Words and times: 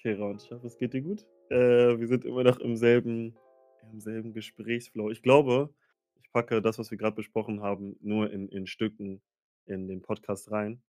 Okay, 0.00 0.12
Raun, 0.14 0.36
ich 0.40 0.50
hoffe, 0.52 0.66
es 0.68 0.76
geht 0.78 0.92
dir 0.92 1.02
gut. 1.02 1.26
Äh, 1.48 1.98
wir 1.98 2.06
sind 2.06 2.24
immer 2.24 2.44
noch 2.44 2.58
im 2.60 2.76
selben 2.76 3.36
im 3.82 4.00
selben 4.00 4.32
Gesprächsflow. 4.32 5.10
Ich 5.10 5.22
glaube, 5.22 5.74
ich 6.22 6.30
packe 6.30 6.62
das, 6.62 6.78
was 6.78 6.90
wir 6.92 6.98
grad 6.98 7.16
besprochen 7.16 7.62
haben, 7.62 7.96
nur 8.00 8.30
in 8.30 8.48
in 8.48 8.66
Stücken 8.68 9.20
in 9.66 9.88
den 9.88 10.00
Podcast 10.02 10.50
rein. 10.52 10.82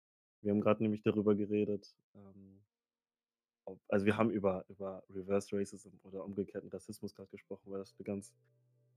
Wir 0.42 0.52
haben 0.52 0.60
grad 0.62 0.82
nämlich 0.82 1.04
darüber 1.04 1.36
geredet, 1.36 1.96
ähm 2.16 2.60
ob 3.68 3.80
also, 3.90 4.06
wir 4.06 4.16
haben 4.18 4.30
über 4.32 4.64
über 4.70 5.04
Reverse 5.10 5.50
Racism 5.56 5.90
oder 6.04 6.24
umgekehrten 6.24 6.70
Rassismus 6.70 7.14
grad 7.14 7.30
gesprochen, 7.32 7.70
weil 7.70 7.80
das 7.80 7.94
'ne 8.00 8.06
ganz 8.06 8.34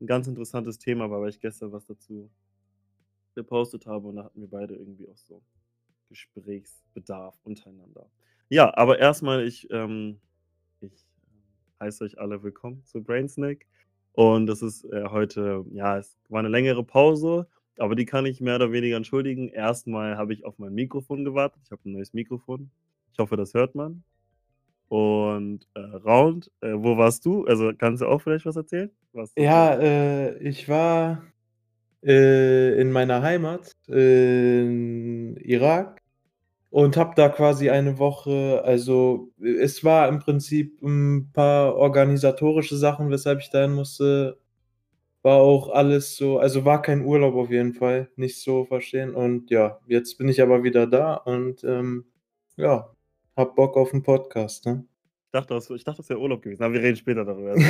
'n 0.00 0.06
ganz 0.06 0.29
interessantes 0.29 0.79
Thema 0.79 1.11
war, 1.11 1.20
weil 1.22 1.30
ich 1.30 1.40
gestern 1.40 1.72
was 1.72 1.86
dazu 1.86 2.30
gepostet 3.36 3.86
habe 3.86 4.08
und 4.08 4.16
da 4.16 4.24
hatten 4.24 4.40
wir 4.40 4.48
beide 4.50 4.74
irgendwie 4.74 5.08
auch 5.08 5.16
so 5.16 5.42
Gesprächsbedarf 6.08 7.38
untereinander. 7.45 8.11
Ja, 8.53 8.77
aber 8.77 8.98
erst 8.98 9.23
mal, 9.23 9.47
ich, 9.47 9.70
ähm 9.70 10.20
ich, 10.80 10.91
ähm, 11.24 11.43
heiße 11.80 12.02
euch 12.05 12.19
alle 12.19 12.43
willkommen 12.43 12.84
zu 12.84 13.01
Brainsnack 13.05 13.66
und 14.12 14.47
das 14.48 14.61
ist, 14.62 14.84
äh, 14.87 15.05
heute 15.11 15.65
ja, 15.73 15.98
es 15.98 16.16
war 16.29 16.43
'ne 16.43 16.48
längere 16.48 16.83
Pause, 16.84 17.47
aber 17.79 17.95
die 17.95 18.07
kann 18.07 18.27
ich 18.27 18.41
mehr 18.41 18.57
oder 18.57 18.73
weniger 18.73 18.97
entschuldigen. 18.97 19.51
Erst 19.51 19.87
mal 19.87 20.16
habe 20.16 20.33
ich 20.34 20.45
auf 20.45 20.59
mein 20.59 20.74
Mikrofon 20.74 21.24
gewartet. 21.24 21.62
Ich 21.65 21.71
habe 21.73 21.83
'n 21.88 21.93
neues 21.93 22.12
Mikrofon. 22.12 22.73
Ich 23.12 23.21
hoffe, 23.21 23.37
das 23.37 23.55
hört 23.55 23.77
man. 23.77 24.02
Und, 24.88 25.69
äh, 25.74 25.80
Raun, 25.80 26.43
äh, 26.62 26.73
wo 26.74 26.98
warst 26.98 27.27
du? 27.27 27.45
Also, 27.46 27.73
kannst 27.79 28.02
du 28.02 28.09
auch 28.09 28.23
vielleicht 28.23 28.46
was 28.46 28.57
erzählen? 28.57 28.91
Was 29.12 29.37
Ja, 29.37 29.74
äh, 29.79 30.38
ich 30.38 30.69
war, 30.69 31.23
äh, 32.05 32.80
in 32.80 32.93
meiner 32.93 33.23
Heimat 33.23 33.73
in 33.88 35.37
Irak 35.38 35.99
und 36.70 36.97
habe 36.97 37.15
da 37.16 37.29
quasi 37.29 37.70
eine 37.70 37.98
Woche 37.98 38.62
also, 38.65 39.30
es 39.42 39.84
war 39.84 40.09
im 40.09 40.20
Prinzip 40.20 40.80
'n 40.83 41.30
paar 41.32 41.76
organisatorische 41.76 42.76
Sachen, 42.76 43.10
weshalb 43.10 43.40
ich 43.40 43.51
dahin 43.51 43.73
musste. 43.74 44.38
War 45.23 45.38
auch 45.41 45.71
alles 45.71 46.16
so 46.16 46.38
also, 46.41 46.65
war 46.66 46.82
kein 46.82 47.04
Urlaub 47.04 47.35
auf 47.37 47.51
jeden 47.51 47.74
Fall, 47.74 48.10
nicht 48.16 48.43
so 48.43 48.65
verstehen. 48.66 49.15
Und 49.15 49.51
ja, 49.51 49.80
jetzt 49.88 50.18
bin 50.18 50.29
ich 50.29 50.43
aber 50.43 50.65
wieder 50.65 50.87
da 50.88 51.15
und, 51.16 51.65
ähm, 51.65 52.07
ja, 52.57 52.91
habe 53.37 53.54
Bock 53.54 53.76
auf 53.76 53.95
'n 53.95 54.02
Podcast, 54.04 54.66
ne? 54.66 54.85
Ich 55.26 55.32
dachte, 55.32 55.54
das 55.54 55.71
ich 55.71 55.85
dachte, 55.85 55.98
das 55.98 56.09
wäre 56.10 56.21
Urlaub 56.21 56.43
gewesen, 56.43 56.63
aber 56.65 56.74
wir 56.74 56.82
reden 56.82 56.96
später 56.96 57.24
darüber. 57.24 57.54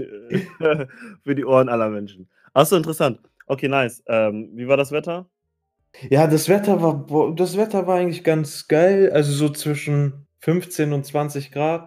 Äh, 0.00 0.86
für 1.24 1.34
die 1.36 1.44
Ohren 1.46 1.68
aller 1.70 1.90
Menschen. 1.90 2.28
Ach 2.54 2.66
so, 2.66 2.76
interessant. 2.76 3.20
Okay, 3.46 3.68
nice. 3.68 4.02
Ähm, 4.08 4.50
wie 4.54 4.68
war 4.68 4.76
das 4.78 4.92
Wetter? 4.92 5.28
Ja, 6.02 6.26
das 6.26 6.48
Wetter 6.48 6.82
war 6.82 7.34
das 7.34 7.56
Wetter 7.56 7.86
war 7.86 7.96
eigentlich 7.98 8.24
ganz 8.24 8.66
geil, 8.68 9.10
also, 9.12 9.32
so 9.32 9.48
zwischen 9.48 10.26
15 10.40 10.92
und 10.92 11.04
20 11.06 11.52
C, 11.52 11.80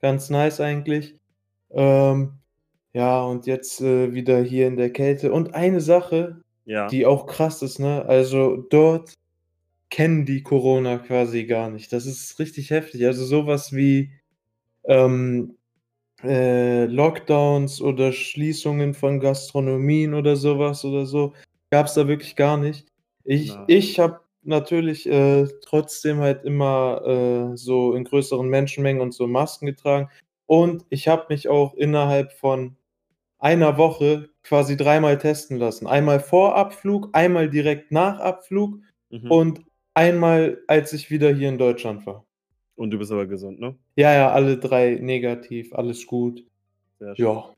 ganz 0.00 0.30
nice 0.30 0.60
eigentlich. 0.60 1.16
Ähm, 1.70 2.34
ja, 2.92 3.22
und 3.24 3.46
jetzt, 3.46 3.80
äh, 3.80 4.12
wieder 4.14 4.42
hier 4.42 4.66
in 4.68 4.76
der 4.76 4.90
Kälte. 4.92 5.32
Und 5.32 5.54
eine 5.54 5.80
Sache, 5.80 6.42
Ja. 6.64 6.86
die 6.88 7.06
auch 7.06 7.26
krass 7.26 7.62
ist, 7.62 7.78
ne? 7.80 8.04
Also, 8.06 8.56
dort 8.70 9.14
kennen 9.90 10.26
die 10.26 10.42
Corona 10.42 10.98
quasi 10.98 11.46
gar 11.46 11.70
nicht. 11.70 11.92
Das 11.92 12.06
ist 12.06 12.38
richtig 12.40 12.70
heftig. 12.70 13.06
Also, 13.06 13.24
so 13.26 13.46
was 13.46 13.72
wie, 13.74 14.12
ähm, 14.86 15.56
äh, 16.24 16.86
Lockdowns 16.86 17.82
oder 17.82 18.12
Schließungen 18.12 18.94
von 18.94 19.20
Gastronomien 19.20 20.14
oder 20.14 20.36
so 20.36 20.58
was 20.60 20.84
oder 20.84 21.06
so, 21.06 21.34
gab's 21.70 21.94
da 21.94 22.08
wirklich 22.08 22.36
gar 22.36 22.58
nicht. 22.58 22.89
Ich 23.30 23.54
Nein. 23.54 23.64
ich 23.68 24.00
habe 24.00 24.18
natürlich, 24.42 25.08
äh, 25.08 25.46
trotzdem 25.62 26.18
halt 26.18 26.42
immer, 26.44 27.52
äh, 27.52 27.56
so 27.56 27.94
in 27.94 28.02
größeren 28.02 28.48
Menschenmengen 28.48 29.00
und 29.00 29.14
so 29.14 29.28
Masken 29.28 29.66
getragen 29.66 30.08
und 30.46 30.84
ich 30.90 31.06
habe 31.06 31.26
mich 31.28 31.48
auch 31.48 31.74
innerhalb 31.74 32.32
von 32.32 32.76
einer 33.38 33.78
Woche 33.78 34.30
quasi 34.42 34.76
dreimal 34.76 35.16
testen 35.16 35.58
lassen. 35.58 35.86
Einmal 35.86 36.18
vor 36.18 36.56
Abflug, 36.56 37.10
einmal 37.12 37.48
direkt 37.48 37.92
nach 37.92 38.18
Abflug 38.18 38.78
Mhm. 39.10 39.30
und 39.30 39.60
einmal, 39.94 40.58
als 40.66 40.92
ich 40.92 41.10
wieder 41.12 41.32
hier 41.32 41.50
in 41.50 41.58
Deutschland 41.58 42.04
war. 42.06 42.24
Und 42.74 42.90
du 42.90 42.98
bist 42.98 43.12
aber 43.12 43.26
gesund, 43.26 43.60
ne? 43.60 43.76
Ja, 43.94 44.12
ja, 44.12 44.32
alle 44.32 44.58
3 44.58 44.98
negativ, 45.00 45.72
alles 45.72 46.04
gut. 46.04 46.44
Sehr 46.98 47.14
schön. 47.14 47.26
Ja. 47.26 47.54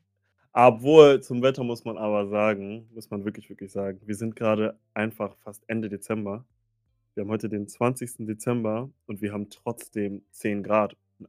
Obwohl, 0.55 1.19
zum 1.21 1.41
Wetter 1.41 1.63
muss 1.63 1.83
man 1.83 1.97
aber 1.97 2.27
sagen 2.27 2.87
muss 2.93 3.09
man 3.09 3.25
wirklich, 3.25 3.49
wirklich 3.49 3.71
sagen, 3.71 3.99
wir 4.05 4.15
sind 4.15 4.35
grade 4.35 4.77
einfach 4.93 5.35
fast 5.43 5.63
Ende 5.67 5.89
Dezember. 5.89 6.45
Wir 7.15 7.23
haben 7.23 7.31
heute 7.31 7.49
den 7.49 7.67
20. 7.67 8.27
Dezember 8.27 8.89
und 9.07 9.21
wir 9.21 9.33
haben 9.33 9.49
trotzdem 9.49 10.21
10 10.31 10.63
C, 10.63 10.69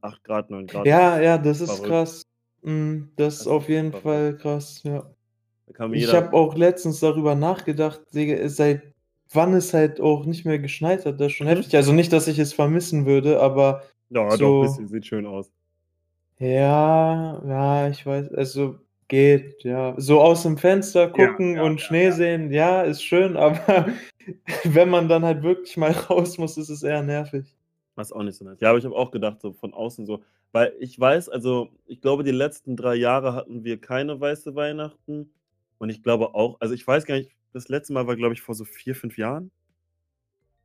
8 0.03 0.25
C, 0.25 0.45
9 0.51 0.69
C. 0.69 0.83
Ja, 0.85 1.21
ja, 1.21 1.39
das 1.39 1.61
ist 1.63 1.71
Verrückt. 1.71 1.87
krass. 1.87 2.23
Mhm, 2.63 3.13
das 3.17 3.35
ist 3.35 3.41
Das 3.41 3.47
ist 3.47 3.53
auf 3.53 3.69
jeden 3.69 3.93
verrückt. 3.93 4.07
Fall 4.07 4.37
krass, 4.37 4.83
ja. 4.83 5.11
Ich 5.93 6.13
habe 6.13 6.33
auch 6.37 6.55
letztens 6.57 7.01
darüber 7.01 7.35
nachgedacht, 7.35 8.03
seit 8.13 8.83
wann 9.33 9.55
es 9.55 9.73
halt 9.73 10.01
auch 10.01 10.27
nicht 10.27 10.45
mehr 10.45 10.59
geschneit 10.59 11.07
hat. 11.07 11.19
Das 11.21 11.29
ist 11.29 11.33
schon 11.39 11.47
Mhm. 11.47 11.51
heftig. 11.53 11.77
Also, 11.77 11.93
nicht, 11.93 12.13
dass 12.13 12.29
ich 12.29 12.39
es 12.39 12.53
vermissen 12.53 13.07
würde, 13.07 13.41
aber 13.41 13.83
Ja, 14.11 14.37
doch, 14.37 14.61
bisschen, 14.61 14.87
so 14.89 14.93
sieht 14.95 15.07
schön 15.07 15.27
aus. 15.27 15.51
Ja, 16.39 17.41
ja, 17.47 17.89
ich 17.89 18.05
weiß 18.05 18.33
also, 18.33 18.79
geht, 19.09 19.63
ja. 19.65 19.95
So 19.99 20.21
aus'm 20.23 20.57
Fenster 20.59 21.13
Ja, 21.17 21.29
gucken 21.29 21.57
ja, 21.57 21.63
und 21.63 21.81
ja, 21.81 21.87
Schnee 21.87 22.05
ja. 22.07 22.13
sehen, 22.13 22.51
ja, 22.53 22.83
ist 22.83 23.03
schön, 23.03 23.37
aber 23.37 23.87
wenn 24.65 24.89
man 24.91 25.09
dann 25.09 25.25
halt 25.25 25.43
wirklich 25.43 25.77
mal 25.77 25.93
raus 26.11 26.39
muss, 26.39 26.57
ist 26.57 26.71
es 26.71 26.83
eher 26.83 27.03
nervig. 27.03 27.55
Ist 27.97 28.13
auch 28.13 28.23
nicht 28.23 28.37
so 28.37 28.45
nice. 28.45 28.59
Ja, 28.61 28.71
aber 28.71 28.79
ich 28.79 28.85
habe 28.85 28.97
auch 28.97 29.11
gedacht, 29.11 29.41
so 29.41 29.53
von 29.53 29.73
außen 29.73 30.07
so 30.07 30.23
weil 30.53 30.73
ich 30.79 30.99
weiß 30.99 31.31
also, 31.31 31.71
ich 31.85 32.01
glaube, 32.01 32.23
die 32.23 32.31
letzten 32.31 32.77
3 32.77 32.95
Jahre 32.95 33.35
hatten 33.35 33.65
wir 33.65 33.81
keine 33.81 34.21
weiße 34.21 34.55
Weihnachten 34.55 35.31
und 35.79 35.91
ich 35.91 36.03
glaube 36.03 36.35
auch 36.35 36.61
also, 36.61 36.75
ich 36.75 36.87
weiß 36.87 37.07
gar 37.07 37.17
nicht, 37.17 37.33
das 37.53 37.69
letzte 37.69 37.93
Mal 37.93 38.07
war, 38.07 38.15
glaube 38.17 38.35
ich, 38.35 38.41
vor 38.41 38.55
so 38.55 38.65
4, 38.65 38.95
5 38.95 39.19
Jahren. 39.19 39.51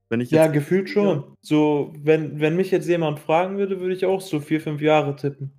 Wenn 0.09 0.21
ich 0.21 0.31
Ja, 0.31 0.47
gefühlt 0.47 0.89
schon. 0.89 1.35
So, 1.41 1.93
wenn 1.97 2.39
wenn 2.39 2.55
mich 2.55 2.71
jetzt 2.71 2.87
jemand 2.87 3.19
fragen 3.19 3.57
würde, 3.57 3.79
würde 3.79 3.93
ich 3.95 4.05
auch 4.05 4.21
so 4.21 4.39
4, 4.39 4.61
5 4.61 4.81
Jahre 4.81 5.15
tippen. 5.15 5.58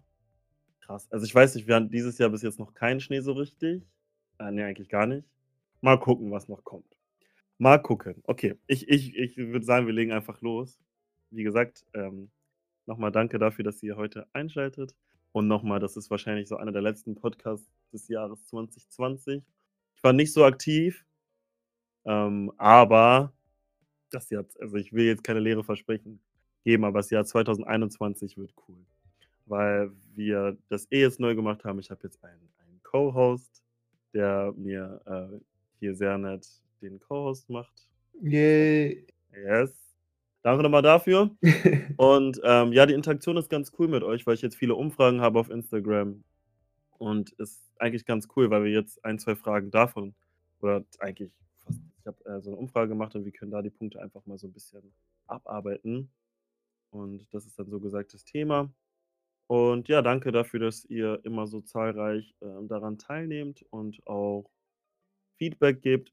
Krass. 0.91 1.06
Also, 1.12 1.25
ich 1.25 1.33
weiß 1.33 1.55
nicht, 1.55 1.69
wir 1.69 1.77
hatten 1.77 1.89
dieses 1.89 2.19
Jahr 2.19 2.31
bis 2.31 2.43
jetzt 2.43 2.59
noch 2.59 2.75
keinen 2.75 2.99
Schnee 2.99 3.21
so 3.21 3.33
richtig. 3.33 3.87
Äh, 4.41 4.51
ne, 4.51 4.65
eigentlich 4.65 4.89
gar 4.89 5.06
nicht. 5.06 5.25
Mal 5.83 6.01
gucken, 6.01 6.33
was 6.33 6.49
noch 6.49 6.65
kommt. 6.65 6.97
Mal 7.59 7.78
gucken. 7.78 8.17
Okay, 8.25 8.56
ich 8.67 8.89
ich 8.89 9.17
ich 9.17 9.37
würde 9.37 9.65
sagen, 9.65 9.87
wir 9.87 9.95
legen 9.95 10.11
einfach 10.11 10.41
los. 10.41 10.81
Wie 11.31 11.45
gesagt, 11.45 11.87
ähm, 11.95 12.31
noch 12.87 12.99
mal 12.99 13.12
danke 13.12 13.39
dafür, 13.39 13.65
dass 13.65 13.81
ihr 13.84 13.97
heute 13.97 14.27
einschaltet 14.33 14.97
und 15.31 15.47
noch 15.47 15.62
mal, 15.62 15.79
das 15.79 15.97
ist 15.97 16.11
wahrscheinlich 16.11 16.49
so 16.49 16.56
einer 16.56 16.73
der 16.73 16.83
letzten 16.83 17.15
Podcasts 17.15 17.71
des 17.93 18.09
Jahres 18.09 18.45
2020. 18.47 19.45
Ich 19.95 20.03
war 20.03 20.12
nicht 20.12 20.33
so 20.33 20.45
aktiv, 20.45 21.05
ähm, 22.05 22.53
aber 22.56 23.33
das 24.11 24.31
Jahr 24.31 24.45
also, 24.61 24.77
ich 24.77 24.93
will 24.93 25.06
jetzt 25.06 25.23
keine 25.25 25.41
leere 25.41 25.62
Versprechen 25.62 26.21
geben, 26.65 26.84
aber 26.84 26.99
das 26.99 27.11
Jahr 27.11 27.25
2021 27.25 28.37
wird 28.39 28.55
cool, 28.69 28.84
weil 29.50 29.93
wir 30.16 30.59
das 30.71 30.88
eh 30.93 31.03
jetzt 31.03 31.21
neu 31.21 31.37
gemacht 31.37 31.65
haben. 31.66 31.81
Ich 31.81 31.91
habe 31.93 32.03
jetzt 32.05 32.25
einen 32.25 32.50
einen 32.61 32.83
Co-Host, 32.84 33.62
der 34.15 34.55
mir, 34.56 35.03
äh, 35.06 35.41
hier 35.81 35.94
sehr 35.97 36.19
nett 36.19 36.47
den 36.83 37.00
Co-Host 37.00 37.50
macht. 37.50 37.88
Yay. 38.22 39.06
Yes. 39.34 39.75
Danke 40.43 40.62
noch 40.65 40.71
mal 40.71 40.83
dafür. 40.83 41.33
Und, 41.99 42.41
ähm, 42.44 42.72
ja, 42.75 42.87
die 42.87 42.94
Interaktion 42.94 43.37
ist 43.38 43.50
ganz 43.50 43.72
cool 43.78 43.88
mit 43.88 44.03
euch, 44.05 44.27
weil 44.27 44.34
ich 44.37 44.43
jetzt 44.43 44.56
viele 44.56 44.75
Umfragen 44.77 45.21
habe 45.22 45.38
auf 45.41 45.50
Instagram 45.50 46.25
und 46.99 47.32
ist 47.34 47.62
eigentlich 47.78 48.06
ganz 48.06 48.28
cool, 48.37 48.50
weil 48.50 48.65
wir 48.65 48.72
jetzt 48.72 49.05
1, 49.05 49.19
2 49.19 49.37
Fragen 49.37 49.71
davon 49.72 50.15
oder 50.62 50.84
eigentlich 51.00 51.32
fast 51.65 51.81
ich 52.00 52.06
habe, 52.06 52.25
äh, 52.27 52.41
so 52.43 52.50
'ne 52.50 52.56
Umfrage 52.59 52.88
gemacht 52.91 53.15
und 53.17 53.25
wir 53.27 53.32
können 53.32 53.53
da 53.53 53.62
die 53.62 53.71
Punkte 53.71 54.00
einfach 54.03 54.27
mal 54.27 54.38
so 54.38 54.47
'n 54.49 54.53
bisschen 54.55 54.94
abarbeiten. 55.28 56.11
Und 56.91 57.26
das 57.35 57.47
ist 57.47 57.58
dann 57.58 57.70
so 57.70 57.81
gesagt 57.81 58.14
das 58.14 58.25
Thema. 58.25 58.70
Und 59.50 59.88
ja, 59.88 60.00
danke 60.00 60.31
dafür, 60.31 60.61
dass 60.61 60.85
ihr 60.85 61.19
immer 61.25 61.49
so 61.49 61.61
zahlreich, 61.61 62.37
ähm, 62.41 62.69
daran 62.69 62.99
teilnehmt 62.99 63.64
und 63.70 63.99
auch 64.06 64.49
Feedback 65.38 65.82
gebt. 65.82 66.12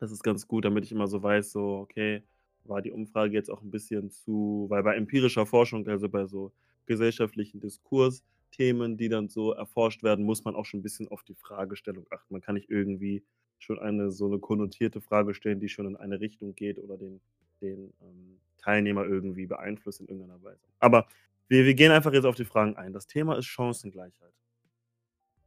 Das 0.00 0.12
ist 0.12 0.22
ganz 0.22 0.46
gut, 0.46 0.64
damit 0.64 0.84
ich 0.84 0.92
immer 0.92 1.08
so 1.08 1.22
weiß, 1.22 1.50
so, 1.52 1.78
okay, 1.78 2.22
war 2.64 2.82
die 2.82 2.92
Umfrage 2.92 3.32
jetzt 3.34 3.50
auch 3.50 3.62
'n 3.62 3.70
bisschen 3.70 4.10
zu 4.10 4.66
weil 4.70 4.82
bei 4.84 4.94
empirischer 4.96 5.46
Forschung, 5.46 5.86
also, 5.88 6.08
bei 6.08 6.26
so 6.26 6.52
gesellschaftlichen 6.86 7.60
Diskursthemen, 7.60 8.96
die 8.96 9.08
dann 9.08 9.28
so 9.28 9.52
erforscht 9.52 10.02
werden, 10.04 10.24
muss 10.24 10.44
man 10.44 10.54
auch 10.54 10.64
schon 10.66 10.80
'n 10.80 10.82
bisschen 10.82 11.08
auf 11.08 11.24
die 11.24 11.34
Fragestellung 11.34 12.06
achten. 12.10 12.32
Man 12.34 12.40
kann 12.42 12.54
nicht 12.54 12.70
irgendwie 12.70 13.24
schon 13.58 13.78
eine 13.80 14.12
so 14.12 14.28
'ne 14.28 14.38
konnotierte 14.38 15.00
Frage 15.00 15.34
stellen, 15.34 15.60
die 15.60 15.68
schon 15.68 15.86
in 15.86 15.96
eine 15.96 16.20
Richtung 16.20 16.54
geht 16.54 16.78
oder 16.78 16.96
den 16.96 17.20
den, 17.60 17.92
ähm, 18.02 18.38
Teilnehmer 18.58 19.04
irgendwie 19.04 19.46
beeinflusst 19.46 20.00
in 20.00 20.06
irgendeiner 20.08 20.40
Weise. 20.44 20.60
Aber 20.78 21.08
wir 21.48 21.64
wir 21.66 21.74
gehen 21.74 21.92
einfach 21.92 22.12
jetzt 22.12 22.24
auf 22.26 22.36
die 22.36 22.44
Fragen 22.44 22.76
ein. 22.76 22.92
Das 22.92 23.06
Thema 23.06 23.36
ist 23.36 23.46
Chancengleichheit. 23.46 24.32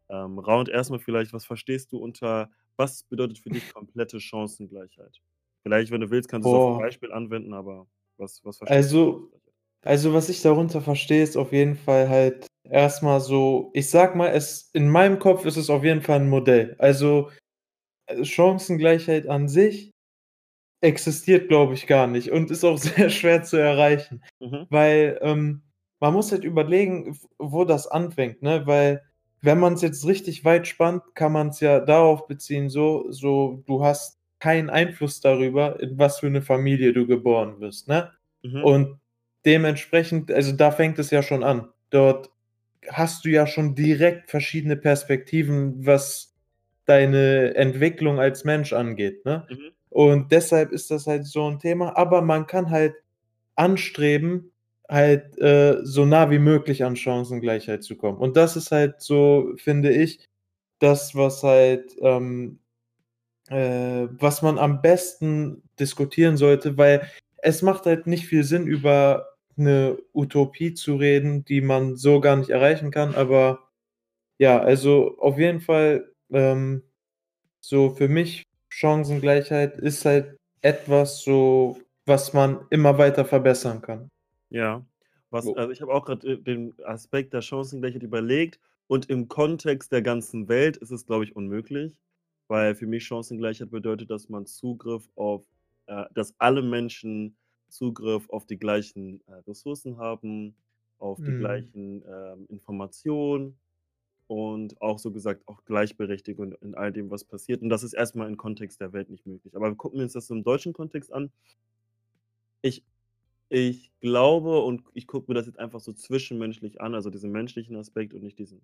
Ähm, 0.10 0.40
Raun, 0.40 0.68
erst 0.68 0.92
mal 0.92 1.00
vielleicht, 1.00 1.34
was 1.34 1.46
verstehst 1.46 1.92
du 1.92 1.98
unter 1.98 2.52
was 2.78 3.04
bedeutet 3.04 3.38
für 3.40 3.52
dich 3.52 3.68
komplette 3.70 4.20
Chancengleichheit? 4.20 5.22
Vielleicht, 5.64 5.92
wenn 5.92 6.02
du 6.02 6.10
willst, 6.10 6.30
kannst 6.30 6.46
du's 6.52 6.54
auf 6.58 6.68
'n 6.68 6.76
Boah. 6.76 6.84
Beispiel 6.84 7.12
anwenden, 7.12 7.54
aber 7.54 7.88
was 8.18 8.44
was 8.44 8.58
verstehst 8.58 8.92
du 8.94 8.98
Also, 8.98 9.32
Chancengleichheit? 9.32 9.54
Also, 9.84 10.14
was 10.14 10.30
ich 10.30 10.42
darunter 10.44 10.82
verstehe, 10.82 11.24
ist 11.24 11.38
auf 11.38 11.52
jeden 11.54 11.76
Fall 11.76 12.08
halt 12.10 12.48
erst 12.70 13.02
mal 13.04 13.20
so 13.20 13.72
ich 13.74 13.90
sage 13.90 14.18
mal, 14.18 14.28
es 14.30 14.70
in 14.74 14.90
meinem 14.90 15.18
Kopf 15.20 15.46
ist 15.46 15.58
es 15.58 15.70
auf 15.72 15.84
jeden 15.84 16.02
Fall 16.02 16.20
'n 16.22 16.30
Modell. 16.30 16.76
Also, 16.80 17.32
äh, 18.08 18.26
Chancengleichheit 18.26 19.28
an 19.28 19.48
sich 19.50 19.92
existiert, 20.82 21.50
glaube 21.50 21.74
ich, 21.76 21.88
gar 21.88 22.08
nicht 22.08 22.32
und 22.32 22.52
ist 22.52 22.66
auch 22.66 22.78
sehr 23.08 23.10
schwer 23.12 23.44
zu 23.44 23.58
erreichen, 23.58 24.24
Mhm. 24.40 24.68
weil, 24.70 25.20
ähm, 25.24 25.64
man 26.02 26.14
muss 26.14 26.32
halt 26.34 26.44
überlegen, 26.46 27.18
wo 27.40 27.66
das 27.66 27.88
anfängt, 27.88 28.44
ne? 28.44 28.68
Weil 28.68 29.04
wenn 29.44 29.60
man's 29.60 29.82
jetzt 29.84 30.06
richtig 30.08 30.46
weit 30.46 30.68
spannt, 30.68 31.04
kann 31.16 31.34
man's 31.34 31.62
ja 31.62 31.82
darauf 31.82 32.28
beziehen, 32.28 32.70
so 32.70 33.12
so 33.12 33.64
du 33.68 33.84
hast 33.86 34.20
keinen 34.40 34.70
Einfluss 34.72 35.22
darüber, 35.22 35.80
in 35.82 35.98
was 36.00 36.20
für 36.22 36.30
'ne 36.32 36.42
Familie 36.44 36.94
du 36.94 37.08
geboren 37.08 37.60
wirst, 37.62 37.88
ne? 37.90 38.12
Mhm. 38.44 38.64
Und 38.66 39.02
dementsprechend 39.46 40.32
also, 40.32 40.54
da 40.54 40.72
fängt 40.72 41.00
es 41.00 41.12
ja 41.12 41.24
schon 41.24 41.44
an. 41.44 41.70
Dort 41.92 42.32
hast 42.90 43.26
du 43.26 43.30
ja 43.32 43.48
schon 43.48 43.76
direkt 43.76 44.32
verschiedene 44.32 44.78
Perspektiven, 44.78 45.86
was 45.88 46.36
deine 46.88 47.56
Entwicklung 47.56 48.20
als 48.22 48.46
Mensch 48.46 48.74
angeht, 48.74 49.26
ne? 49.26 49.48
Mhm. 49.52 49.72
Und 49.92 50.32
deshalb 50.34 50.72
ist 50.74 50.92
das 50.92 51.08
halt 51.08 51.26
so 51.28 51.48
'n 51.48 51.60
Thema, 51.60 51.98
aber 51.98 52.22
man 52.24 52.48
kann 52.48 52.72
halt 52.72 52.96
anstreben, 53.58 54.51
halt, 54.92 55.40
äh, 55.40 55.80
so 55.86 56.06
nah 56.06 56.32
wie 56.32 56.40
möglich 56.40 56.86
an 56.86 56.98
Chancengleichheit 56.98 57.84
zu 57.86 57.98
kommen. 57.98 58.20
Und 58.20 58.38
das 58.38 58.58
ist 58.58 58.72
halt 58.74 59.02
so, 59.02 59.54
finde 59.58 59.92
ich, 59.94 60.30
das, 60.82 61.16
was 61.16 61.44
halt, 61.44 61.96
ähm, 62.02 62.60
äh 63.50 64.08
was 64.20 64.42
man 64.44 64.60
am 64.60 64.82
besten 64.82 65.64
diskutieren 65.80 66.38
sollte, 66.38 66.78
weil 66.78 67.08
es 67.40 67.62
macht 67.64 67.86
halt 67.88 68.08
nicht 68.08 68.28
viel 68.28 68.44
Sinn, 68.46 68.68
über 68.68 69.28
'ne 69.58 69.98
Utopie 70.14 70.74
zu 70.76 70.96
reden, 70.98 71.46
die 71.46 71.62
man 71.62 71.98
so 71.98 72.22
gar 72.22 72.38
nicht 72.38 72.50
erreichen 72.52 72.92
kann. 72.92 73.16
Aber 73.16 73.60
ja, 74.40 74.60
also, 74.62 75.18
auf 75.20 75.38
jeden 75.40 75.62
Fall, 75.62 76.12
ähm, 76.34 76.84
so 77.62 77.92
für 77.92 78.10
mich 78.10 78.44
Chancengleichheit 78.70 79.78
ist 79.80 80.06
halt 80.06 80.38
etwas 80.64 81.22
so, 81.24 81.80
was 82.08 82.34
man 82.34 82.62
immer 82.72 82.98
weiter 83.00 83.26
verbessern 83.26 83.82
kann. 83.84 84.10
Ja, 84.52 84.86
was 85.32 85.54
So. 85.54 85.56
also, 85.56 85.72
ich 85.72 85.82
habe 85.82 85.94
auch 85.94 86.06
grad, 86.06 86.24
äh, 86.26 86.38
den 86.40 86.76
Aspekt 86.84 87.34
der 87.34 87.42
Chancengleichheit 87.42 88.04
überlegt 88.04 88.60
und 88.88 89.10
im 89.10 89.28
Kontext 89.30 89.92
der 89.92 90.02
ganzen 90.04 90.50
Welt 90.50 90.78
ist 90.78 90.92
es, 90.92 91.06
glaube 91.06 91.24
ich, 91.26 91.36
unmöglich, 91.36 91.98
weil 92.48 92.76
für 92.76 92.88
mich 92.88 93.06
Chancengleichheit 93.06 93.72
bedeutet, 93.72 94.10
dass 94.12 94.30
man 94.30 94.46
Zugriff 94.46 95.10
auf 95.16 95.46
äh, 95.88 96.06
dass 96.14 96.36
alle 96.40 96.62
Menschen 96.64 97.38
Zugriff 97.70 98.30
auf 98.30 98.46
die 98.46 98.60
gleichen, 98.60 99.22
äh, 99.28 99.34
Ressourcen 99.48 99.98
haben, 99.98 100.58
auf 101.00 101.22
die 101.24 101.34
Mhm. 101.34 101.36
gleichen, 101.36 102.04
ähm, 102.08 102.46
Informationen 102.50 103.60
und 104.28 104.82
auch 104.82 105.00
so 105.00 105.12
gesagt 105.12 105.48
auch 105.48 105.66
Gleichberechtigung 105.66 106.54
in 106.62 106.76
all 106.76 106.94
dem, 106.94 107.12
was 107.12 107.26
passiert. 107.26 107.62
Und 107.64 107.70
das 107.70 107.84
ist 107.84 107.94
erst 107.94 108.16
mal 108.16 108.28
im 108.30 108.38
Kontext 108.38 108.82
der 108.82 108.94
Welt 108.94 109.10
nicht 109.10 109.26
möglich. 109.28 109.56
Aber 109.56 109.76
gucken 109.76 110.00
wir 110.00 110.06
uns 110.06 110.14
das 110.14 110.30
im 110.32 110.44
deutschen 110.44 110.74
Kontext 110.74 111.14
an 111.14 111.32
ich 112.62 112.84
ich 113.52 113.92
glaube 114.02 114.60
und 114.64 114.84
ich 114.94 115.08
gucke 115.08 115.30
mir 115.32 115.36
das 115.36 115.48
jetzt 115.48 115.60
einfach 115.60 115.80
so 115.82 115.94
zwischenmenschlich 115.94 116.82
an, 116.82 116.96
also, 116.96 117.10
diesen 117.10 117.32
menschlichen 117.32 117.76
Aspekt 117.78 118.14
und 118.14 118.24
nicht 118.24 118.40
diesen 118.40 118.62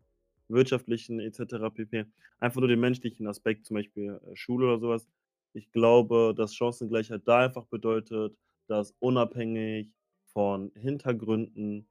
wirtschaftlichen 0.50 1.20
et 1.20 1.36
cetera 1.36 1.70
pp. 1.70 2.06
Einfach 2.40 2.60
nur 2.62 2.70
den 2.70 2.80
menschlichen 2.80 3.28
Aspekt, 3.28 3.66
zum 3.66 3.76
Beispiel, 3.76 4.20
äh, 4.32 4.36
Schule 4.36 4.68
oder 4.68 4.80
so 4.80 4.90
was. 4.90 5.08
Ich 5.54 5.72
glaube, 5.72 6.34
dass 6.38 6.56
Chancengleichheit 6.56 7.24
da 7.26 7.46
einfach 7.46 7.66
bedeutet, 7.68 8.38
dass 8.68 8.96
unabhängig 9.00 9.90
von 10.34 10.72
Hintergründen 10.76 11.88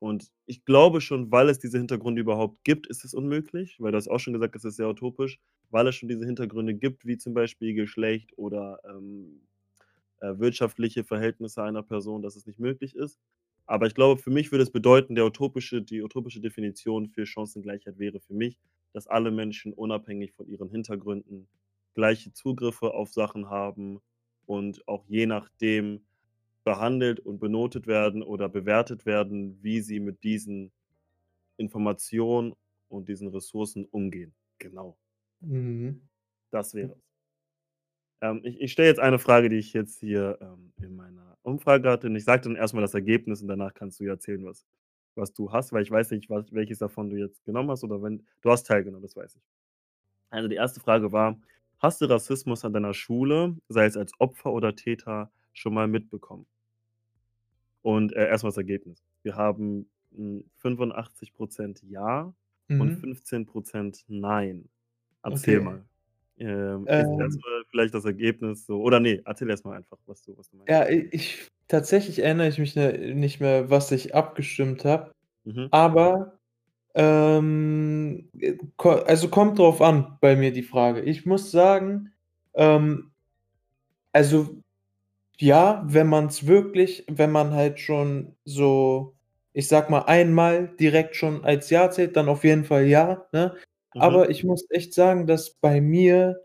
und 0.00 0.32
ich 0.46 0.64
glaube 0.64 1.00
schon, 1.00 1.30
weil 1.32 1.48
es 1.48 1.60
diese 1.60 1.78
Hintergründe 1.78 2.20
überhaupt 2.22 2.64
gibt, 2.64 2.88
ist 2.88 3.04
es 3.04 3.14
unmöglich, 3.14 3.76
weil 3.80 3.92
du 3.92 3.98
hast 3.98 4.08
auch 4.08 4.18
schon 4.20 4.32
gesagt, 4.34 4.54
das 4.56 4.64
ist 4.64 4.76
sehr 4.76 4.88
utopisch, 4.88 5.38
weil 5.70 5.86
es 5.88 5.94
schon 5.96 6.08
diese 6.08 6.26
Hintergründe 6.26 6.74
gibt, 6.74 7.06
wie 7.06 7.18
zum 7.18 7.34
Beispiel 7.34 7.74
Geschlecht 7.74 8.32
oder, 8.36 8.80
ähm, 8.88 9.42
äh, 10.22 10.38
wirtschaftliche 10.38 11.04
Verhältnisse 11.04 11.62
einer 11.62 11.82
Person, 11.82 12.22
dass 12.22 12.36
es 12.36 12.46
nicht 12.46 12.60
möglich 12.60 12.94
ist. 12.94 13.18
Aber 13.66 13.86
ich 13.86 13.94
glaube, 13.94 14.20
für 14.20 14.30
mich 14.30 14.52
würde 14.52 14.62
es 14.62 14.70
bedeuten, 14.70 15.14
der 15.14 15.26
utopische 15.26 15.82
die 15.82 16.02
utopische 16.02 16.40
Definition 16.40 17.08
für 17.08 17.26
Chancengleichheit 17.26 17.98
wäre 17.98 18.20
für 18.20 18.34
mich, 18.34 18.58
dass 18.92 19.08
alle 19.08 19.30
Menschen 19.32 19.72
unabhängig 19.72 20.32
von 20.32 20.46
ihren 20.48 20.70
Hintergründen 20.70 21.48
gleiche 21.94 22.32
Zugriffe 22.32 22.94
auf 22.94 23.12
Sachen 23.12 23.50
haben 23.50 24.00
und 24.46 24.86
auch 24.88 25.04
je 25.08 25.26
nachdem 25.26 26.04
behandelt 26.64 27.20
und 27.20 27.40
benotet 27.40 27.86
werden 27.88 28.22
oder 28.22 28.48
bewertet 28.48 29.04
werden, 29.06 29.58
wie 29.62 29.80
sie 29.80 29.98
mit 30.00 30.22
diesen 30.22 30.72
Informationen 31.56 32.54
und 32.88 33.08
diesen 33.08 33.28
Ressourcen 33.28 33.86
umgehen. 33.86 34.34
Genau. 34.58 34.96
Mhm. 35.40 36.08
Das 36.50 36.74
wäre 36.74 36.92
es. 36.92 37.11
Ähm, 38.22 38.40
ich 38.44 38.60
ich 38.60 38.72
stelle 38.72 38.88
jetzt 38.88 39.00
eine 39.00 39.18
Frage, 39.18 39.48
die 39.48 39.56
ich 39.58 39.72
jetzt 39.72 39.98
hier, 40.00 40.38
ähm, 40.40 40.72
in 40.80 40.94
meiner 40.94 41.36
Umfrage 41.42 41.90
hatte 41.90 42.06
und 42.06 42.14
ich 42.16 42.24
sage 42.24 42.42
dann 42.42 42.54
erst 42.56 42.72
mal 42.72 42.80
das 42.80 42.94
Ergebnis 42.94 43.42
und 43.42 43.48
danach 43.48 43.74
kannst 43.74 43.98
du 44.00 44.04
ja 44.04 44.12
erzählen, 44.12 44.44
was 44.46 44.64
was 45.14 45.34
du 45.34 45.52
hast, 45.52 45.72
weil 45.74 45.82
ich 45.82 45.90
weiß 45.90 46.10
nicht, 46.12 46.30
was 46.30 46.52
welches 46.54 46.78
davon 46.78 47.10
du 47.10 47.16
jetzt 47.18 47.44
genommen 47.44 47.70
hast 47.70 47.84
oder 47.84 48.02
wenn 48.02 48.24
du 48.40 48.50
hast 48.50 48.66
teilgenommen, 48.66 49.02
das 49.02 49.14
weiß 49.16 49.36
ich. 49.36 49.42
Also, 50.30 50.48
die 50.48 50.56
1. 50.56 50.80
Frage 50.80 51.12
war: 51.12 51.40
„Hast 51.80 52.00
du 52.00 52.06
Rassismus 52.06 52.64
an 52.64 52.72
deiner 52.74 52.94
Schule, 52.94 53.56
sei 53.68 53.86
es 53.86 53.96
als 53.98 54.12
Opfer 54.20 54.52
oder 54.52 54.76
Täter, 54.76 55.32
schon 55.54 55.74
mal 55.74 55.88
mitbekommen?“ 55.88 56.46
Und, 57.84 58.12
äh, 58.14 58.28
erst 58.28 58.44
mal 58.44 58.50
das 58.50 58.56
Ergebnis. 58.56 59.02
Wir 59.22 59.34
haben, 59.36 59.90
hm, 60.14 60.44
85 60.58 61.34
% 61.34 61.82
ja 61.82 62.32
und 62.76 62.94
Mhm. 62.94 63.02
15 63.02 63.46
% 63.46 64.04
nein. 64.08 64.68
Erzähl 65.22 65.60
Okay. 65.60 65.60
mal. 65.60 65.86
Ähm, 66.42 66.86
ist 66.86 66.90
Ähm 66.90 67.18
mal 67.18 67.64
vielleicht 67.70 67.94
das 67.94 68.04
Ergebnis 68.04 68.66
so 68.66 68.80
oder 68.82 69.00
ne, 69.00 69.22
erzähl 69.24 69.48
erst 69.50 69.64
mal 69.64 69.76
einfach, 69.76 69.98
was 70.06 70.22
du 70.22 70.36
was 70.36 70.48
du 70.50 70.56
meinst. 70.56 70.68
Ja, 70.70 70.88
ich 70.88 71.48
tatsächlich 71.68 72.18
erinnere 72.20 72.48
ich 72.48 72.58
mich, 72.58 72.74
ne, 72.76 73.14
nicht 73.14 73.40
mehr, 73.40 73.70
was 73.70 73.92
ich 73.92 74.14
abgestimmt 74.14 74.84
habe, 74.84 75.12
Mhm. 75.44 75.68
aber, 75.72 76.38
ähm, 76.94 78.30
äh, 78.40 78.56
also, 79.06 79.28
kommt 79.28 79.58
drauf 79.58 79.82
an 79.82 80.18
bei 80.20 80.36
mir 80.36 80.52
die 80.52 80.62
Frage. 80.64 81.02
Ich 81.02 81.26
muss 81.26 81.50
sagen, 81.52 82.12
ähm 82.54 83.12
also, 84.14 84.60
ja, 85.38 85.82
wenn 85.86 86.08
man's 86.08 86.46
wirklich 86.46 87.04
wenn 87.10 87.32
man 87.32 87.52
halt 87.54 87.80
schon 87.80 88.36
so, 88.44 89.14
ich 89.54 89.68
sage 89.68 89.90
mal, 89.90 90.00
einmal 90.02 90.68
direkt 90.80 91.16
schon 91.16 91.44
als 91.44 91.70
ja 91.70 91.90
zählt, 91.90 92.16
dann 92.16 92.28
auf 92.28 92.44
jeden 92.44 92.64
Fall 92.64 92.86
ja, 92.86 93.26
ne? 93.32 93.56
Mhm. 93.94 94.00
Aber 94.00 94.30
ich 94.30 94.44
muss 94.44 94.66
echt 94.70 94.94
sagen, 94.94 95.26
dass 95.26 95.50
bei 95.54 95.80
mir 95.80 96.40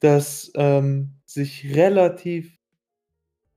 das, 0.00 0.52
ähm, 0.56 1.20
sich 1.26 1.74
relativ 1.76 2.56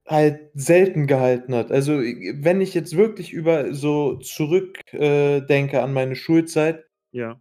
halt 0.06 0.50
selten 0.54 1.06
gehalten 1.08 1.54
hat. 1.56 1.72
Also, 1.72 2.00
i 2.02 2.34
wenn 2.38 2.62
ich 2.62 2.74
jetzt 2.74 2.96
wirklich 2.96 3.34
über 3.34 3.74
so 3.74 4.16
zurück 4.18 4.80
äh, 4.94 5.42
an 5.82 5.94
meine 5.94 6.16
Schulzeit 6.16 6.86
Ja. 7.14 7.40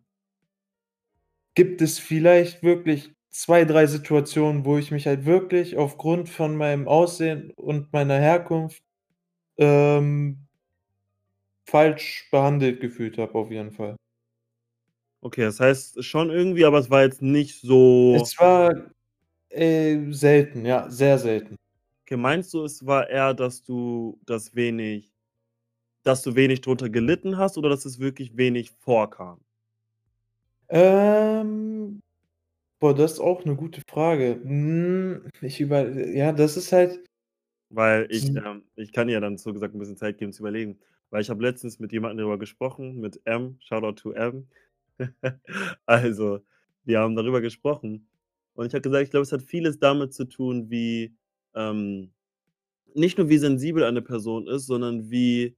gibt 1.57 1.81
es 1.81 1.99
vielleicht 1.99 2.62
wirklich 2.62 3.14
2, 3.31 3.64
3 3.64 3.87
Situationen, 3.87 4.66
wo 4.66 4.76
ich 4.76 4.90
mich 4.90 5.07
halt 5.07 5.25
wirklich 5.25 5.78
aufgrund 5.78 6.28
von 6.28 6.55
meinem 6.55 6.87
Aussehen 6.87 7.50
und 7.57 7.93
meiner 7.95 8.19
Herkunft, 8.19 8.83
ähm 9.59 10.47
falsch 11.69 12.28
behandelt 12.31 12.81
gefühlt 12.81 13.19
habe, 13.19 13.35
auf 13.35 13.50
jeden 13.50 13.73
Fall. 13.73 13.97
Okay, 15.26 15.42
das 15.42 15.59
heißt 15.59 16.04
schon 16.04 16.30
irgendwie, 16.30 16.64
aber 16.64 16.78
es 16.78 16.88
war 16.88 17.02
jetzt 17.02 17.21
nicht 17.21 17.61
so 17.61 18.28
Es 18.28 18.38
war, 18.38 18.71
äh, 19.50 20.12
selten, 20.12 20.66
ja, 20.66 20.90
sehr 20.90 21.18
selten. 21.18 21.56
Okay, 22.09 22.16
meinst 22.16 22.54
du, 22.54 22.62
es 22.64 22.87
war 22.87 23.09
eher, 23.11 23.35
dass 23.35 23.64
du 23.64 24.21
das 24.26 24.54
wenig 24.54 25.12
dass 26.04 26.23
du 26.23 26.37
wenig 26.37 26.62
drunter 26.62 26.90
gelitten 26.90 27.38
hast 27.38 27.59
oder 27.59 27.68
dass 27.71 27.85
es 27.85 28.00
wirklich 28.00 28.37
wenig 28.37 28.71
vorkam? 28.73 29.40
Ähm, 30.68 32.00
boah, 32.80 32.95
das 32.95 33.14
ist 33.14 33.21
auch 33.21 33.45
'ne 33.45 33.56
gute 33.56 33.83
Frage. 33.88 34.40
Hm, 34.45 35.30
ich 35.42 35.61
über 35.61 35.88
ja, 35.90 36.33
das 36.33 36.56
ist 36.59 36.73
halt 36.73 37.04
Weil 37.71 38.06
ich 38.11 38.30
ähm, 38.37 38.64
ich 38.76 38.92
kann 38.92 39.09
ja 39.09 39.18
dann 39.21 39.38
so 39.38 39.52
gesagt 39.52 39.75
'n 39.75 39.78
bisschen 39.78 39.97
Zeit 39.97 40.18
geben 40.18 40.33
zu 40.33 40.42
überlegen, 40.42 40.78
weil 41.11 41.21
ich 41.23 41.30
habe 41.30 41.42
letztens 41.42 41.78
mit 41.80 41.92
jemandem 41.92 42.18
darüber 42.18 42.38
gesprochen, 42.38 42.97
mit 43.00 43.21
M, 43.26 43.56
Shoutout 43.61 43.95
to 44.02 44.12
M. 44.12 44.49
Also, 45.87 46.41
wir 46.85 47.00
haben 47.00 47.17
darüber 47.17 47.41
gesprochen 47.41 48.09
und 48.55 48.67
ich 48.67 48.73
habe 48.75 48.83
gesagt, 48.83 49.05
ich 49.05 49.11
glaube, 49.11 49.23
es 49.25 49.33
hat 49.33 49.43
vieles 49.43 49.79
damit 49.79 50.15
zu 50.15 50.25
tun, 50.26 50.71
wie, 50.71 51.15
ähm 51.55 52.12
nicht 52.95 53.19
nur 53.19 53.29
wie 53.31 53.38
sensibel 53.38 53.85
eine 53.85 54.03
Person 54.03 54.49
ist, 54.49 54.67
sondern 54.67 55.11
wie 55.11 55.57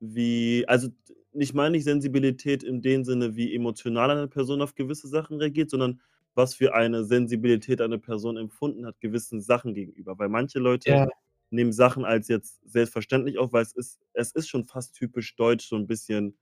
wie 0.00 0.64
also, 0.68 0.88
ich 1.34 1.54
meine 1.54 1.72
nicht 1.72 1.84
Sensibilität 1.84 2.62
in 2.64 2.82
dem 2.82 3.04
Sinne, 3.04 3.36
wie 3.36 3.54
emotional 3.54 4.10
eine 4.10 4.28
Person 4.28 4.62
auf 4.62 4.74
gewisse 4.76 5.08
Sachen 5.08 5.38
reagiert, 5.38 5.70
sondern 5.70 6.00
was 6.34 6.54
für 6.54 6.74
eine 6.74 7.04
Sensibilität 7.04 7.80
eine 7.82 7.98
Person 8.00 8.36
empfunden 8.38 8.86
hat 8.86 9.00
gewissen 9.00 9.40
Sachen 9.42 9.74
gegenüber. 9.74 10.18
Weil 10.18 10.28
manche 10.30 10.58
Leute 10.60 11.00
Ja. 11.00 11.08
nehmen 11.50 11.72
Sachen 11.72 12.04
als 12.06 12.28
jetzt 12.28 12.60
selbstverständlich 12.70 13.38
auf, 13.38 13.52
weil 13.52 13.62
es 13.64 13.74
ist 13.74 14.00
es 14.14 14.32
ist 14.32 14.48
schon 14.50 14.64
fast 14.66 14.94
typisch 14.96 15.36
deutsch, 15.36 15.68
so 15.68 15.76
'n 15.76 15.86
bisschen, 15.88 16.36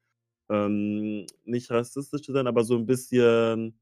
ähm, 0.51 1.27
nicht 1.45 1.71
rassistisch 1.71 2.23
zu 2.23 2.33
sein, 2.33 2.47
aber 2.47 2.65
so 2.65 2.77
'n 2.77 2.87
bisschen 2.87 3.79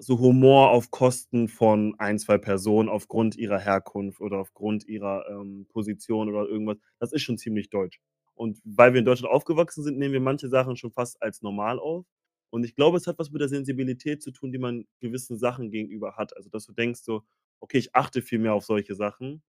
so 0.00 0.18
Humor 0.20 0.70
auf 0.70 0.90
Kosten 0.90 1.48
von 1.48 1.94
1, 1.98 2.18
2 2.18 2.38
Personen 2.38 2.88
aufgrund 2.88 3.36
ihrer 3.36 3.58
Herkunft 3.58 4.20
oder 4.20 4.38
aufgrund 4.38 4.86
ihrer, 4.86 5.26
ähm, 5.30 5.66
Position 5.72 6.28
oder 6.28 6.48
irgendwas. 6.48 6.78
Das 6.98 7.12
ist 7.12 7.22
schon 7.22 7.38
ziemlich 7.38 7.70
deutsch. 7.70 8.00
Und 8.34 8.60
weil 8.64 8.92
wir 8.94 9.00
in 9.00 9.06
Deutschland 9.06 9.32
aufgewachsen 9.32 9.82
sind, 9.84 9.98
nehmen 9.98 10.12
wir 10.14 10.20
manche 10.20 10.48
Sachen 10.48 10.76
schon 10.76 10.92
fast 10.92 11.22
als 11.22 11.42
normal 11.42 11.78
auf. 11.80 12.06
Und 12.50 12.64
ich 12.64 12.74
glaube, 12.74 12.98
es 12.98 13.06
hat 13.06 13.18
was 13.18 13.30
mit 13.30 13.40
der 13.40 13.48
Sensibilität 13.48 14.22
zu 14.22 14.30
tun, 14.32 14.52
die 14.52 14.58
man 14.58 14.86
gewissen 15.00 15.38
Sachen 15.38 15.70
gegenüber 15.70 16.16
hat. 16.16 16.36
Also, 16.36 16.50
dass 16.50 16.66
du 16.66 16.72
denkst 16.72 17.00
so: 17.02 17.22
„Okay, 17.60 17.78
ich 17.78 17.94
achte 17.94 18.22
viel 18.22 18.38
mehr 18.38 18.54
auf 18.54 18.64
solche 18.64 18.94
Sachen.“ 18.94 19.42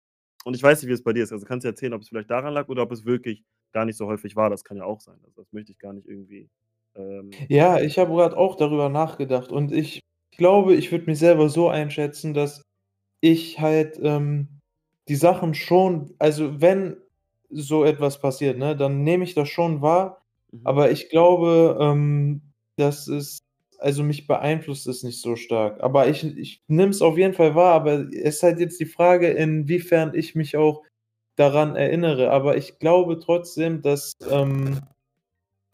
Und 0.44 0.54
ich 0.56 0.62
weiß 0.62 0.82
nicht, 0.82 0.88
wie 0.90 0.94
es 0.94 1.02
bei 1.04 1.12
dir 1.14 1.24
ist. 1.24 1.32
Also, 1.32 1.46
kannst 1.46 1.64
du 1.64 1.68
erzählen, 1.68 1.94
ob 1.94 2.02
es 2.02 2.08
vielleicht 2.08 2.30
daran 2.30 2.54
lag 2.54 2.68
oder 2.68 2.82
ob 2.84 2.92
es 2.92 3.04
wirklich 3.06 3.44
gar 3.72 3.84
nicht 3.86 3.96
so 3.96 4.06
häufig 4.06 4.36
war. 4.36 4.50
Das 4.50 4.64
kann 4.64 4.76
ja 4.78 4.84
auch 4.84 5.00
sein. 5.00 5.18
Also, 5.24 5.42
das 5.42 5.52
möchte 5.52 5.72
ich 5.72 5.78
gar 5.78 5.92
nicht 5.94 6.06
irgendwie, 6.08 6.50
ähm 6.96 7.48
Ja, 7.48 7.80
ich 7.80 7.98
habe 7.98 8.12
grad 8.14 8.34
auch 8.34 8.56
darüber 8.56 8.88
nachgedacht 8.88 9.50
und 9.52 9.72
ich 9.72 10.00
glaube, 10.36 10.74
ich 10.74 10.90
würde 10.92 11.06
mich 11.06 11.18
selber 11.18 11.48
so 11.48 11.68
einschätzen, 11.68 12.34
dass 12.34 12.62
ich 13.20 13.60
halt, 13.60 13.98
ähm, 14.02 14.60
die 15.08 15.16
Sachen 15.16 15.54
schon 15.54 16.14
also, 16.18 16.60
wenn 16.62 16.98
so 17.50 17.84
etwas 17.84 18.20
passiert, 18.20 18.58
ne, 18.58 18.76
dann 18.76 19.04
nehme 19.04 19.24
ich 19.24 19.34
das 19.34 19.48
schon 19.50 19.82
wahr, 19.82 20.22
Mhm. 20.52 20.60
aber 20.64 20.90
ich 20.92 21.10
glaube, 21.10 21.78
ähm, 21.80 22.42
dass 22.76 23.08
es 23.08 23.38
also, 23.84 24.02
mich 24.04 24.26
beeinflusst 24.26 24.86
es 24.88 25.02
nicht 25.04 25.20
so 25.22 25.36
stark. 25.36 25.82
Aber 25.82 26.08
ich 26.08 26.24
ich 26.38 26.62
nehme 26.68 26.90
es 26.90 27.02
auf 27.02 27.18
jeden 27.18 27.34
Fall 27.34 27.54
wahr, 27.54 27.74
aber 27.74 28.00
es 28.12 28.36
ist 28.36 28.42
halt 28.44 28.60
jetzt 28.60 28.80
die 28.80 28.86
Frage, 28.86 29.28
inwiefern 29.30 30.14
ich 30.14 30.34
mich 30.34 30.56
auch 30.56 30.82
daran 31.36 31.76
erinnere. 31.76 32.30
Aber 32.32 32.56
ich 32.56 32.78
glaube 32.80 33.20
trotzdem, 33.20 33.82
dass, 33.82 34.14
ähm 34.30 34.80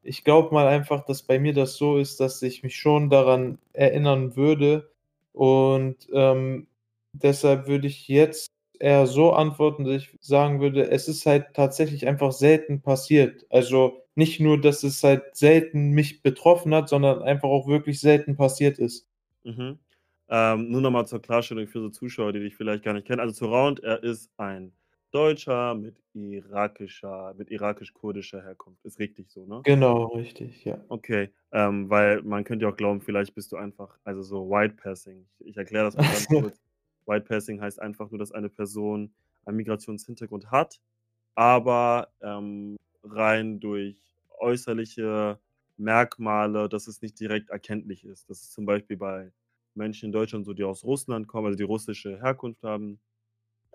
ich 0.04 0.24
glaube 0.24 0.54
mal 0.54 0.68
einfach, 0.68 1.04
dass 1.06 1.22
bei 1.22 1.38
mir 1.38 1.54
das 1.54 1.76
so 1.76 1.98
ist, 1.98 2.20
dass 2.20 2.42
ich 2.42 2.62
mich 2.62 2.76
schon 2.76 3.10
daran 3.10 3.58
erinnern 3.74 4.36
würde 4.36 4.90
und, 5.32 5.96
ähm, 6.14 6.68
deshalb 7.12 7.68
würde 7.68 7.86
ich 7.88 8.08
jetzt 8.08 8.48
eher 8.80 9.06
so 9.06 9.32
antworten, 9.32 9.84
dass 9.84 10.02
ich 10.02 10.18
sagen 10.20 10.60
würde, 10.60 10.90
es 10.90 11.08
ist 11.08 11.26
halt 11.26 11.54
tatsächlich 11.54 12.06
einfach 12.08 12.32
selten 12.32 12.82
passiert. 12.82 13.46
Also, 13.50 14.02
nicht 14.14 14.40
nur, 14.40 14.60
dass 14.60 14.82
es 14.82 15.02
halt 15.04 15.36
selten 15.36 15.90
mich 15.90 16.22
betroffen 16.22 16.74
hat, 16.74 16.88
sondern 16.88 17.22
einfach 17.22 17.48
auch 17.48 17.68
wirklich 17.68 18.00
selten 18.00 18.36
passiert 18.36 18.78
ist. 18.78 19.08
Mhm. 19.44 19.78
Ähm, 20.28 20.70
nur 20.70 20.80
noch 20.80 20.90
mal 20.90 21.06
zur 21.06 21.22
Klarstellung 21.22 21.66
für 21.66 21.80
so 21.80 21.90
Zuschauer, 21.90 22.32
die 22.32 22.40
dich 22.40 22.56
vielleicht 22.56 22.84
gar 22.84 22.94
nicht 22.94 23.06
kennen. 23.06 23.20
Also, 23.20 23.34
Zoraund, 23.34 23.80
er 23.80 24.02
ist 24.02 24.30
ein 24.36 24.72
Deutscher 25.12 25.74
mit 25.74 25.96
irakischer 26.12 27.34
mit 27.36 27.50
irakisch-kurdischer 27.50 28.42
Herkunft. 28.42 28.84
Ist 28.84 28.98
richtig 28.98 29.30
so, 29.30 29.44
ne? 29.44 29.60
Genau, 29.64 30.06
richtig, 30.06 30.64
ja. 30.64 30.78
Okay, 30.88 31.30
ähm, 31.52 31.90
weil 31.90 32.22
man 32.22 32.44
könnte 32.44 32.64
ja 32.64 32.72
auch 32.72 32.76
glauben, 32.76 33.00
vielleicht 33.00 33.34
bist 33.34 33.52
du 33.52 33.56
einfach 33.56 33.98
also, 34.04 34.22
so 34.22 34.48
White 34.48 34.76
Passing. 34.76 35.26
Ich 35.40 35.56
erkläre 35.56 35.86
das 35.86 35.96
mal 35.96 36.02
ganz 36.12 36.28
kurz. 36.28 36.60
White 37.06 37.26
Passing 37.26 37.60
heißt 37.60 37.80
einfach 37.80 38.10
nur, 38.10 38.18
dass 38.18 38.32
eine 38.32 38.48
Person 38.50 39.14
einen 39.46 39.56
Migrationshintergrund 39.58 40.50
hat, 40.50 40.80
aber, 41.36 42.12
ähm, 42.22 42.76
rein 43.04 43.60
durch 43.60 43.96
äußerliche 44.40 45.40
Merkmale, 45.78 46.68
dass 46.68 46.88
es 46.88 47.02
nicht 47.02 47.20
direkt 47.20 47.50
erkenntlich 47.50 48.04
ist. 48.04 48.30
Das 48.30 48.42
ist 48.42 48.52
zum 48.54 48.66
Beispiel 48.66 48.96
bei 48.98 49.32
Menschen 49.74 50.06
in 50.08 50.12
Deutschland 50.12 50.46
so, 50.46 50.54
die 50.54 50.64
aus 50.64 50.84
Russland 50.84 51.28
kommen, 51.28 51.46
also, 51.48 51.56
die 51.58 51.64
russische 51.64 52.18
Herkunft 52.22 52.62
haben 52.64 53.00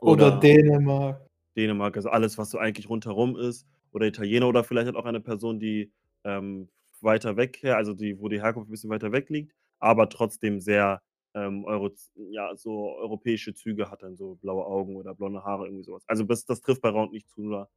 Oder 0.03 0.29
oder 0.29 0.31
Dänemark. 0.31 1.25
Dänemark, 1.57 1.95
also, 1.97 2.09
alles, 2.09 2.37
was 2.37 2.49
so 2.51 2.57
eigentlich 2.57 2.89
rundherum 2.89 3.37
ist 3.37 3.65
oder 3.91 4.07
Italiener 4.07 4.47
oder 4.49 4.63
vielleicht 4.63 4.87
halt 4.87 4.97
auch 4.97 5.05
eine 5.05 5.21
Person, 5.21 5.59
die, 5.59 5.91
ähm, 6.25 6.69
weiter 7.01 7.37
weg 7.37 7.63
also, 7.65 7.93
die 7.93 8.19
wo 8.19 8.27
die 8.29 8.41
Herkunft 8.41 8.69
'n 8.69 8.71
bisschen 8.71 8.89
weiter 8.89 9.11
weg 9.11 9.29
liegt, 9.29 9.53
aber 9.79 10.09
trotzdem 10.09 10.59
sehr, 10.59 11.01
ähm, 11.35 11.65
Euroz 11.65 12.11
ja, 12.15 12.55
so 12.57 12.95
europäische 12.97 13.53
Züge 13.55 13.91
hat, 13.91 14.03
dann 14.03 14.17
so 14.17 14.35
blaue 14.37 14.65
Augen 14.67 14.97
oder 14.97 15.15
blonde 15.15 15.43
Haare, 15.45 15.67
irgendwie 15.67 15.83
so 15.85 15.93
was. 15.93 16.03
Also, 16.09 16.25
das 16.25 16.45
das 16.45 16.61
trifft 16.61 16.81
bei 16.83 16.89
Raund 16.89 17.13
nicht 17.13 17.29
zu, 17.29 17.41
nur 17.43 17.69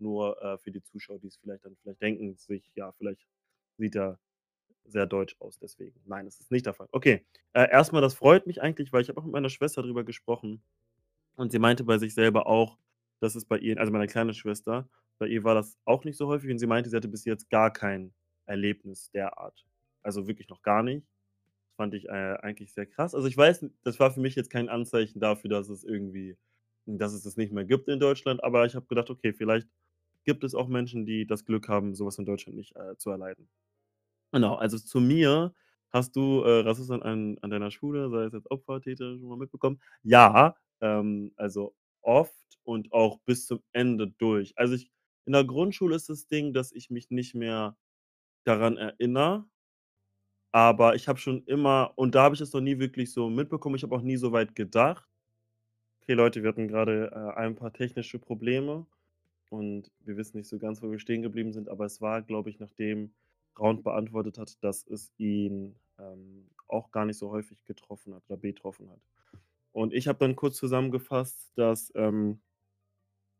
nur, 0.00 0.42
äh, 0.42 0.58
für 0.58 0.72
die 0.72 0.82
Zuschauer, 0.82 1.18
die 1.20 1.28
es 1.28 1.38
vielleicht 1.38 1.64
dann 1.66 1.76
vielleicht 1.82 2.02
denken 2.02 2.36
sich: 2.36 2.70
„Ja, 2.76 2.92
vielleicht 2.92 3.26
sieht 3.78 3.96
er 3.96 4.20
sehr 4.86 5.06
deutsch 5.06 5.36
aus 5.40 5.58
deswegen.“ 5.58 6.00
Nein, 6.06 6.26
das 6.26 6.40
ist 6.40 6.50
nicht 6.52 6.66
der 6.66 6.74
Fall. 6.74 6.88
Okay, 6.92 7.26
äh, 7.54 7.68
erst 7.70 7.92
mal, 7.92 8.00
das 8.02 8.14
freut 8.14 8.46
mich 8.46 8.62
eigentlich, 8.62 8.92
weil 8.92 9.02
ich 9.02 9.08
habe 9.10 9.20
auch 9.20 9.24
mit 9.24 9.32
meiner 9.32 9.50
Schwester 9.50 9.82
drüber 9.82 10.04
gesprochen 10.04 10.62
und 11.36 11.52
sie 11.52 11.58
meinte 11.58 11.84
bei 11.84 11.98
sich 11.98 12.14
selber 12.14 12.46
auch, 12.46 12.78
dass 13.20 13.34
es 13.36 13.44
bei 13.46 13.58
ihr 13.58 13.78
also, 13.78 13.92
meine 13.92 14.06
kleine 14.06 14.34
Schwester, 14.34 14.88
bei 15.18 15.28
ihr 15.28 15.44
war 15.44 15.54
das 15.54 15.78
auch 15.84 16.04
nicht 16.04 16.16
so 16.18 16.26
häufig 16.28 16.50
und 16.50 16.58
sie 16.58 16.66
meinte, 16.66 16.90
sie 16.90 16.96
hatte 16.96 17.08
bis 17.08 17.24
jetzt 17.24 17.50
gar 17.50 17.72
kein 17.72 18.14
Erlebnis 18.46 19.10
der 19.12 19.38
Art. 19.38 19.66
Also, 20.02 20.26
wirklich 20.28 20.48
noch 20.48 20.62
gar 20.62 20.82
nicht. 20.82 21.06
Fand 21.78 21.92
ich, 21.94 22.06
äh, 22.08 22.10
eigentlich 22.40 22.72
sehr 22.72 22.86
krass. 22.86 23.14
Also, 23.14 23.28
ich 23.28 23.36
weiß 23.36 23.66
das 23.84 24.00
war 24.00 24.10
für 24.10 24.20
mich 24.20 24.34
jetzt 24.34 24.48
kein 24.50 24.68
Anzeichen 24.70 25.20
dafür, 25.20 25.50
dass 25.50 25.68
es 25.68 25.84
irgendwie 25.84 26.36
dass 26.88 27.12
es 27.12 27.22
das 27.24 27.36
nicht 27.36 27.52
mehr 27.52 27.64
gibt 27.64 27.88
in 27.88 27.98
Deutschland, 28.00 28.42
aber 28.44 28.64
ich 28.64 28.74
habe 28.76 28.86
gedacht: 28.86 29.10
„Okay, 29.10 29.32
vielleicht 29.32 29.68
gibt 30.24 30.44
es 30.44 30.54
auch 30.54 30.68
Menschen, 30.68 31.04
die 31.06 31.26
das 31.26 31.44
Glück 31.44 31.68
haben, 31.68 31.94
so 31.94 32.06
was 32.06 32.18
in 32.18 32.24
Deutschland 32.26 32.56
nicht, 32.56 32.74
äh, 32.76 32.96
zu 32.96 33.10
erleiden.“ 33.10 33.48
Genau, 34.32 34.56
also, 34.56 34.78
zu 34.78 35.00
mir. 35.00 35.54
Hast 35.92 36.16
du, 36.16 36.42
äh, 36.42 36.60
Rassismus 36.60 37.02
an 37.02 37.38
an 37.42 37.50
deiner 37.50 37.70
Schule, 37.70 38.10
sei 38.10 38.24
es 38.26 38.32
jetzt 38.34 38.50
Opfer, 38.50 38.80
Täter, 38.82 39.18
schon 39.18 39.28
mal 39.28 39.38
mitbekommen? 39.38 39.80
Ja, 40.04 40.56
ähm, 40.82 41.32
also, 41.36 41.74
oft 42.02 42.34
und 42.64 42.92
auch 42.92 43.20
bis 43.26 43.46
zum 43.46 43.62
Ende 43.72 44.08
durch. 44.18 44.54
Also, 44.58 44.74
ich 44.74 44.90
in 45.26 45.32
der 45.34 45.44
Grundschule 45.44 45.96
ist 45.96 46.08
das 46.10 46.28
Ding, 46.28 46.52
dass 46.54 46.72
ich 46.72 46.90
mich 46.90 47.10
nicht 47.10 47.34
mehr 47.34 47.76
daran 48.44 48.76
erinnere 48.78 49.46
aber 50.56 50.94
ich 50.94 51.06
habe 51.06 51.18
schon 51.18 51.42
immer 51.44 51.92
und 51.96 52.14
da 52.14 52.22
habe 52.22 52.34
ich 52.34 52.38
das 52.38 52.54
noch 52.54 52.62
nie 52.62 52.78
wirklich 52.78 53.12
so 53.12 53.28
mitbekommen. 53.28 53.74
Ich 53.76 53.82
habe 53.82 53.94
auch 53.94 54.00
nie 54.00 54.16
so 54.16 54.32
weit 54.32 54.54
gedacht. 54.54 55.06
Okay, 56.02 56.14
Leute, 56.14 56.42
wir 56.42 56.48
hatten 56.50 56.68
grade, 56.68 57.10
äh, 57.12 57.38
ein 57.38 57.56
paar 57.56 57.72
technische 57.74 58.18
Probleme 58.18 58.86
und 59.50 59.90
wir 60.00 60.16
wissen 60.16 60.38
nicht 60.38 60.48
so 60.48 60.58
ganz, 60.58 60.82
wo 60.82 60.90
wir 60.90 60.98
stehen 60.98 61.22
geblieben 61.22 61.52
sind, 61.52 61.68
aber 61.68 61.86
es 61.86 62.00
war, 62.00 62.22
glaube 62.22 62.50
ich, 62.50 62.60
nachdem 62.60 63.12
Raund 63.58 63.84
beantwortet 63.84 64.38
hat, 64.38 64.62
dass 64.64 64.86
es 64.86 65.12
ihn, 65.18 65.76
ähm, 65.98 66.48
auch 66.68 66.90
gar 66.92 67.06
nicht 67.06 67.18
so 67.18 67.30
häufig 67.30 67.64
getroffen 67.64 68.14
hat 68.14 68.24
oder 68.28 68.38
betroffen 68.38 68.90
hat. 68.90 69.00
Und 69.72 69.94
ich 69.94 70.08
habe 70.08 70.18
dann 70.20 70.36
kurz 70.36 70.56
zusammengefasst, 70.56 71.52
dass, 71.56 71.92
ähm 71.96 72.40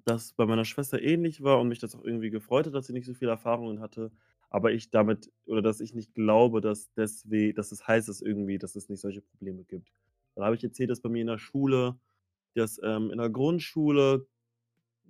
das 0.05 0.33
bei 0.33 0.47
meiner 0.47 0.65
Schwester 0.65 1.01
ähnlich 1.03 1.43
war 1.43 1.61
und 1.61 1.69
mich 1.69 1.79
das 1.81 1.95
auch 1.95 2.05
irgendwie 2.05 2.31
gefreut 2.31 2.67
hat, 2.67 2.75
dass 2.75 2.87
sie 2.87 2.93
nicht 2.93 3.07
so 3.07 3.15
viele 3.15 3.33
Erfahrungen 3.33 3.81
hatte, 3.81 4.13
aber 4.51 4.73
ich 4.73 4.91
damit 4.91 5.31
oder 5.47 5.63
dass 5.63 5.81
ich 5.81 5.95
nicht 5.95 6.15
glaube, 6.15 6.61
dass 6.61 6.93
deswe 6.95 7.53
dass 7.55 7.73
es 7.73 7.87
heißt, 7.87 8.09
dass 8.09 8.21
irgendwie 8.23 8.59
dass 8.59 8.77
es 8.77 8.89
nicht 8.89 9.01
solche 9.01 9.23
Probleme 9.23 9.65
gibt. 9.65 9.91
Dann 10.35 10.45
habe 10.45 10.57
ich 10.57 10.65
erzählt, 10.65 10.91
dass 10.91 11.01
bei 11.01 11.09
mir 11.09 11.23
in 11.23 11.29
der 11.29 11.39
Schule 11.39 11.99
dass, 12.55 12.81
ähm, 12.85 13.11
in 13.13 13.19
der 13.19 13.31
Grundschule 13.31 14.27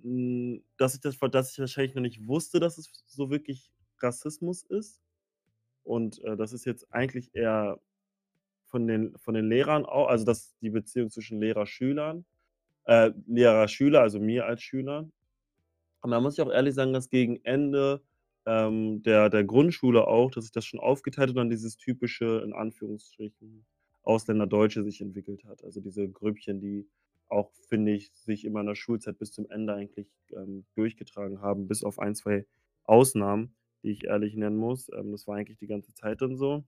hm, 0.03 0.63
dass 0.77 0.95
ich 0.95 1.01
das 1.01 1.17
dass 1.19 1.51
ich 1.53 1.59
wahrscheinlich 1.59 1.95
noch 1.95 2.01
nicht 2.03 2.27
wusste, 2.27 2.59
dass 2.59 2.77
es 2.77 2.91
so 3.07 3.29
wirklich 3.31 3.71
Rassismus 3.99 4.63
ist. 4.63 5.01
Und, 5.83 6.21
äh, 6.23 6.37
das 6.37 6.53
ist 6.53 6.65
jetzt 6.65 6.91
eigentlich 6.93 7.33
eher 7.35 7.79
von 8.65 8.87
den 8.87 9.17
von 9.17 9.33
den 9.35 9.47
Lehrern 9.49 9.85
au 9.85 10.05
also, 10.05 10.25
dass 10.25 10.57
die 10.59 10.69
Beziehung 10.71 11.09
zwischen 11.11 11.39
Lehrer-Schülern 11.41 12.25
äh, 12.85 13.11
Lehrer-Schüler, 13.27 14.01
also 14.01 14.19
mir 14.19 14.45
als 14.47 14.63
Schüler. 14.63 15.09
Und 16.01 16.11
da 16.11 16.19
muss 16.21 16.35
ich 16.37 16.41
auch 16.41 16.51
ehrlich 16.51 16.75
sagen, 16.75 16.93
dass 16.93 17.09
gegen 17.09 17.43
Ende, 17.45 18.03
ähm, 18.47 19.03
der 19.03 19.29
der 19.29 19.43
Grundschule 19.45 20.07
auch, 20.07 20.31
dass 20.31 20.45
sich 20.45 20.53
das 20.53 20.65
schon 20.65 20.79
aufgeteilt 20.81 21.29
und 21.31 21.35
dann 21.37 21.49
dieses 21.51 21.77
typische, 21.77 22.41
in 22.45 22.53
Anführungsstrichen, 22.53 23.65
Ausländer-Deutsche 24.03 24.83
sich 24.83 25.01
entwickelt 25.01 25.45
hat. 25.45 25.63
Also, 25.65 25.81
diese 25.81 26.09
Grüppchen, 26.09 26.61
die 26.61 26.87
auch, 27.29 27.51
finde 27.69 27.93
ich, 27.93 28.11
sich 28.13 28.45
in 28.45 28.53
meiner 28.53 28.75
Schulzeit 28.75 29.19
bis 29.19 29.31
zum 29.33 29.49
Ende 29.49 29.73
eigentlich, 29.75 30.07
ähm, 30.31 30.65
durchgetragen 30.75 31.41
haben, 31.41 31.67
bis 31.67 31.83
auf 31.83 31.99
1, 31.99 32.19
2 32.19 32.45
Ausnahmen, 32.85 33.55
die 33.83 33.91
ich 33.91 34.05
ehrlich 34.05 34.35
nennen 34.35 34.57
muss. 34.57 34.89
Ähm, 34.93 35.11
das 35.11 35.27
war 35.27 35.35
eigentlich 35.37 35.59
die 35.59 35.67
ganze 35.67 35.93
Zeit 35.93 36.21
dann 36.21 36.37
so. 36.37 36.65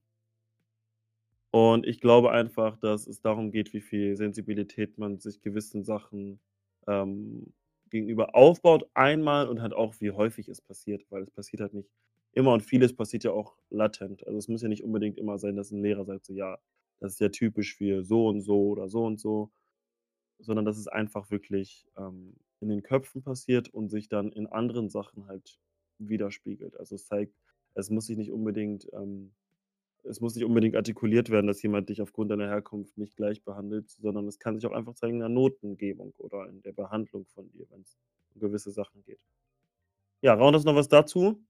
Und 1.52 1.86
ich 1.86 2.00
glaube 2.00 2.30
einfach, 2.30 2.76
dass 2.78 3.06
es 3.06 3.20
darum 3.22 3.50
geht, 3.50 3.72
wie 3.72 3.80
viel 3.80 4.16
Sensibilität 4.16 4.98
man 4.98 5.18
sich 5.18 5.40
gewissen 5.42 5.84
Sachen, 5.84 6.40
ähm, 6.86 7.52
gegenüber 7.90 8.34
aufbaut 8.34 8.88
einmal 8.94 9.48
und 9.48 9.62
halt 9.62 9.74
auch, 9.74 9.94
wie 10.00 10.10
häufig 10.12 10.48
es 10.48 10.60
passiert, 10.60 11.04
weil 11.10 11.22
es 11.24 11.30
passiert 11.30 11.60
halt 11.62 11.74
nicht 11.74 11.90
immer 12.32 12.52
und 12.54 12.62
vieles 12.62 12.94
passiert 12.94 13.24
ja 13.24 13.32
auch 13.32 13.56
latent. 13.70 14.26
Also, 14.26 14.38
es 14.38 14.48
muss 14.48 14.62
ja 14.62 14.68
nicht 14.68 14.84
unbedingt 14.84 15.18
immer 15.18 15.38
sein, 15.38 15.56
dass 15.56 15.72
'n 15.72 15.82
Lehrer 15.82 16.04
sagt 16.04 16.26
so: 16.26 16.32
„Ja, 16.34 16.58
das 17.00 17.12
ist 17.14 17.20
ja 17.20 17.28
typisch 17.30 17.76
für 17.76 18.04
so 18.04 18.28
und 18.28 18.40
so 18.42 18.68
oder 18.70 18.88
so 18.88 19.04
und 19.04 19.20
so“, 19.20 19.50
sondern 20.40 20.64
dass 20.66 20.78
es 20.78 20.88
einfach 20.88 21.30
wirklich, 21.30 21.86
ähm, 21.98 22.36
in 22.60 22.68
den 22.70 22.82
Köpfen 22.82 23.22
passiert 23.22 23.68
und 23.70 23.90
sich 23.90 24.08
dann 24.08 24.32
in 24.32 24.46
anderen 24.48 24.90
Sachen 24.90 25.26
halt 25.28 25.60
widerspiegelt. 25.98 26.76
Also, 26.78 26.96
es 26.96 27.06
zeigt 27.06 27.34
es 27.74 27.90
muss 27.90 28.06
sich 28.06 28.16
nicht 28.18 28.32
unbedingt, 28.32 28.88
ähm 28.94 29.32
es 30.04 30.20
muss 30.20 30.34
nicht 30.34 30.44
unbedingt 30.44 30.76
artikuliert 30.76 31.30
werden, 31.30 31.46
dass 31.46 31.62
jemand 31.62 31.88
dich 31.88 32.00
aufgrund 32.02 32.30
deiner 32.30 32.46
Herkunft 32.48 32.96
nicht 32.98 33.16
gleich 33.16 33.42
behandelt, 33.42 33.90
sondern 33.90 34.26
es 34.26 34.38
kann 34.38 34.56
sich 34.56 34.66
auch 34.66 34.72
einfach 34.72 34.94
zeigen 34.94 35.14
in 35.14 35.20
der 35.20 35.28
Notengebung 35.28 36.14
oder 36.18 36.48
in 36.48 36.62
der 36.62 36.72
Behandlung 36.72 37.26
von 37.26 37.50
dir, 37.52 37.66
wenn's 37.70 37.96
um 38.34 38.40
gewisse 38.40 38.70
Sachen 38.70 39.02
geht. 39.04 39.20
Ja, 40.22 40.34
Raun, 40.34 40.54
hast 40.54 40.64
du 40.64 40.70
noch 40.70 40.76
was 40.76 40.88
dazu? 40.88 41.42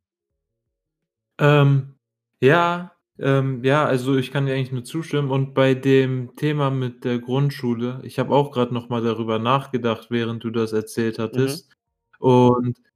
Ähm, 1.39 1.95
ja, 2.41 2.93
ähm, 3.19 3.65
ja, 3.65 3.85
also 3.85 4.17
ich 4.17 4.31
kann 4.31 4.47
dir 4.47 4.55
eigentlich 4.55 4.73
nur 4.73 4.85
zustimmen 4.85 5.31
und 5.31 5.55
bei 5.55 5.75
dem 5.75 6.35
Thema 6.37 6.71
mit 6.71 7.05
der 7.05 7.19
Grundschule, 7.19 8.01
ich 8.05 8.19
habe 8.19 8.35
auch 8.35 8.53
grad 8.53 8.73
noch 8.73 8.89
mal 8.89 9.03
darüber 9.03 9.39
nachgedacht, 9.39 10.11
während 10.11 10.45
du 10.45 10.51
das 10.51 10.73
erzählt 10.73 11.19
Mhm. 11.19 11.23
hattest 11.23 11.77
und 12.19 12.79
ich 12.79 12.90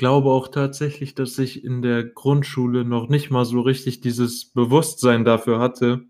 glaube 0.00 0.30
auch 0.30 0.48
tatsächlich, 0.48 1.14
dass 1.14 1.38
ich 1.38 1.64
in 1.64 1.82
der 1.82 2.04
Grundschule 2.04 2.84
noch 2.86 3.08
nicht 3.10 3.30
mal 3.30 3.46
so 3.46 3.62
richtig 3.62 4.02
dieses 4.02 4.46
Bewusstsein 4.52 5.24
dafür 5.26 5.60
hatte, 5.60 6.06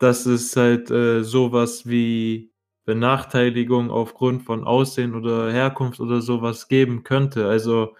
dass 0.00 0.26
es 0.26 0.56
halt, 0.56 0.90
äh, 0.90 1.24
so 1.24 1.52
was 1.52 1.88
wie 1.88 2.52
Benachteiligung 2.86 3.90
aufgrund 3.90 4.42
von 4.44 4.64
Aussehen 4.64 5.14
oder 5.16 5.52
Herkunft 5.52 6.00
oder 6.00 6.20
so 6.22 6.42
was 6.42 6.68
geben 6.68 7.04
könnte. 7.04 7.46
Also, 7.48 7.96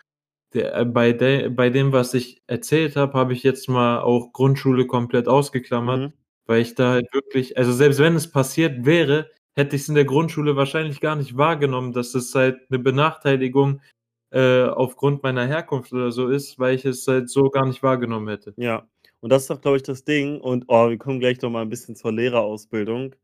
der 0.54 0.76
äh, 0.78 0.84
bei 0.86 1.12
de 1.12 1.48
bei 1.50 1.70
dem, 1.70 1.92
was 1.92 2.14
ich 2.14 2.42
erzählt 2.48 2.96
habe, 2.96 3.14
habe 3.18 3.32
ich 3.34 3.42
jetzt 3.44 3.68
mal 3.68 4.00
auch 4.00 4.32
Grundschule 4.32 4.86
komplett 4.86 5.28
ausgeklammert, 5.28 6.00
Mhm. 6.10 6.14
weil 6.46 6.62
ich 6.62 6.74
da 6.76 6.90
halt 6.92 7.12
wirklich 7.14 7.58
also, 7.58 7.72
selbst 7.72 8.00
wenn 8.00 8.16
es 8.16 8.30
passiert 8.30 8.86
wäre, 8.86 9.30
hätte 9.56 9.76
ich's 9.76 9.88
in 9.90 9.94
der 9.96 10.04
Grundschule 10.06 10.56
wahrscheinlich 10.56 11.00
gar 11.00 11.16
nicht 11.16 11.36
wahrgenommen, 11.36 11.92
dass 11.94 12.14
es 12.14 12.34
halt 12.34 12.70
'ne 12.70 12.78
Benachteiligung, 12.80 13.82
äh, 14.30 14.64
aufgrund 14.64 15.22
meiner 15.22 15.46
Herkunft 15.46 15.92
oder 15.92 16.12
so 16.12 16.28
ist, 16.28 16.58
weil 16.58 16.74
ich 16.76 16.84
es 16.84 17.06
halt 17.08 17.30
so 17.30 17.50
gar 17.50 17.66
nicht 17.66 17.82
wahrgenommen 17.82 18.28
hätte. 18.28 18.54
Ja, 18.56 18.88
und 19.20 19.30
das 19.32 19.42
ist 19.42 19.50
doch, 19.50 19.60
glaube 19.60 19.78
ich, 19.78 19.82
das 19.84 20.04
Ding 20.04 20.40
und, 20.40 20.64
oh, 20.68 20.90
wir 20.90 20.98
kommen 20.98 21.20
gleich 21.20 21.40
noch 21.42 21.50
mal 21.50 21.62
'n 21.62 21.70
bisschen 21.70 21.96
zur 21.96 22.12
Lehrerausbildung. 22.12 23.14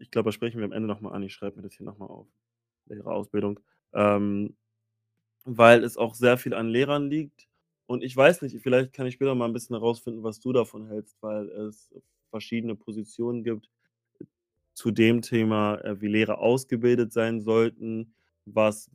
Ich 0.00 0.10
glaube, 0.12 0.28
das 0.28 0.34
sprechen 0.36 0.58
wir 0.60 0.66
am 0.66 0.72
Ende 0.72 0.88
noch 0.88 1.00
mal 1.02 1.12
an. 1.12 1.22
Ich 1.24 1.34
schreibe 1.34 1.56
mir 1.58 1.62
das 1.64 1.74
hier 1.74 1.86
noch 1.86 1.98
mal 1.98 2.06
auf, 2.06 2.28
Lehrerausbildung. 2.88 3.60
Ähm, 3.94 4.56
weil 5.46 5.84
es 5.84 5.96
auch 5.98 6.14
sehr 6.16 6.38
viel 6.38 6.54
an 6.54 6.68
Lehrern 6.70 7.10
liegt 7.10 7.48
und 7.86 8.02
ich 8.04 8.16
weiß 8.16 8.42
nicht, 8.42 8.58
vielleicht 8.62 8.92
kann 8.94 9.06
ich 9.08 9.14
später 9.14 9.34
mal 9.36 9.46
'n 9.48 9.52
bisschen 9.54 9.76
herausfinden, 9.76 10.22
was 10.24 10.40
du 10.40 10.52
davon 10.54 10.88
hältst, 10.88 11.16
weil 11.22 11.48
es 11.50 11.92
verschiedene 12.30 12.76
Positionen 12.76 13.44
gibt 13.44 13.68
zu 14.78 14.90
dem 14.90 15.22
Thema, 15.22 15.76
äh, 15.84 16.00
wie 16.02 16.06
Lehrer 16.08 16.38
ausgebildet 16.38 17.10
sein 17.10 17.40
sollten, 17.40 18.14
was 18.44 18.90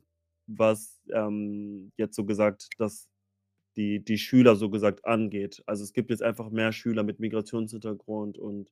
was, 0.58 1.00
ähm, 1.12 1.92
jetzt 1.96 2.16
so 2.16 2.24
gesagt, 2.24 2.68
dass 2.78 3.08
die 3.76 4.04
die 4.04 4.18
Schüler 4.18 4.56
so 4.56 4.70
gesagt 4.70 5.04
angeht. 5.06 5.62
Also, 5.66 5.84
es 5.84 5.92
gibt 5.92 6.10
jetzt 6.10 6.22
einfach 6.22 6.50
mehr 6.50 6.72
Schüler 6.72 7.02
mit 7.04 7.20
Migrationshintergrund 7.20 8.38
und, 8.38 8.70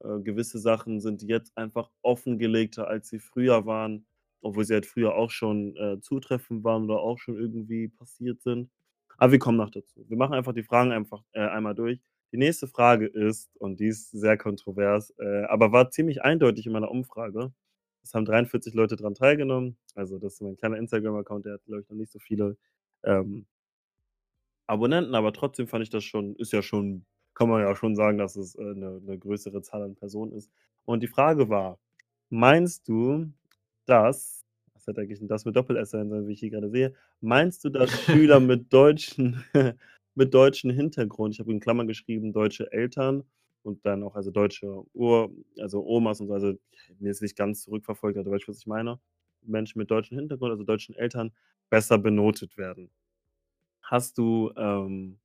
äh, 0.00 0.20
gewisse 0.20 0.58
Sachen 0.58 1.00
sind 1.00 1.22
jetzt 1.22 1.56
einfach 1.56 1.90
offengelegter, 2.02 2.88
als 2.88 3.08
sie 3.08 3.18
früher 3.20 3.66
waren, 3.66 4.06
obwohl 4.42 4.64
sie 4.64 4.74
halt 4.74 4.86
früher 4.86 5.14
auch 5.16 5.30
schon, 5.30 5.76
äh, 5.76 6.00
zutreffend 6.00 6.64
waren 6.64 6.84
oder 6.84 7.00
auch 7.00 7.18
schon 7.18 7.36
irgendwie 7.38 7.88
passiert 7.88 8.42
sind. 8.42 8.70
Aber 9.18 9.32
wir 9.32 9.38
kommen 9.38 9.58
noch 9.58 9.70
dazu. 9.70 10.04
Wir 10.08 10.16
machen 10.16 10.34
einfach 10.34 10.52
die 10.54 10.62
Fragen 10.62 10.92
einfach, 10.92 11.22
äh, 11.32 11.40
einmal 11.40 11.74
durch. 11.74 12.00
Die 12.32 12.36
nächste 12.38 12.68
Frage 12.68 13.06
ist 13.06 13.50
und 13.58 13.80
die 13.80 13.88
ist 13.88 14.10
sehr 14.12 14.36
kontrovers, 14.38 15.10
äh, 15.18 15.44
aber 15.44 15.72
war 15.72 15.90
ziemlich 15.90 16.22
eindeutig 16.22 16.66
in 16.66 16.72
meiner 16.72 16.90
Umfrage. 16.90 17.52
Es 18.08 18.14
haben 18.14 18.24
43 18.24 18.72
Leute 18.72 18.96
dran 18.96 19.14
teilgenommen. 19.14 19.76
Also, 19.94 20.18
das 20.18 20.34
ist 20.34 20.40
mein 20.42 20.56
kleiner 20.56 20.78
Instagram-Account, 20.78 21.44
der 21.44 21.54
hat, 21.54 21.64
glaube 21.66 21.82
ich, 21.82 21.90
noch 21.90 21.96
nicht 21.96 22.10
so 22.10 22.18
viele, 22.18 22.56
ähm 23.04 23.44
Abonnenten, 24.70 25.14
aber 25.14 25.32
trotzdem 25.32 25.66
fand 25.66 25.82
ich 25.82 25.88
das 25.90 26.04
schon 26.04 26.36
ist 26.36 26.52
ja 26.52 26.60
schon 26.62 27.04
kann 27.34 27.48
man 27.48 27.62
ja 27.62 27.74
schon 27.76 27.94
sagen, 27.96 28.18
dass 28.18 28.36
es, 28.36 28.54
äh, 28.56 28.62
'ne 28.62 29.00
'ne 29.00 29.18
größere 29.18 29.62
Zahl 29.62 29.82
an 29.82 29.94
Personen 29.94 30.32
ist. 30.32 30.50
Und 30.84 31.02
die 31.02 31.06
Frage 31.08 31.48
war: 31.48 31.78
„Meinst 32.30 32.86
du, 32.88 33.26
dass“ 33.86 34.44
was 34.74 34.86
hätte 34.86 35.00
eigentlich 35.00 35.20
„das“ 35.26 35.44
mit 35.46 35.56
Doppel-S 35.56 35.90
sein 35.90 36.10
sollen, 36.10 36.26
wie 36.28 36.32
ich 36.34 36.40
hier 36.40 36.50
grade 36.50 36.68
sehe. 36.68 36.94
„Meinst 37.20 37.64
du, 37.64 37.70
dass 37.70 37.90
Schüler 38.04 38.40
mit 38.40 38.70
deutschen 38.72 39.42
mit 40.14 40.34
deutschen 40.34 40.70
Hintergrund“ 40.70 41.32
ich 41.34 41.40
habe 41.40 41.50
in 41.52 41.60
Klammern 41.60 41.86
geschrieben, 41.86 42.32
deutsche 42.34 42.70
Eltern 42.72 43.24
und 43.62 43.84
dann 43.86 44.02
auch 44.04 44.14
also, 44.16 44.30
deutsche 44.30 44.84
Ur 44.94 45.30
also, 45.58 45.84
Omas 45.86 46.20
und 46.20 46.28
so, 46.28 46.34
also, 46.34 46.54
mir 47.00 47.10
ist 47.10 47.22
nicht 47.22 47.36
ganz 47.36 47.62
zurückverfolgt, 47.64 48.18
aber 48.18 48.24
du 48.24 48.30
weißt, 48.32 48.48
was 48.48 48.58
ich 48.60 48.66
meine. 48.66 49.00
Menschen 49.42 49.78
mit 49.78 49.90
deutschem 49.90 50.18
Hintergrund, 50.18 50.52
also, 50.52 50.64
deutschen 50.64 50.94
Eltern, 50.96 51.32
besser 51.70 51.98
benotet 51.98 52.56
werden. 52.58 52.90
Hast 53.82 54.18
du, 54.18 54.52
ähm 54.56 55.18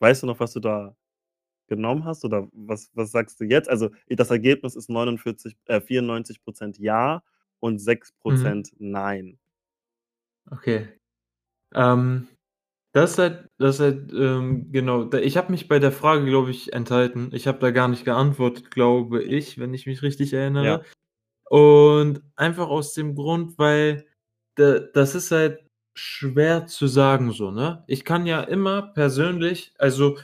weißt 0.00 0.24
du 0.24 0.28
noch, 0.28 0.40
was 0.40 0.52
du 0.54 0.60
da 0.60 0.96
genommen 1.68 2.04
hast 2.06 2.24
oder 2.26 2.48
was 2.52 2.90
was 2.94 3.12
sagst 3.12 3.40
du 3.40 3.44
jetzt? 3.46 3.68
Also, 3.70 3.90
das 4.08 4.30
Ergebnis 4.30 4.76
ist 4.76 4.90
49 4.90 5.56
äh, 5.66 5.80
94 5.82 6.42
% 6.44 6.78
ja 6.80 7.22
und 7.60 7.78
sechs 7.80 8.12
Mhm. 8.28 8.52
Prozent 8.52 8.72
nein. 8.78 9.38
Okay. 10.52 10.88
Ähm, 11.74 12.28
das 12.96 13.12
ist 13.12 13.18
halt 13.18 13.48
das 13.58 13.74
ist 13.76 13.80
halt, 13.82 14.12
ähm, 14.14 14.72
genau 14.72 15.12
ich 15.12 15.36
habe 15.36 15.52
mich 15.52 15.68
bei 15.68 15.78
der 15.78 15.92
Frage, 15.92 16.24
glaube 16.24 16.50
ich, 16.50 16.72
enthalten. 16.72 17.28
Ich 17.34 17.46
habe 17.46 17.58
da 17.58 17.70
gar 17.70 17.88
nicht 17.88 18.06
geantwortet, 18.06 18.70
glaube 18.70 19.22
ich, 19.22 19.58
wenn 19.58 19.74
ich 19.74 19.86
mich 19.86 20.02
richtig 20.02 20.32
erinnere. 20.32 20.64
Ja. 20.64 20.82
Und 21.50 22.22
einfach 22.36 22.68
aus 22.68 22.94
dem 22.94 23.14
Grund, 23.14 23.58
weil 23.58 24.06
da 24.56 24.78
das 24.80 25.14
ist 25.14 25.30
halt 25.30 25.60
schwer 25.94 26.66
zu 26.66 26.86
sagen 26.86 27.32
so, 27.32 27.50
ne? 27.50 27.84
Ich 27.86 28.04
kann 28.06 28.26
ja 28.26 28.40
immer 28.42 28.82
persönlich 28.94 29.74
also, 29.78 30.18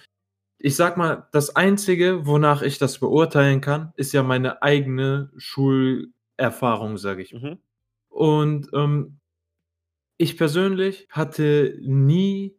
ich 0.58 0.76
sage 0.76 0.98
mal, 0.98 1.28
das 1.32 1.56
Einzige, 1.56 2.26
wonach 2.26 2.62
ich 2.62 2.78
das 2.78 2.98
beurteilen 3.00 3.60
kann, 3.60 3.92
ist 3.96 4.12
ja 4.14 4.22
meine 4.22 4.62
eigene 4.62 5.30
Schulerfahrung, 5.36 6.96
sage 6.98 7.22
ich 7.22 7.34
Mhm. 7.34 7.58
und, 8.10 8.70
ähm 8.74 9.18
ich 10.20 10.36
persönlich 10.36 11.08
hatte 11.10 11.76
nie, 11.82 12.56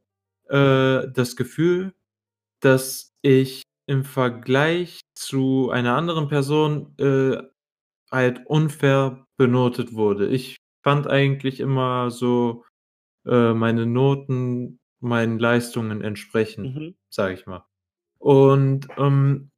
äh, 0.54 1.10
das 1.14 1.36
Gefühl, 1.38 1.94
dass 2.62 3.12
ich 3.24 3.64
im 3.88 4.06
Vergleich 4.06 5.02
zu 5.16 5.72
einer 5.72 5.96
anderen 5.98 6.28
Person, 6.30 6.96
äh, 7.00 7.42
halt 8.12 8.46
unfair 8.48 9.26
benotet 9.38 9.94
wurde. 9.94 10.28
Ich 10.30 10.58
fand 10.84 11.08
eigentlich 11.08 11.60
immer 11.60 12.12
so, 12.12 12.66
äh, 13.28 13.54
meine 13.54 13.86
Noten 13.88 14.80
meinen 15.02 15.40
Leistungen 15.40 16.02
entsprechend, 16.02 16.76
Mhm. 16.76 16.96
sage 17.10 17.36
ich 17.36 17.46
mal. 17.48 17.66
Und, 18.20 18.88
ähm, 18.98 19.52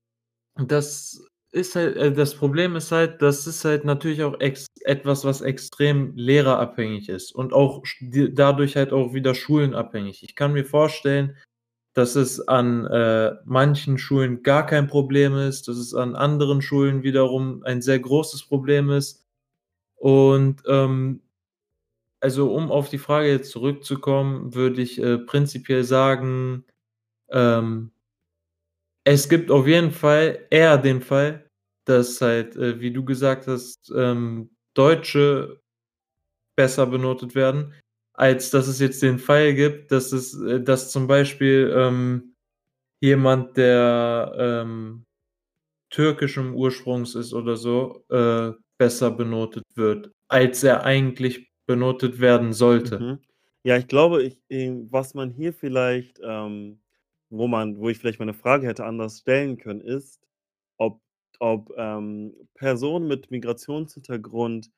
das 0.56 1.26
ist 1.56 1.76
halt 1.76 1.98
äh, 1.98 2.12
das 2.14 2.36
Problem 2.36 2.76
ist 2.76 2.92
halt, 2.92 3.22
das 3.22 3.48
ist 3.48 3.66
halt 3.66 3.86
natürlich 3.86 4.24
auch 4.24 4.36
etwas, 4.40 5.26
was 5.26 5.42
extrem 5.42 6.14
lehrerabhängig 6.16 7.10
ist 7.10 7.34
und 7.34 7.54
auch 7.54 7.84
dadurch 8.34 8.76
halt 8.76 8.94
auch 8.94 9.14
wieder 9.14 9.36
schulenabhängig. 9.36 10.24
Ich 10.24 10.36
kann 10.36 10.54
mir 10.54 10.66
vorstellen, 10.66 11.38
dass 11.94 12.16
es 12.16 12.48
an, 12.48 12.86
äh, 12.88 13.34
manchen 13.46 13.98
Schulen 13.98 14.44
gar 14.44 14.66
kein 14.66 14.88
Problem 14.88 15.36
ist, 15.38 15.68
dass 15.70 15.78
es 15.78 15.94
an 15.96 16.16
anderen 16.16 16.62
Schulen 16.62 17.04
wiederum 17.04 17.64
ein 17.64 17.82
sehr 17.82 18.00
großes 18.00 18.46
Problem 18.48 18.90
ist. 18.92 19.26
Und, 19.98 20.64
ähm 20.68 21.22
also, 22.22 22.54
um 22.54 22.72
auf 22.72 22.90
die 22.90 22.98
Frage 22.98 23.30
jetzt 23.30 23.52
zurückzukommen, 23.52 24.54
würde 24.56 24.82
ich, 24.82 25.02
äh, 25.02 25.18
prinzipiell 25.20 25.84
sagen, 25.84 26.66
ähm 27.32 27.92
es 29.08 29.30
gibt 29.30 29.52
auf 29.52 29.68
jeden 29.68 29.92
Fall 29.92 30.40
eher 30.50 30.78
den 30.80 31.02
Fall, 31.02 31.45
dass 31.86 32.22
halt, 32.22 32.56
äh, 32.56 32.80
wie 32.82 32.92
du 32.92 33.06
gesagt 33.06 33.48
hast, 33.48 33.92
ähm, 33.96 34.52
Deutsche 34.76 35.62
besser 36.58 36.88
benotet 36.88 37.36
werden, 37.36 37.74
als 38.14 38.50
dass 38.52 38.68
es 38.68 38.80
jetzt 38.80 39.02
den 39.04 39.20
Fall 39.20 39.54
gibt, 39.56 39.92
dass 39.92 40.12
es 40.14 40.40
äh, 40.42 40.62
dass 40.62 40.92
zum 40.92 41.08
Beispiel, 41.08 41.74
ähm, 41.76 42.36
jemand, 43.02 43.58
der, 43.58 44.34
ähm, 44.38 45.06
türkischen 45.92 46.54
Ursprungs 46.54 47.16
ist 47.16 47.34
oder 47.34 47.58
so, 47.58 48.04
äh, 48.10 48.52
besser 48.78 49.12
benotet 49.12 49.64
wird, 49.76 50.12
als 50.30 50.64
er 50.64 50.84
eigentlich 50.84 51.50
benotet 51.68 52.20
werden 52.20 52.54
sollte. 52.54 53.00
Mhm. 53.00 53.20
Ja, 53.64 53.78
ich 53.78 53.88
glaube, 53.88 54.24
ich 54.24 54.40
ähm, 54.50 54.88
was 54.92 55.14
man 55.14 55.32
hier 55.32 55.54
vielleicht, 55.54 56.20
ähm 56.24 56.80
wo 57.32 57.48
man 57.48 57.78
wo 57.80 57.90
ich 57.90 57.98
vielleicht 57.98 58.20
meine 58.20 58.34
Frage 58.36 58.68
hätte 58.68 58.86
anders 58.86 59.20
stellen 59.20 59.58
können, 59.58 59.82
ist, 59.82 60.22
ob 61.40 61.72
ähm, 61.78 62.34
Personen 62.56 63.08
mit 63.08 63.32
Migrationshintergrund, 63.32 64.72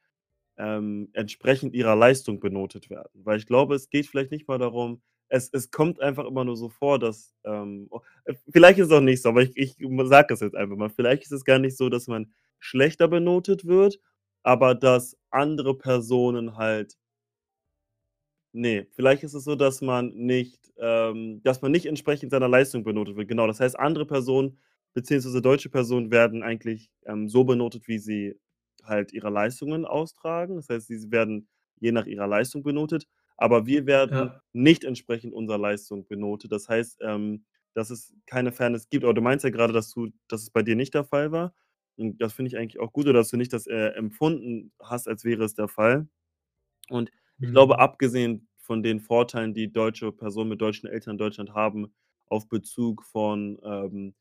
ähm, 0.58 1.10
entsprechend 1.14 1.74
ihrer 1.76 1.96
Leistung 1.96 2.40
benotet 2.40 2.90
werden. 2.90 3.10
Weil 3.24 3.38
ich 3.38 3.46
glaube, 3.48 3.76
es 3.76 3.90
geht 3.90 4.08
vielleicht 4.08 4.32
nicht 4.32 4.48
mal 4.48 4.58
darum 4.60 5.02
es 5.30 5.50
es 5.52 5.72
kommt 5.72 6.00
einfach 6.02 6.26
immer 6.26 6.46
nur 6.46 6.56
so 6.56 6.70
vor, 6.70 7.00
dass, 7.00 7.34
ähm 7.44 7.88
o 7.92 8.02
äh, 8.26 8.34
vielleicht 8.52 8.80
ist 8.80 8.88
es 8.88 8.92
auch 8.94 9.02
nicht 9.02 9.22
so, 9.22 9.30
aber 9.30 9.42
ich 9.44 9.58
ich 9.58 9.76
sage 10.06 10.28
das 10.30 10.40
jetzt 10.42 10.56
einfach 10.56 10.78
mal. 10.78 10.90
Vielleicht 10.90 11.24
ist 11.24 11.32
es 11.34 11.44
gar 11.46 11.60
nicht 11.60 11.76
so, 11.78 11.90
dass 11.90 12.08
man 12.08 12.34
schlechter 12.60 13.08
benotet 13.10 13.66
wird, 13.66 14.00
aber 14.44 14.74
dass 14.76 15.18
andere 15.30 15.78
Personen 15.78 16.56
halt 16.58 16.96
Ne, 18.56 18.88
vielleicht 18.96 19.24
ist 19.24 19.34
es 19.34 19.44
so, 19.44 19.56
dass 19.56 19.82
man 19.82 20.10
nicht 20.16 20.72
ähm, 20.80 21.42
dass 21.44 21.62
man 21.62 21.72
nicht 21.72 21.86
entsprechend 21.86 22.32
seiner 22.32 22.48
Leistung 22.48 22.84
benotet 22.84 23.16
wird. 23.18 23.28
Genau, 23.28 23.48
das 23.48 23.60
heißt, 23.60 23.78
andere 23.80 24.06
Personen 24.06 24.58
beziehungsweise 24.98 25.42
deutsche 25.42 25.70
Personen 25.70 26.12
werden 26.12 26.44
eigentlich, 26.44 26.92
ähm, 27.06 27.30
so 27.30 27.44
benotet, 27.44 27.88
wie 27.88 28.00
sie 28.00 28.40
halt 28.84 29.14
ihre 29.14 29.30
Leistungen 29.30 29.86
austragen. 29.86 30.56
Das 30.56 30.70
heißt, 30.70 30.88
sie 30.88 31.12
werden 31.12 31.48
je 31.80 31.92
nach 31.92 32.06
ihrer 32.08 32.28
Leistung 32.28 32.64
benotet, 32.64 33.06
aber 33.38 33.66
wir 33.68 33.86
werden 33.86 34.34
Ja. 34.34 34.42
nicht 34.54 34.84
entsprechend 34.84 35.34
unserer 35.34 35.60
Leistung 35.60 36.08
benotet. 36.08 36.52
Das 36.52 36.68
heißt, 36.70 37.00
ähm, 37.02 37.46
dass 37.74 37.90
es 37.92 38.16
keine 38.26 38.52
Fairness 38.52 38.90
gibt. 38.90 39.04
Aber 39.04 39.14
du 39.14 39.22
meinst 39.22 39.44
ja 39.46 39.52
grade, 39.52 39.74
dass 39.74 39.92
du 39.94 40.10
dass 40.28 40.42
es 40.42 40.50
bei 40.52 40.64
dir 40.64 40.76
nicht 40.76 40.94
der 40.96 41.04
Fall 41.06 41.32
war. 41.32 41.54
Und 41.98 42.22
das 42.22 42.34
finde 42.34 42.50
ich 42.50 42.58
eigentlich 42.58 42.80
auch 42.80 42.94
gut 42.94 43.06
oder 43.06 43.14
dass 43.20 43.30
du 43.30 43.38
nicht 43.38 43.54
das, 43.54 43.68
äh, 43.68 43.90
empfunden 43.96 44.72
hast, 44.82 45.08
als 45.08 45.24
wäre 45.26 45.44
es 45.44 45.54
der 45.56 45.68
Fall. 45.68 46.08
Und 46.90 47.12
ich 47.42 47.52
glaube, 47.52 47.80
Mhm. 47.80 47.80
abgesehen 47.80 48.48
von 48.58 48.84
den 48.84 49.00
Vorteilen, 49.00 49.54
die 49.54 49.72
deutsche 49.72 50.12
Personen 50.12 50.50
mit 50.50 50.62
deutschen 50.62 50.88
Eltern 50.90 51.14
in 51.14 51.18
Deutschland 51.18 51.54
haben, 51.54 51.94
auf 52.28 52.50
Bezug 52.50 53.04
von, 53.06 53.60
ähm, 53.64 54.16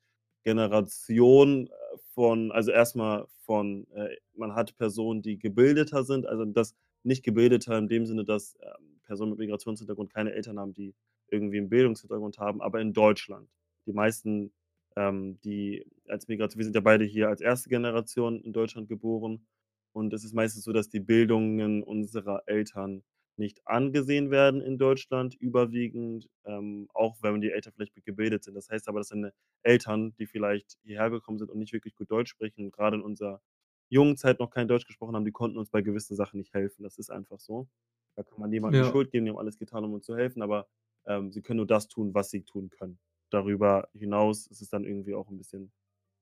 Generation, 0.47 1.67
äh, 1.67 1.71
von 2.15 2.53
also 2.53 2.71
erst 2.71 2.95
mal 2.97 3.27
von, 3.45 3.87
äh 3.95 4.17
man 4.37 4.55
hat 4.55 4.77
Personen, 4.79 5.23
die 5.23 5.39
gebildeter 5.41 6.05
sind, 6.05 6.27
also 6.27 6.45
das 6.47 6.75
nicht 7.03 7.25
gebildeter 7.25 7.77
in 7.79 7.89
dem 7.89 8.07
Sinne, 8.07 8.25
dass, 8.25 8.57
ähm, 8.63 9.01
Personen 9.05 9.31
mit 9.33 9.41
Migrationshintergrund 9.41 10.13
keine 10.15 10.33
Eltern 10.35 10.59
haben, 10.61 10.73
die 10.75 10.95
irgendwie 11.31 11.59
'n 11.59 11.69
Bildungshintergrund 11.69 12.39
haben, 12.39 12.61
aber 12.63 12.81
in 12.81 12.93
Deutschland. 12.93 13.49
Die 13.87 13.93
meisten, 13.93 14.53
ähm, 14.97 15.41
die 15.45 15.85
als 16.09 16.29
Migrat 16.29 16.57
wir 16.57 16.65
sind 16.65 16.75
ja 16.77 16.81
beide 16.83 17.05
hier 17.05 17.29
als 17.29 17.41
1. 17.43 17.69
Generation 17.69 18.41
in 18.43 18.53
Deutschland 18.53 18.89
geboren 18.89 19.47
und 19.93 20.13
es 20.15 20.25
ist 20.25 20.35
meistens 20.35 20.65
so, 20.65 20.73
dass 20.73 20.89
die 20.91 21.01
Bildungen 21.01 21.83
unserer 21.83 22.43
Eltern 22.47 23.03
nicht 23.39 23.67
angesehen 23.67 24.31
werden 24.31 24.61
in 24.63 24.79
Deutschland 24.79 25.35
überwiegend, 25.35 26.29
ähm, 26.45 26.89
auch 26.95 27.17
wenn 27.23 27.41
die 27.41 27.51
Eltern 27.53 27.73
vielleicht 27.75 27.95
gebildet 28.05 28.45
sind. 28.45 28.55
Das 28.55 28.71
heißt 28.71 28.89
aber, 28.89 29.01
dass 29.01 29.09
deine 29.09 29.33
Eltern, 29.63 30.15
die 30.19 30.27
vielleicht 30.27 30.79
hierher 30.85 31.11
gekommen 31.11 31.39
sind 31.39 31.51
und 31.51 31.59
nicht 31.59 31.73
wirklich 31.73 31.95
gut 31.95 32.11
Deutsch 32.11 32.31
sprechen, 32.31 32.71
grade 32.71 32.97
in 32.97 33.03
unserer 33.03 33.43
jungen 33.89 34.17
Zeit 34.17 34.41
noch 34.41 34.51
kein 34.51 34.69
Deutsch 34.69 34.87
gesprochen 34.87 35.15
haben, 35.17 35.25
die 35.25 35.33
konnten 35.33 35.59
uns 35.59 35.71
bei 35.71 35.83
gewissen 35.83 36.17
Sachen 36.17 36.39
nicht 36.39 36.55
helfen. 36.55 36.83
Das 36.83 36.99
ist 36.99 37.11
einfach 37.11 37.41
so. 37.41 37.69
Da 38.17 38.23
kann 38.23 38.41
man 38.41 38.51
niemandem 38.51 38.79
die 38.79 38.85
Ja. 38.85 38.89
Schuld 38.89 39.11
geben, 39.13 39.27
die 39.27 39.31
haben 39.31 39.39
alles 39.39 39.59
getan, 39.59 39.85
um 39.85 39.93
uns 39.95 40.07
zu 40.07 40.17
helfen, 40.17 40.43
aber, 40.43 40.69
ähm, 41.07 41.31
sie 41.33 41.43
können 41.43 41.59
nur 41.59 41.67
das 41.67 41.89
tun, 41.89 42.15
was 42.15 42.31
sie 42.31 42.43
tun 42.45 42.71
können. 42.71 42.99
Darüber 43.31 43.89
hinaus 43.95 44.47
ist 44.49 44.63
es 44.63 44.71
dann 44.71 44.85
irgendwie 44.85 45.15
auch 45.15 45.29
'n 45.31 45.39
bisschen 45.39 45.73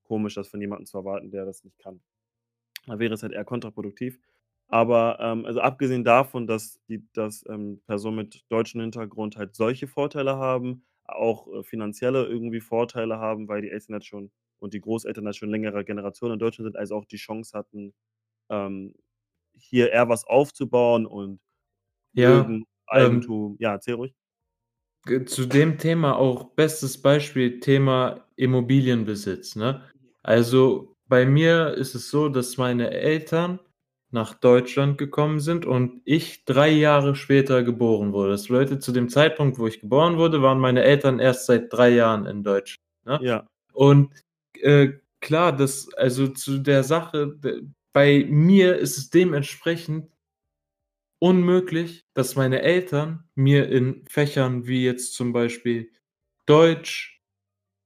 komisch, 0.04 0.34
das 0.34 0.48
von 0.48 0.60
jemandem 0.60 0.86
zu 0.86 0.98
erwarten, 0.98 1.30
der 1.30 1.44
das 1.46 1.64
nicht 1.64 1.78
kann. 1.78 2.02
Da 2.86 2.98
wäre 3.00 3.14
es 3.14 3.22
halt 3.24 3.32
eher 3.34 3.44
kontraproduktiv. 3.46 4.20
Aber, 4.74 5.18
ähm, 5.20 5.46
also 5.46 5.60
abgesehen 5.60 6.04
davon, 6.04 6.46
dass 6.48 6.80
die 6.88 7.04
dass, 7.12 7.44
ähm, 7.48 7.80
Personen 7.86 8.16
mit 8.16 8.44
deutschem 8.50 8.80
Hintergrund 8.80 9.36
halt 9.36 9.54
solche 9.54 9.86
Vorteile 9.88 10.36
haben, 10.38 10.84
auch, 11.04 11.46
äh, 11.52 11.62
finanzielle 11.64 12.26
irgendwie 12.26 12.60
Vorteile 12.60 13.18
haben, 13.18 13.46
weil 13.48 13.62
die 13.62 13.70
Eltern 13.70 13.94
jetzt 13.96 14.06
schon 14.08 14.32
und 14.60 14.74
die 14.74 14.80
Großeltern 14.80 15.26
halt 15.26 15.36
schon 15.36 15.50
längere 15.50 15.84
Generationen 15.84 16.34
in 16.34 16.38
Deutschland 16.40 16.66
sind, 16.72 16.76
also 16.78 16.96
auch 16.96 17.04
die 17.04 17.16
Chance 17.18 17.56
hatten, 17.56 17.94
ähm, 18.50 18.94
hier 19.58 19.92
eher 19.92 20.08
was 20.10 20.26
aufzubauen 20.26 21.06
und 21.06 21.40
Ja, 22.12 22.54
ähm 22.54 22.64
Eigentum 22.88 23.56
ja, 23.60 23.72
erzähl 23.74 23.94
ruhig. 23.94 24.14
Zu 25.26 25.44
dem 25.46 25.76
Thema 25.78 26.16
auch 26.16 26.54
bestes 26.54 27.00
Beispiel, 27.00 27.60
Thema 27.60 28.24
Immobilienbesitz, 28.36 29.54
ne? 29.54 29.82
Also, 30.22 30.96
bei 31.08 31.26
mir 31.26 31.74
ist 31.74 31.94
es 31.94 32.08
so, 32.08 32.30
dass 32.30 32.56
meine 32.56 32.90
Eltern 32.90 33.60
nach 34.14 34.34
Deutschland 34.34 34.96
gekommen 34.96 35.40
sind 35.40 35.66
und 35.66 36.00
ich 36.06 36.46
3 36.46 36.70
Jahre 36.70 37.16
später 37.16 37.62
geboren 37.62 38.14
wurde. 38.14 38.30
Das 38.32 38.48
bedeutet, 38.48 38.82
zu 38.82 38.92
dem 38.92 39.10
Zeitpunkt, 39.10 39.58
wo 39.58 39.66
ich 39.66 39.80
geboren 39.80 40.16
wurde, 40.16 40.40
waren 40.40 40.58
meine 40.60 40.82
Eltern 40.84 41.18
erst 41.18 41.46
seit 41.46 41.70
3 41.72 41.90
Jahren 41.90 42.26
in 42.26 42.42
Deutschland, 42.44 42.80
ne? 43.04 43.18
Ja. 43.22 43.46
Und, 43.74 44.10
äh, 44.60 44.92
klar, 45.20 45.54
das 45.54 45.92
also 45.94 46.28
zu 46.28 46.58
der 46.58 46.84
Sache, 46.84 47.38
bei 47.92 48.26
mir 48.28 48.76
ist 48.78 48.98
es 48.98 49.10
dementsprechend 49.10 50.08
unmöglich, 51.22 52.04
dass 52.14 52.36
meine 52.36 52.62
Eltern 52.62 53.24
mir 53.34 53.68
in 53.68 54.04
Fächern 54.08 54.66
wie 54.66 54.84
jetzt 54.84 55.14
zum 55.14 55.32
Beispiel 55.32 55.90
Deutsch, 56.46 57.13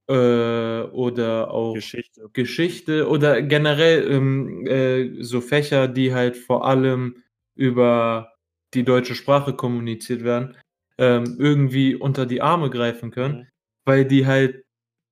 äh, 0.09 0.83
oder 0.93 1.51
auch 1.53 1.75
Geschichte. 1.75 2.31
Geschichte 2.35 3.09
oder 3.09 3.43
generell, 3.43 4.11
ähm, 4.11 4.67
äh, 4.67 5.23
so 5.23 5.41
Fächer, 5.43 5.89
die 5.89 6.15
halt 6.15 6.37
vor 6.37 6.67
allem 6.67 7.23
über 7.57 8.35
die 8.75 8.85
deutsche 8.85 9.15
Sprache 9.17 9.55
kommuniziert 9.55 10.25
werden, 10.25 10.57
ähm, 10.99 11.37
irgendwie 11.41 11.97
unter 11.97 12.27
die 12.27 12.43
Arme 12.43 12.71
greifen 12.71 13.11
können, 13.13 13.41
Mhm. 13.41 13.49
weil 13.87 14.05
die 14.07 14.27
halt 14.27 14.65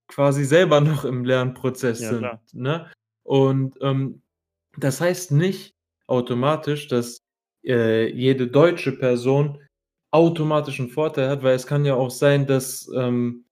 quasi 0.08 0.44
selber 0.46 0.80
noch 0.82 1.04
im 1.06 1.24
Lernprozess 1.26 2.00
Ja, 2.00 2.08
sind, 2.10 2.18
klar. 2.18 2.40
ne? 2.54 2.90
Und, 3.24 3.76
ähm, 3.82 4.22
das 4.78 5.00
heißt 5.02 5.32
nicht 5.32 5.74
automatisch, 6.08 6.88
dass, 6.88 7.20
äh, 7.66 8.08
jede 8.12 8.48
deutsche 8.48 8.92
Person 8.98 9.60
automatisch 10.12 10.80
'n 10.80 10.90
Vorteil 10.90 11.30
hat, 11.30 11.44
weil 11.44 11.56
es 11.56 11.66
kann 11.68 11.86
ja 11.86 11.94
auch 11.96 12.10
sein, 12.12 12.46
dass, 12.48 12.90
ähm, 12.96 13.45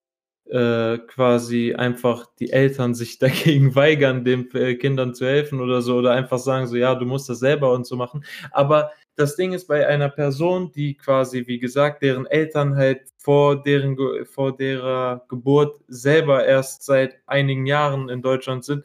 äh, 0.50 0.98
quasi 0.98 1.74
einfach 1.74 2.26
die 2.38 2.50
Eltern 2.50 2.94
sich 2.94 3.18
dagegen 3.20 3.74
weigern, 3.74 4.24
den 4.24 4.48
f 4.52 4.78
Kindern 4.78 5.14
zu 5.14 5.26
helfen 5.26 5.61
oder 5.61 5.83
so 5.83 5.96
oder 5.96 6.12
einfach 6.12 6.38
sagen 6.38 6.66
so: 6.66 6.76
„Ja, 6.76 6.94
du 6.94 7.07
musst 7.07 7.28
das 7.28 7.38
selber 7.40 7.72
und 7.72 7.87
so 7.87 7.96
machen.“ 7.96 8.24
Aber 8.50 8.90
das 9.16 9.37
Ding 9.37 9.52
ist 9.52 9.66
bei 9.68 9.87
einer 9.87 10.09
Person, 10.09 10.72
die 10.72 10.96
quasi, 10.96 11.46
wie 11.46 11.59
gesagt, 11.59 12.02
deren 12.02 12.26
Eltern 12.26 12.76
halt 12.76 13.02
vor 13.18 13.62
deren 13.62 13.96
vor 14.26 14.57
derer 14.57 15.24
Geburt 15.28 15.80
selber 15.88 16.44
erst 16.44 16.83
seit 16.85 17.18
einigen 17.26 17.66
Jahren 17.66 18.09
in 18.09 18.22
Deutschland 18.22 18.64
sind, 18.64 18.85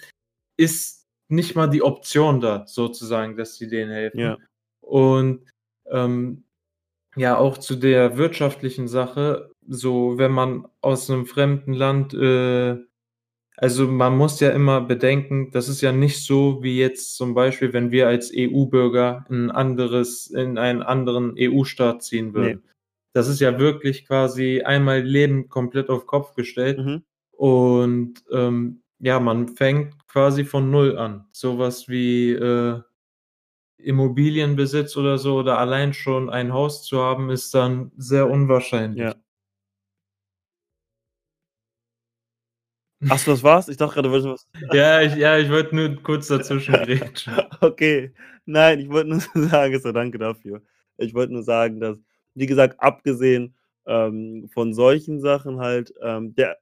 ist 0.57 1.07
nicht 1.29 1.55
mal 1.55 1.67
die 1.67 1.83
Option 1.83 2.41
da 2.41 2.65
sozusagen, 2.67 3.37
dass 3.37 3.55
sie 3.55 3.67
denen 3.67 3.91
helfen. 3.91 4.19
Ja. 4.19 4.37
Und, 4.81 5.45
ähm, 5.91 6.43
ja, 7.19 7.37
auch 7.37 7.57
zu 7.59 7.75
der 7.75 8.17
wirtschaftlichen 8.17 8.87
Sache, 8.87 9.51
so 9.67 10.17
wenn 10.17 10.31
man 10.31 10.67
aus 10.81 11.09
'nem 11.09 11.25
fremden 11.27 11.73
Land, 11.73 12.13
äh 12.15 12.77
also 13.57 13.87
man 13.87 14.17
muss 14.17 14.39
ja 14.41 14.51
immer 14.51 14.81
bedenken, 14.81 15.51
das 15.51 15.69
ist 15.69 15.81
ja 15.81 15.91
nicht 15.93 16.25
so 16.25 16.63
wie 16.63 16.79
jetzt 16.79 17.15
zum 17.17 17.35
Beispiel, 17.35 17.73
wenn 17.73 17.91
wir 17.91 18.07
als 18.07 18.31
EU-Bürger 18.35 19.25
'n 19.29 19.51
anderes 19.51 20.27
in 20.27 20.57
einen 20.59 20.83
anderen 20.83 21.35
EU-Staat 21.37 22.03
ziehen 22.03 22.33
würden. 22.35 22.63
Das 23.13 23.27
ist 23.29 23.41
ja 23.41 23.59
wirklich 23.59 24.05
quasi 24.07 24.61
einmal 24.63 25.01
Leben 25.01 25.49
komplett 25.49 25.89
auf 25.89 26.07
Kopf 26.07 26.35
gestellt 26.35 26.79
Mhm. 26.79 27.03
und, 27.33 28.15
ähm, 28.31 28.83
ja, 28.99 29.19
man 29.21 29.49
fängt 29.49 29.95
quasi 30.07 30.45
von 30.45 30.71
0 30.71 30.97
an. 30.97 31.25
So 31.33 31.59
was 31.59 31.89
wie, 31.89 32.31
äh, 32.33 32.81
Immobilienbesitz 33.79 34.97
oder 34.97 35.17
so 35.17 35.37
oder 35.37 35.57
allein 35.57 35.93
schon 35.93 36.29
ein 36.29 36.53
Haus 36.53 36.83
zu 36.83 36.99
haben, 37.01 37.29
ist 37.29 37.53
dann 37.53 37.91
sehr 37.97 38.29
unwahrscheinlich. 38.29 38.99
Ja. 39.01 39.15
Ach 43.07 43.17
so, 43.17 43.31
das 43.31 43.43
war's? 43.43 43.69
Ich 43.69 43.77
dachte 43.77 43.93
grade, 43.95 44.09
du 44.09 44.13
wolltest 44.13 44.45
was 44.51 44.75
Ja, 44.75 45.01
ich 45.01 45.15
ja, 45.15 45.37
ich 45.37 45.49
wollte 45.49 45.75
nur 45.75 45.95
kurz 46.03 46.27
dazwischen 46.27 46.73
grätschen. 46.85 47.33
Okay. 47.61 48.11
Nein, 48.45 48.79
ich 48.79 48.89
wollte 48.89 49.09
nur 49.09 49.21
sagen 49.49 49.79
so, 49.79 49.91
danke 49.91 50.17
dafür. 50.17 50.61
Ich 50.97 51.13
wollte 51.13 51.31
nur 51.33 51.43
sagen, 51.43 51.79
dass, 51.79 51.97
wie 52.35 52.45
gesagt, 52.45 52.79
abgesehen, 52.81 53.55
ähm, 53.85 54.49
von 54.53 54.73
solchen 54.73 55.21
Sachen 55.21 55.59
halt, 55.59 55.93
ähm, 56.01 56.35
der 56.35 56.57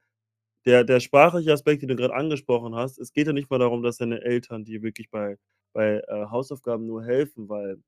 der 0.66 0.84
der 0.84 1.00
sprachliche 1.00 1.54
Aspekt, 1.54 1.82
den 1.84 1.90
du 1.90 1.96
grad 1.96 2.12
angesprochen 2.12 2.76
hast, 2.76 3.00
es 3.00 3.14
geht 3.14 3.28
ja 3.28 3.34
nicht 3.34 3.50
mal 3.50 3.60
darum, 3.60 3.84
dass 3.84 3.98
deine 3.98 4.22
Eltern 4.24 4.66
dir 4.66 4.84
wirklich 4.84 5.10
bei 5.12 5.38
bei, 5.78 6.02
äh, 6.10 6.28
Hausaufgaben 6.32 6.88
nur 6.88 7.06
helfen, 7.06 7.50
weil 7.50 7.82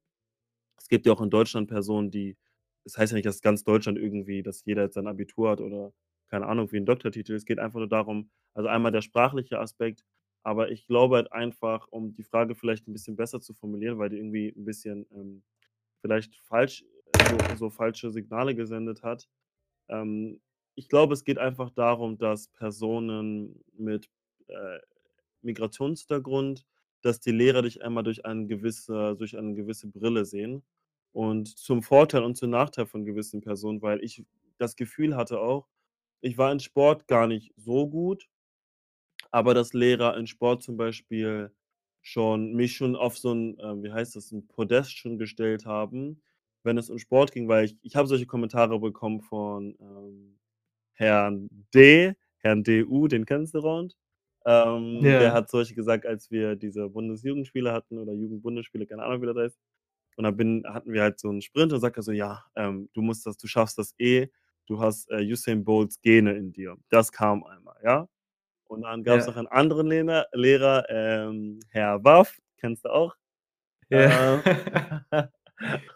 es 0.77 0.89
gibt 0.89 1.05
ja 1.07 1.13
auch 1.13 1.21
in 1.21 1.29
Deutschland 1.31 1.69
Personen, 1.69 2.11
die 2.11 2.37
das 2.85 2.97
heißt 2.97 3.11
ja 3.13 3.15
nicht, 3.17 3.25
dass 3.27 3.41
ganz 3.41 3.63
Deutschland 3.65 3.97
irgendwie 3.99 4.43
dass 4.43 4.65
jeder 4.65 4.83
jetzt 4.83 4.95
sein 4.95 5.07
Abitur 5.07 5.51
hat 5.51 5.61
oder 5.61 5.93
keine 6.29 6.47
Ahnung, 6.47 6.71
wie 6.73 6.77
'n 6.79 6.85
Doktortitel. 6.87 7.33
Es 7.35 7.45
geht 7.45 7.59
einfach 7.59 7.79
nur 7.79 7.89
darum 7.89 8.31
also 8.55 8.69
einmal 8.69 8.91
der 8.93 9.01
sprachliche 9.03 9.59
Aspekt, 9.59 10.05
aber 10.43 10.71
ich 10.71 10.87
glaube 10.87 11.17
halt 11.17 11.33
einfach, 11.33 11.87
um 11.91 12.13
die 12.15 12.23
Frage 12.23 12.55
vielleicht 12.55 12.87
'n 12.89 12.93
bisschen 12.93 13.15
besser 13.17 13.41
zu 13.41 13.53
formulieren, 13.55 13.99
weil 13.99 14.09
die 14.11 14.17
irgendwie 14.19 14.49
'n 14.57 14.65
bisschen, 14.65 15.07
ähm, 15.13 15.43
vielleicht 16.01 16.35
falsch 16.37 16.85
so 17.29 17.37
so 17.57 17.69
falsche 17.71 18.11
Signale 18.11 18.55
gesendet 18.55 19.03
hat. 19.03 19.29
Ähm, 19.89 20.41
ich 20.75 20.89
glaube, 20.89 21.13
es 21.15 21.23
geht 21.25 21.39
einfach 21.39 21.71
darum, 21.71 22.17
dass 22.19 22.49
Personen 22.49 23.63
mit, 23.77 24.09
äh, 24.49 24.79
Migrationshintergrund 25.43 26.65
dass 27.01 27.19
die 27.21 27.31
Lehrer 27.31 27.61
dich 27.63 27.83
einmal 27.83 28.03
durch 28.03 28.25
ein 28.25 28.47
gewisse 28.47 29.15
durch 29.17 29.37
eine 29.37 29.53
gewisse 29.55 29.87
Brille 29.87 30.25
sehen 30.25 30.63
und 31.13 31.47
zum 31.57 31.83
Vorteil 31.83 32.23
und 32.23 32.35
zum 32.37 32.51
Nachteil 32.51 32.85
von 32.87 33.05
gewissen 33.05 33.41
Personen, 33.41 33.81
weil 33.81 34.03
ich 34.03 34.25
das 34.59 34.75
Gefühl 34.75 35.15
hatte 35.17 35.39
auch, 35.41 35.67
ich 36.21 36.37
war 36.37 36.51
in 36.51 36.59
Sport 36.59 37.07
gar 37.07 37.27
nicht 37.27 37.53
so 37.57 37.87
gut 37.89 38.25
aber 39.33 39.53
dass 39.53 39.73
Lehrer 39.73 40.17
in 40.17 40.27
Sport 40.27 40.63
zum 40.63 40.77
Beispiel 40.77 41.51
schon 42.01 42.53
mich 42.53 42.75
schon 42.75 42.95
auf 42.95 43.17
so 43.17 43.31
'n, 43.31 43.57
ähm, 43.61 43.83
wie 43.83 43.91
heißt 43.91 44.15
das, 44.15 44.31
'n 44.31 44.47
Podest 44.47 44.97
schon 44.97 45.17
gestellt 45.17 45.65
haben, 45.65 46.21
wenn 46.63 46.77
es 46.77 46.89
um 46.89 46.97
Sport 46.99 47.31
ging, 47.31 47.47
weil 47.47 47.65
ich 47.65 47.77
ich 47.83 47.95
habe 47.95 48.07
solche 48.07 48.25
Kommentare 48.25 48.79
bekommen 48.79 49.21
von, 49.21 49.75
ähm, 49.79 50.39
Herrn 50.93 51.49
D, 51.75 52.13
Herrn 52.39 52.63
DU, 52.63 53.07
den 53.07 53.25
kennst 53.25 53.55
du, 53.55 53.59
Round. 53.59 53.93
Ähm, 54.45 55.17
der 55.17 55.31
Ja. 55.31 55.33
hat 55.33 55.49
Beispiel 55.61 55.75
gesagt, 55.77 56.05
als 56.05 56.31
wir 56.31 56.55
diese 56.55 56.89
Bundesjugendspiele 56.89 57.73
hatten 57.73 57.97
oder 57.99 58.13
Jugendbundesspiele, 58.13 58.85
keine 58.87 59.03
Ahnung, 59.03 59.21
wie 59.21 59.27
das 59.27 59.37
heißt. 59.37 59.59
Und 60.17 60.25
dann 60.25 60.37
bin 60.37 60.63
hatten 60.67 60.93
wir 60.93 61.01
halt 61.03 61.19
so 61.19 61.29
'n 61.29 61.41
Sprint 61.41 61.73
und 61.73 61.79
sagt 61.81 61.97
er 61.97 62.03
so: 62.03 62.11
„Ja, 62.13 62.45
ähm, 62.55 62.89
du 62.93 63.01
musst 63.03 63.25
das 63.27 63.37
du 63.37 63.47
schaffst 63.47 63.77
das 63.79 63.95
eh. 63.99 64.27
Du 64.67 64.79
hast, 64.81 65.09
äh, 65.11 65.21
Usain 65.31 65.63
Bolts 65.65 66.01
Gene 66.01 66.33
in 66.37 66.53
dir.“ 66.53 66.77
Das 66.89 67.11
kam 67.11 67.43
einmal, 67.45 67.77
ja? 67.83 68.07
Und 68.67 68.83
dann 68.83 69.03
gab's 69.03 69.27
noch 69.27 69.35
Ja. 69.35 69.37
einen 69.37 69.47
anderen 69.47 69.87
Lehner 69.87 70.27
Lehrer, 70.33 70.85
ähm, 70.89 71.59
Herr 71.71 72.03
Waff, 72.05 72.39
kennst 72.59 72.85
du 72.85 72.89
auch. 72.91 73.15
Ja. 73.89 74.11
Äh, 74.11 74.43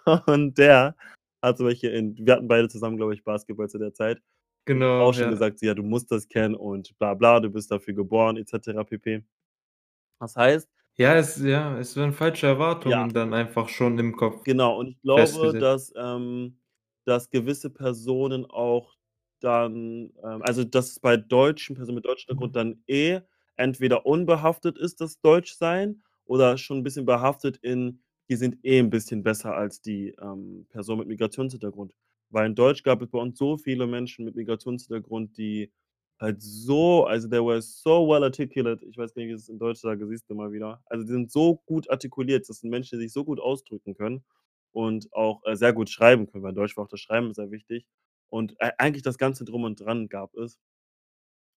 und 0.28 0.58
der 0.60 0.96
hat 1.44 1.58
Beispiel 1.68 1.92
in 1.92 2.18
wir 2.18 2.34
hatten 2.36 2.48
beide 2.50 2.70
zusammen, 2.70 2.98
glaube 2.98 3.14
ich, 3.16 3.24
Basketball 3.24 3.70
zu 3.70 3.80
der 3.80 3.94
Zeit, 3.94 4.22
Genau, 4.68 5.02
auch 5.02 5.14
schon 5.14 5.30
ja. 5.30 5.32
gesagt, 5.32 5.62
„Ja, 5.62 5.74
du 5.74 5.84
musst 5.84 6.12
das 6.12 6.28
kennen 6.30 6.56
und 6.56 6.98
bla 7.00 7.14
bla, 7.16 7.40
du 7.40 7.50
bist 7.50 7.72
dafür 7.72 7.94
geboren“ 7.94 8.38
et 8.38 8.48
cetera 8.50 8.84
pp. 8.84 9.24
Das 10.22 10.36
heißt 10.36 10.68
Ja, 10.98 11.16
es 11.16 11.38
ja, 11.42 11.76
es 11.80 11.96
werden 11.96 12.14
falsche 12.14 12.46
Ja. 12.86 13.08
Erwartungen 13.08 13.14
dann 13.14 13.34
einfach 13.34 13.68
schon 13.70 13.98
im 13.98 14.16
Kopf 14.16 14.44
Genau, 14.46 14.78
und 14.80 14.90
ich 14.90 15.02
glaube, 15.02 15.56
dass 15.56 15.94
ähm, 15.96 16.60
dass 17.06 17.30
gewisse 17.30 17.70
Personen 17.70 18.46
auch 18.46 18.96
dann 19.40 20.12
ähm, 20.24 20.42
also, 20.42 20.64
dass 20.66 20.92
es 20.92 21.00
bei 21.00 21.16
deutschen 21.18 21.76
Personen 21.76 21.96
mit 21.96 22.06
deutschem 22.06 22.28
Hintergrund 22.28 22.56
dann 22.56 22.84
eh 22.88 23.22
entweder 23.56 24.06
unbehaftet 24.06 24.78
ist, 24.78 25.00
das 25.02 25.20
Deutschsein, 25.22 26.04
oder 26.26 26.58
schon 26.58 26.80
'n 26.80 26.84
bisschen 26.84 27.06
behaftet 27.06 27.58
in: 27.58 28.02
„Die 28.30 28.36
sind 28.36 28.58
eh 28.66 28.80
'n 28.80 28.90
bisschen 28.90 29.24
besser 29.24 29.56
als 29.56 29.82
die, 29.82 30.10
ähm, 30.22 30.66
Person 30.70 31.00
mit 31.00 31.08
Migrationshintergrund.“ 31.08 31.94
Weil 32.34 32.48
in 32.48 32.56
Deutsch 32.56 32.84
gab 32.84 33.02
es 33.02 33.10
bei 33.10 33.20
uns 33.20 33.38
so 33.40 33.58
viele 33.58 33.88
Menschen 33.88 34.26
mit 34.26 34.36
Migrationshintergrund, 34.36 35.38
die 35.38 35.72
halt 36.20 36.42
so 36.42 37.06
also, 37.06 37.28
they 37.30 37.40
were 37.44 37.62
so 37.62 38.08
well 38.08 38.24
articulate. 38.24 38.86
Ich 38.86 38.98
weiß 38.98 39.14
gar 39.14 39.22
nicht, 39.22 39.30
wie 39.30 39.34
ich 39.36 39.42
das 39.42 39.50
in 39.50 39.60
Deutsch 39.60 39.80
sage, 39.82 40.08
siehst 40.08 40.30
du 40.30 40.36
mal 40.36 40.52
wieder. 40.52 40.82
Also, 40.88 41.06
die 41.06 41.12
sind 41.12 41.32
so 41.32 41.58
gut 41.66 41.90
artikuliert. 41.90 42.48
Das 42.50 42.60
sind 42.60 42.70
Menschen, 42.70 43.00
die 43.00 43.06
sich 43.06 43.14
so 43.14 43.26
gut 43.26 43.40
ausdrücken 43.40 43.96
können 43.96 44.24
und 44.72 45.12
auch, 45.14 45.42
äh, 45.46 45.56
sehr 45.56 45.74
gut 45.74 45.90
schreiben 45.90 46.28
können, 46.28 46.44
weil 46.44 46.52
in 46.52 46.56
Deutsch 46.56 46.78
war 46.78 46.86
auch 46.86 46.90
das 46.90 47.00
Schreiben 47.02 47.34
sehr 47.34 47.52
wichtig. 47.52 47.86
Und 48.30 48.56
ei 48.62 48.72
eigentlich 48.80 49.04
das 49.04 49.18
Ganze 49.20 49.46
Drum 49.46 49.64
und 49.64 49.80
Dran 49.80 50.10
gab 50.10 50.34
es 50.36 50.56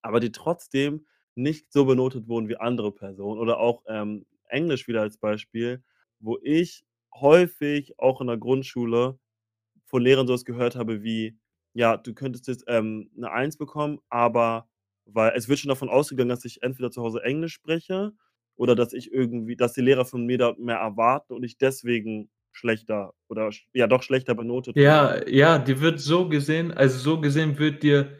aber 0.01 0.19
die 0.19 0.31
trotzdem 0.31 1.05
nicht 1.35 1.71
so 1.71 1.85
benotet 1.85 2.27
wurden 2.27 2.49
wie 2.49 2.57
andere 2.57 2.91
Personen 2.91 3.39
oder 3.39 3.59
auch, 3.59 3.83
ähm, 3.87 4.25
Englisch 4.49 4.87
wieder 4.87 5.01
als 5.01 5.17
Beispiel, 5.17 5.83
wo 6.19 6.37
ich 6.41 6.83
häufig 7.13 7.99
auch 7.99 8.21
in 8.21 8.27
der 8.27 8.37
Grundschule 8.37 9.19
von 9.87 10.03
Lehrern 10.03 10.27
so 10.27 10.33
was 10.35 10.45
gehört 10.45 10.75
habe 10.77 11.03
wie: 11.03 11.39
„Ja, 11.75 11.97
du 11.97 12.13
könntest 12.15 12.47
jetzt, 12.49 12.65
ähm, 12.69 13.11
'ne 13.15 13.31
Eins 13.31 13.57
bekommen, 13.57 13.99
aber“ 14.09 14.69
weil 15.07 15.33
es 15.37 15.49
wird 15.49 15.59
schon 15.59 15.69
davon 15.69 15.89
ausgegangen, 15.89 16.29
dass 16.29 16.45
ich 16.45 16.63
entweder 16.63 16.91
zu 16.91 17.01
Hause 17.03 17.23
Englisch 17.23 17.53
spreche 17.55 18.13
oder 18.57 18.75
dass 18.75 18.93
ich 18.93 19.11
irgendwie 19.13 19.57
dass 19.57 19.73
die 19.73 19.81
Lehrer 19.81 20.05
von 20.05 20.25
mir 20.27 20.37
da 20.39 20.55
mehr 20.59 20.77
erwarten 20.77 21.33
und 21.35 21.43
ich 21.45 21.57
deswegen 21.59 22.29
schlechter 22.53 23.13
oder 23.29 23.51
ja 23.73 23.87
doch 23.87 24.03
schlechter 24.03 24.35
benotet. 24.35 24.75
Ja, 24.75 25.25
ja, 25.27 25.57
dir 25.59 25.81
wird 25.81 25.99
so 25.99 26.27
gesehen 26.29 26.71
also, 26.71 26.99
so 26.99 27.21
gesehen 27.21 27.57
wird 27.57 27.83
dir 27.83 28.19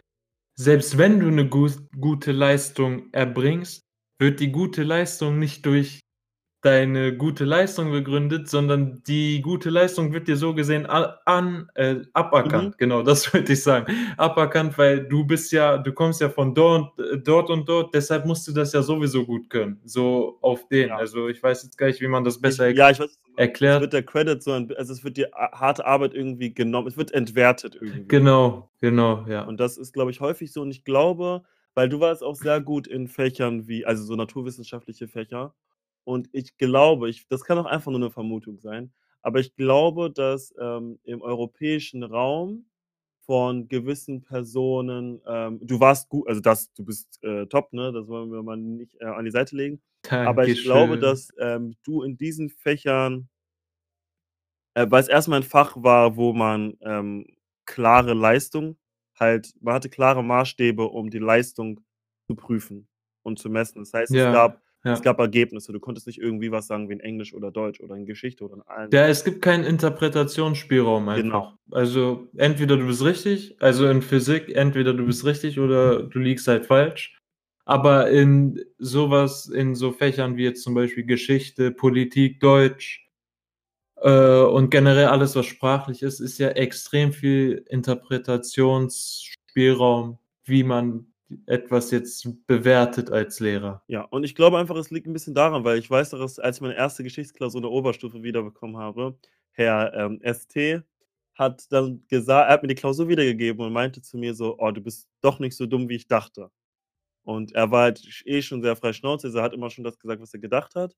selbst 0.57 0.97
wenn 0.97 1.19
du 1.19 1.29
'ne 1.31 1.49
gus 1.49 1.79
gute 1.99 2.31
Leistung 2.33 3.11
erbringst, 3.13 3.83
wird 4.19 4.39
die 4.39 4.51
gute 4.51 4.83
Leistung 4.83 5.39
nicht 5.39 5.65
durch 5.65 6.01
deine 6.61 7.15
gute 7.15 7.45
Leistung 7.45 7.91
begründet, 7.91 8.49
sondern 8.49 9.01
die 9.07 9.41
gute 9.41 9.69
Leistung 9.69 10.11
wird 10.11 10.27
dir 10.27 10.37
so 10.37 10.53
gesehen 10.55 10.85
an 10.87 11.69
äh, 11.75 11.93
Mhm. 11.93 12.05
aberkannt. 12.13 12.77
Genau, 12.77 13.03
das 13.03 13.31
wollte 13.33 13.53
ich 13.53 13.63
sagen. 13.63 13.93
Aberkannt, 14.17 14.77
weil 14.77 15.07
du 15.07 15.23
bist 15.25 15.51
ja 15.51 15.77
du 15.77 15.93
kommst 15.93 16.19
ja 16.19 16.29
von 16.29 16.55
dort 16.55 16.97
äh, 16.99 17.17
dort 17.19 17.49
und 17.51 17.69
dort, 17.69 17.93
deshalb 17.93 18.25
musst 18.25 18.47
du 18.47 18.51
das 18.53 18.73
ja 18.73 18.81
sowieso 18.81 19.25
gut 19.25 19.49
können, 19.49 19.79
so 19.85 20.37
auf 20.41 20.67
den. 20.67 20.89
Ja. 20.89 20.97
Also, 20.97 21.27
ich 21.27 21.41
weiß 21.41 21.63
jetzt 21.63 21.77
gar 21.77 21.87
nicht, 21.87 22.01
wie 22.01 22.07
man 22.07 22.23
das 22.23 22.41
besser 22.41 22.65
erk 22.67 22.77
ja, 22.77 22.89
ich 22.89 22.99
weiß, 22.99 22.99
meinst. 22.99 23.19
Es 23.19 23.27
wird 23.27 23.39
erklärt. 23.39 23.93
der 23.93 24.03
Credit 24.03 24.41
so 24.43 24.51
'n 24.51 24.67
b 24.67 24.75
also, 24.75 24.93
es 24.93 25.03
wird 25.03 25.17
dir 25.17 25.29
a 25.37 25.59
harte 25.59 25.85
Arbeit 25.85 26.13
irgendwie 26.15 26.53
genommen. 26.53 26.87
Es 26.87 26.97
wird 26.97 27.11
entwertet 27.13 27.75
irgendwie. 27.79 28.07
Genau, 28.07 28.71
genau, 28.81 29.25
ja. 29.29 29.43
Und 29.43 29.59
das 29.59 29.77
ist, 29.77 29.93
glaube 29.93 30.09
ich, 30.11 30.21
häufig 30.21 30.51
so 30.51 30.61
und 30.61 30.71
ich 30.71 30.83
glaube 30.83 31.43
weil 31.75 31.89
du 31.89 31.99
warst 31.99 32.23
auch 32.23 32.33
sehr 32.35 32.59
gut 32.59 32.87
in 32.87 33.07
Fächern 33.07 33.67
wie 33.67 33.85
also, 33.85 34.03
so 34.03 34.15
naturwissenschaftliche 34.15 35.07
Fächer. 35.07 35.53
Und 36.07 36.29
ich 36.31 36.55
glaube 36.57 37.09
ich 37.09 37.27
das 37.27 37.43
kann 37.43 37.57
auch 37.57 37.65
einfach 37.65 37.91
nur 37.91 37.99
'ne 37.99 38.09
Vermutung 38.11 38.59
sein, 38.61 38.93
aber 39.23 39.41
ich 39.41 39.55
glaube, 39.57 40.09
dass, 40.09 40.53
ähm, 40.57 40.99
im 41.03 41.21
europäischen 41.21 42.01
Raum 42.03 42.65
von 43.25 43.67
gewissen 43.67 44.21
Personen 44.23 45.21
ähm, 45.27 45.59
du 45.61 45.81
warst 45.81 46.07
gu 46.09 46.23
also, 46.25 46.39
das 46.41 46.71
du 46.73 46.85
bist, 46.85 47.21
äh, 47.23 47.45
top, 47.47 47.73
ne? 47.73 47.91
Das 47.91 48.07
wollen 48.07 48.31
wir 48.31 48.41
mal 48.41 48.55
nicht, 48.57 48.95
äh, 49.01 49.05
an 49.05 49.25
die 49.25 49.31
Seite 49.31 49.57
legen. 49.57 49.81
Aber 50.23 50.45
ich 50.45 50.59
glaube, 50.61 50.97
Dankeschön. 50.97 50.99
dass, 50.99 51.29
ähm, 51.39 51.75
du 51.83 52.03
in 52.03 52.15
diesen 52.17 52.49
Fächern 52.49 53.27
äh, 54.77 54.85
weil's 54.91 55.07
erst 55.07 55.27
mal 55.27 55.37
'n 55.37 55.43
Fach 55.43 55.75
war, 55.77 56.15
wo 56.17 56.33
man, 56.33 56.77
ähm, 56.81 57.25
klare 57.65 58.13
Leistung 58.13 58.77
halt 59.19 59.51
man 59.61 59.73
hatte 59.75 59.89
klare 59.89 60.23
Maßstäbe, 60.23 60.83
um 60.87 61.09
die 61.09 61.17
Leistung 61.17 61.79
zu 62.27 62.35
prüfen 62.35 62.87
und 63.23 63.39
zu 63.39 63.49
messen. 63.49 63.79
Das 63.79 63.91
heißt, 63.93 64.15
es 64.15 64.27
Ja, 64.87 64.93
es 64.93 65.01
gab 65.01 65.19
Ergebnisse. 65.19 65.73
Du 65.73 65.79
konntest 65.79 66.07
nicht 66.07 66.19
irgendwie 66.19 66.51
was 66.51 66.67
sagen 66.67 66.87
wie 66.87 66.93
in 66.93 67.01
Englisch 67.01 67.33
oder 67.33 67.51
Deutsch 67.51 67.81
oder 67.81 67.95
in 67.95 68.05
Geschichte 68.05 68.45
oder 68.45 68.55
in 68.55 68.61
allen 68.61 68.89
Ja, 68.91 69.05
es 69.05 69.25
gibt 69.25 69.41
keinen 69.41 69.65
Interpretationsspielraum 69.65 71.07
Genau. 71.07 71.13
einfach. 71.13 71.53
Also, 71.71 72.27
entweder 72.37 72.77
du 72.77 72.87
bist 72.87 73.03
richtig 73.03 73.57
also, 73.59 73.87
in 73.87 74.01
Physik, 74.01 74.55
entweder 74.55 74.93
du 74.93 75.05
bist 75.05 75.25
richtig 75.25 75.59
oder 75.59 76.03
du 76.03 76.19
liegst 76.19 76.47
halt 76.47 76.65
falsch. 76.65 77.19
Aber 77.65 78.09
in 78.09 78.63
so 78.77 79.11
was 79.11 79.47
in 79.47 79.75
so 79.75 79.91
Fächern 79.91 80.37
wie 80.37 80.45
jetzt 80.45 80.63
zum 80.63 80.73
Beispiel 80.73 81.03
Geschichte, 81.03 81.71
Politik, 81.71 82.39
Deutsch, 82.39 83.05
äh, 84.01 84.41
und 84.41 84.69
generell 84.69 85.07
alles, 85.07 85.35
was 85.35 85.47
sprachlich 85.47 86.01
ist, 86.01 86.21
ist 86.21 86.37
ja 86.37 86.47
extrem 86.49 87.11
viel 87.11 87.65
Interpretationsspielraum, 87.69 90.17
wie 90.45 90.63
man 90.63 91.07
etwas 91.47 91.91
jetzt 91.91 92.27
bewertet 92.47 93.11
als 93.11 93.39
Lehrer. 93.39 93.83
Ja, 93.89 94.01
und 94.01 94.25
ich 94.25 94.35
glaube 94.35 94.57
einfach, 94.57 94.75
es 94.75 94.91
liegt 94.91 95.07
'n 95.07 95.13
bisschen 95.13 95.33
daran, 95.33 95.63
weil 95.63 95.77
ich 95.77 95.89
weiß 95.89 96.09
dass 96.09 96.39
als 96.39 96.57
ich 96.57 96.61
meine 96.61 96.75
1. 96.75 97.03
Geschichtsklausur 97.03 97.59
in 97.59 97.63
der 97.63 97.71
Oberstufe 97.71 98.21
wiederbekommen 98.21 98.75
habe, 98.77 99.17
Herr, 99.53 99.93
ähm, 99.93 100.19
S. 100.21 100.45
T. 100.47 100.81
hat 101.35 101.71
dann 101.71 102.03
gesa 102.09 102.41
er 102.43 102.49
hat 102.53 102.63
mir 102.63 102.67
die 102.67 102.75
Klausur 102.75 103.07
wiedergegeben 103.07 103.65
und 103.65 103.71
meinte 103.71 104.01
zu 104.01 104.17
mir 104.17 104.33
so: 104.35 104.57
„Oh, 104.59 104.71
du 104.71 104.81
bist 104.81 105.07
doch 105.21 105.39
nicht 105.39 105.55
so 105.55 105.65
dumm, 105.65 105.87
wie 105.87 105.95
ich 105.95 106.07
dachte.“ 106.07 106.51
Und 107.23 107.53
er 107.53 107.71
war 107.71 107.83
halt 107.83 108.01
eh 108.25 108.41
schon 108.41 108.61
sehr 108.63 108.75
frei 108.77 108.93
Schnauze, 108.93 109.27
also, 109.27 109.39
er 109.39 109.43
hat 109.45 109.53
immer 109.53 109.69
schon 109.71 109.83
das 109.85 109.99
gesagt, 109.99 110.21
was 110.21 110.33
er 110.33 110.41
gedacht 110.41 110.75
hat. 110.75 110.95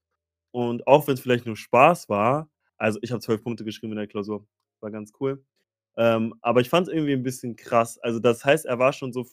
Und 0.52 0.88
auch 0.88 1.08
wenn's 1.08 1.22
vielleicht 1.22 1.46
nur 1.48 1.58
Spaß 1.58 2.10
war 2.10 2.50
also, 2.78 3.00
ich 3.04 3.12
habe 3.12 3.22
12 3.22 3.44
Punkte 3.44 3.66
geschrieben 3.66 3.94
in 3.94 3.98
der 4.00 4.08
Klausur, 4.08 4.48
war 4.82 4.92
ganz 4.92 5.12
cool. 5.22 5.44
Ähm, 5.98 6.36
aber 6.42 6.62
ich 6.62 6.70
fand's 6.70 6.90
irgendwie 6.90 7.14
'n 7.14 7.24
bisschen 7.24 7.56
krass. 7.58 8.00
Also, 8.00 8.20
das 8.20 8.46
heißt, 8.46 8.66
er 8.68 8.80
war 8.80 8.94
schon 8.94 9.14
so 9.14 9.26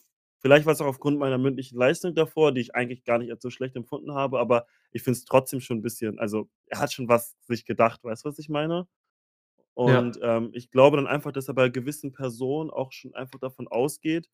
vielleicht 0.47 0.65
war's 0.65 0.81
auch 0.81 0.87
aufgrund 0.87 1.19
meiner 1.19 1.37
mündlichen 1.37 1.77
Leistung 1.77 2.15
davor, 2.15 2.53
die 2.53 2.61
ich 2.61 2.73
eigentlich 2.75 3.03
gar 3.03 3.17
nicht 3.19 3.31
als 3.31 3.41
so 3.43 3.49
schlecht 3.49 3.75
empfunden 3.75 4.13
habe, 4.13 4.39
aber 4.39 4.65
ich 4.93 5.03
finde 5.03 5.17
es 5.19 5.25
trotzdem 5.25 5.59
schon 5.61 5.79
'n 5.79 5.81
bisschen 5.83 6.19
also, 6.19 6.49
er 6.67 6.79
hat 6.79 6.93
schon 6.93 7.09
was 7.09 7.35
sich 7.41 7.65
gedacht, 7.65 8.03
weißt 8.03 8.25
du, 8.25 8.29
was 8.29 8.39
ich 8.39 8.49
meine? 8.49 8.87
Ja. 9.85 10.07
Und, 10.07 10.19
ähm, 10.23 10.51
ich 10.53 10.71
glaube 10.71 10.97
dann 10.97 11.07
einfach, 11.07 11.31
dass 11.33 11.47
er 11.49 11.55
bei 11.55 11.69
gewissen 11.69 12.13
Personen 12.13 12.71
auch 12.71 12.91
schon 12.93 13.15
einfach 13.15 13.39
davon 13.39 13.67
ausgeht, 13.69 14.29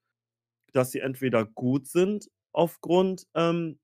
dass 0.74 0.92
sie 0.92 1.00
entweder 1.02 1.46
gut 1.46 1.88
sind 1.88 2.30
aufgrund, 2.54 3.28
ähm, 3.36 3.80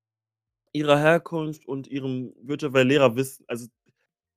ihrer 0.73 0.99
Herkunft 0.99 1.67
und 1.67 1.87
ihrem 1.89 2.33
Wirtschaft 2.43 2.73
weil 2.75 2.87
Lehrer 2.87 3.15
wissen 3.17 3.45
also, 3.47 3.67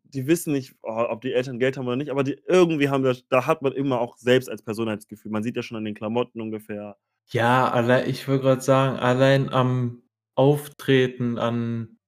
die 0.05 0.27
wissen 0.29 0.53
nicht, 0.55 0.75
o 0.83 0.91
ob 0.91 1.23
die 1.23 1.33
Eltern 1.35 1.59
Geld 1.61 1.77
haben 1.79 1.87
oder 1.89 1.97
nicht, 1.97 2.11
aber 2.13 2.25
die 2.25 2.41
irgendwie 2.49 2.89
haben 2.91 3.05
das 3.05 3.27
da 3.29 3.47
hat 3.47 3.63
man 3.63 3.73
immer 3.75 4.01
auch 4.01 4.17
selbst 4.19 4.51
als 4.51 4.63
Personenheitsgefühl. 4.65 5.33
Man 5.33 5.43
sieht 5.45 5.57
ja 5.57 5.63
schon 5.65 5.79
an 5.79 5.85
den 5.87 5.95
Klamotten 5.97 6.41
ungefähr. 6.43 6.97
Ja, 7.31 7.71
allei 7.71 8.07
ich 8.07 8.29
wollte 8.29 8.43
grad 8.45 8.63
sagen, 8.63 8.99
allein 8.99 9.49
am 9.53 10.03
Auftreten, 10.35 11.39
an, 11.39 11.99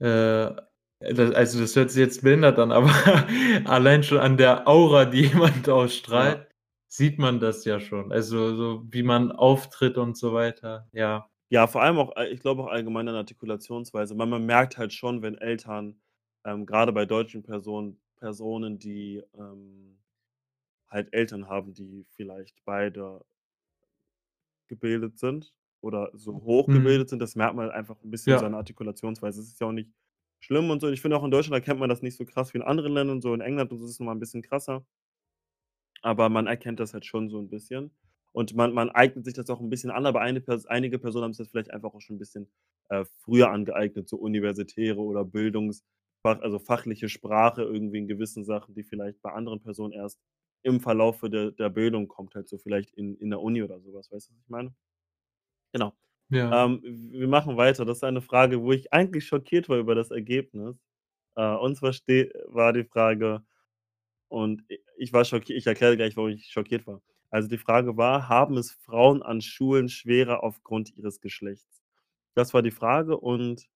äh, 0.00 0.06
da 0.06 1.30
also, 1.34 1.60
das 1.60 1.76
hört 1.76 1.90
sich 1.90 2.00
jetzt 2.00 2.22
behindert 2.22 2.58
an, 2.58 2.72
aber 2.72 2.90
allein 3.66 4.02
schon 4.04 4.18
an 4.18 4.36
der 4.38 4.68
Aura, 4.68 5.04
die 5.06 5.22
jemand 5.28 5.68
Ja. 5.68 5.74
ausstrahlt, 5.74 6.48
sieht 6.88 7.18
man 7.18 7.40
das 7.40 7.64
ja 7.64 7.80
schon. 7.80 8.12
Also, 8.12 8.56
so 8.56 8.84
wie 8.90 9.02
man 9.02 9.32
auftritt 9.32 9.98
und 9.98 10.16
so 10.18 10.32
weiter, 10.34 10.88
ja. 10.92 11.28
Ja, 11.50 11.66
vor 11.66 11.82
allem 11.82 11.98
auch, 11.98 12.16
äh 12.16 12.28
ich 12.28 12.40
glaube 12.40 12.62
auch 12.62 12.68
allgemein 12.68 13.08
an 13.08 13.14
Artikulationsweise, 13.16 14.16
weil 14.18 14.26
man 14.26 14.46
merkt 14.46 14.78
halt 14.78 14.92
schon, 14.92 15.20
wenn 15.22 15.36
Eltern, 15.36 16.00
ähm, 16.44 16.64
grade 16.66 16.92
bei 16.92 17.04
deutschen 17.06 17.42
Personen 17.42 18.00
Personen, 18.16 18.78
die, 18.78 19.22
ähm, 19.34 19.98
halt 20.90 21.12
Eltern 21.14 21.48
haben, 21.48 21.74
die 21.74 22.06
vielleicht 22.16 22.64
beide 22.64 23.24
gebildet 24.72 25.18
sind 25.18 25.54
oder 25.82 26.10
so 26.14 26.34
Mhm. 26.66 26.92
hochgebildet 26.92 27.10
sind, 27.10 27.20
das 27.20 27.36
merkt 27.36 27.56
man 27.56 27.66
halt 27.66 27.74
einfach 27.76 27.96
'n 28.04 28.10
bisschen 28.12 28.28
Ja. 28.28 28.40
der 28.40 28.52
Artikulationsweise. 28.54 29.40
Es 29.42 29.48
ist 29.48 29.60
ja 29.60 29.68
auch 29.68 29.72
nicht 29.72 29.90
schlimm 30.40 30.70
und 30.70 30.80
so. 30.82 30.88
Ich 30.90 31.02
finde 31.02 31.16
auch 31.18 31.24
in 31.24 31.30
Deutschland 31.32 31.54
erkennt 31.62 31.80
man 31.80 31.90
das 31.90 32.02
nicht 32.02 32.16
so 32.18 32.24
krass 32.26 32.54
wie 32.54 32.58
in 32.58 32.64
anderen 32.64 32.94
Ländern, 32.94 33.22
so 33.22 33.34
in 33.34 33.42
England 33.42 33.72
und 33.72 33.78
so 33.80 33.86
ist 33.86 33.92
es 33.92 34.00
noch 34.00 34.06
mal 34.06 34.12
'n 34.14 34.20
bisschen 34.20 34.42
krasser. 34.42 34.86
Aber 36.04 36.28
man 36.28 36.46
erkennt 36.48 36.80
das 36.80 36.92
halt 36.94 37.06
schon 37.06 37.30
so 37.30 37.38
'n 37.38 37.48
bisschen 37.48 37.92
und 38.32 38.54
man 38.56 38.72
man 38.74 38.90
eignet 38.90 39.24
sich 39.24 39.34
das 39.34 39.48
auch 39.50 39.60
'n 39.60 39.70
bisschen 39.70 39.90
an, 39.90 40.04
aber 40.04 40.20
eine 40.20 40.42
einige 40.66 40.98
Personen 40.98 41.24
haben's 41.24 41.38
jetzt 41.38 41.50
vielleicht 41.52 41.70
einfach 41.70 41.94
auch 41.94 42.00
schon 42.00 42.16
'n 42.16 42.18
bisschen, 42.18 42.50
äh, 42.88 43.04
früher 43.18 43.50
angeeignet, 43.50 44.08
so 44.08 44.16
universitäre 44.16 44.98
oder 45.00 45.24
Bildungsfach 45.24 46.40
also 46.40 46.58
fachliche 46.58 47.08
Sprache 47.08 47.62
irgendwie 47.62 47.98
in 47.98 48.08
gewissen 48.08 48.44
Sachen, 48.44 48.74
die 48.74 48.82
vielleicht 48.82 49.22
bei 49.22 49.30
anderen 49.32 49.60
Personen 49.62 49.92
erst 49.92 50.18
im 50.62 50.80
Verlaufe 50.80 51.30
der 51.30 51.52
der 51.52 51.70
Bildung 51.70 52.08
kommt, 52.08 52.34
halt 52.34 52.48
so 52.48 52.58
vielleicht 52.58 52.92
in 52.94 53.16
in 53.16 53.30
der 53.30 53.40
Uni 53.42 53.62
oder 53.62 53.80
so 53.80 53.92
was. 53.94 54.10
Weißt 54.12 54.30
du, 54.30 54.34
was 54.34 54.40
ich 54.42 54.48
meine? 54.50 54.74
Genau. 55.72 55.94
Ja. 56.30 56.52
Ähm, 56.52 56.80
wir 56.84 57.28
machen 57.28 57.56
weiter. 57.56 57.84
Das 57.84 57.98
ist 57.98 58.04
eine 58.04 58.22
Frage, 58.22 58.62
wo 58.62 58.72
ich 58.72 58.92
eigentlich 58.92 59.26
schockiert 59.26 59.68
war 59.68 59.78
über 59.78 59.94
das 59.94 60.10
Ergebnis. 60.10 60.76
Äh, 61.36 61.46
und 61.56 61.76
zwar 61.76 61.92
war 62.48 62.72
die 62.72 62.84
Frage 62.84 63.44
und 64.28 64.64
ich 64.96 65.12
war 65.12 65.24
schocki 65.24 65.54
ich 65.54 65.66
erkläre 65.66 65.96
gleich, 65.96 66.16
warum 66.16 66.30
ich 66.30 66.46
schockiert 66.48 66.86
war. 66.86 67.02
Also, 67.30 67.48
die 67.48 67.58
Frage 67.58 67.96
war: 67.98 68.28
„Haben 68.28 68.56
es 68.58 68.72
Frauen 68.72 69.22
an 69.22 69.40
Schulen 69.42 69.88
schwerer 69.90 70.42
aufgrund 70.44 70.96
ihres 70.96 71.20
Geschlechts?“ 71.20 71.82
Das 72.34 72.54
war 72.54 72.62
die 72.62 72.70
Frage 72.72 73.18
und, 73.18 73.68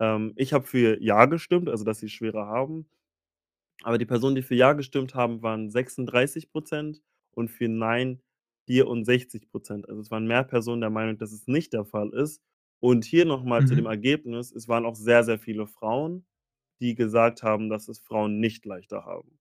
ähm, 0.00 0.34
ich 0.36 0.52
habe 0.54 0.66
für 0.66 1.02
ja 1.02 1.26
gestimmt, 1.26 1.68
also, 1.70 1.84
dass 1.84 2.00
sie's 2.00 2.12
schwerer 2.12 2.46
haben. 2.48 2.88
Aber 3.82 3.98
die 3.98 4.06
Personen, 4.06 4.36
die 4.36 4.42
für 4.42 4.54
ja 4.54 4.72
gestimmt 4.74 5.14
haben, 5.14 5.42
waren 5.42 5.70
36 5.70 6.50
% 6.52 7.02
und 7.32 7.50
für 7.50 7.68
nein 7.68 8.22
64 8.66 9.48
%. 9.52 9.88
Also, 9.88 10.00
es 10.00 10.10
waren 10.10 10.26
mehr 10.26 10.44
Personen 10.44 10.80
der 10.80 10.90
Meinung, 10.90 11.18
dass 11.18 11.32
es 11.32 11.46
nicht 11.48 11.72
der 11.72 11.84
Fall 11.84 12.10
ist. 12.10 12.42
Und 12.80 13.04
hier 13.04 13.24
noch 13.24 13.44
mal 13.44 13.66
zu 13.66 13.74
dem 13.74 13.86
Mhm. 13.86 13.86
Ergebnis: 13.86 14.52
Es 14.52 14.68
waren 14.68 14.86
auch 14.86 14.94
sehr, 14.96 15.24
sehr 15.24 15.38
viele 15.38 15.66
Frauen, 15.66 16.26
die 16.80 16.94
gesagt 16.94 17.42
haben, 17.42 17.68
dass 17.70 17.88
es 17.88 17.98
Frauen 18.00 18.40
nicht 18.40 18.64
leichter 18.66 19.04
haben. 19.04 19.38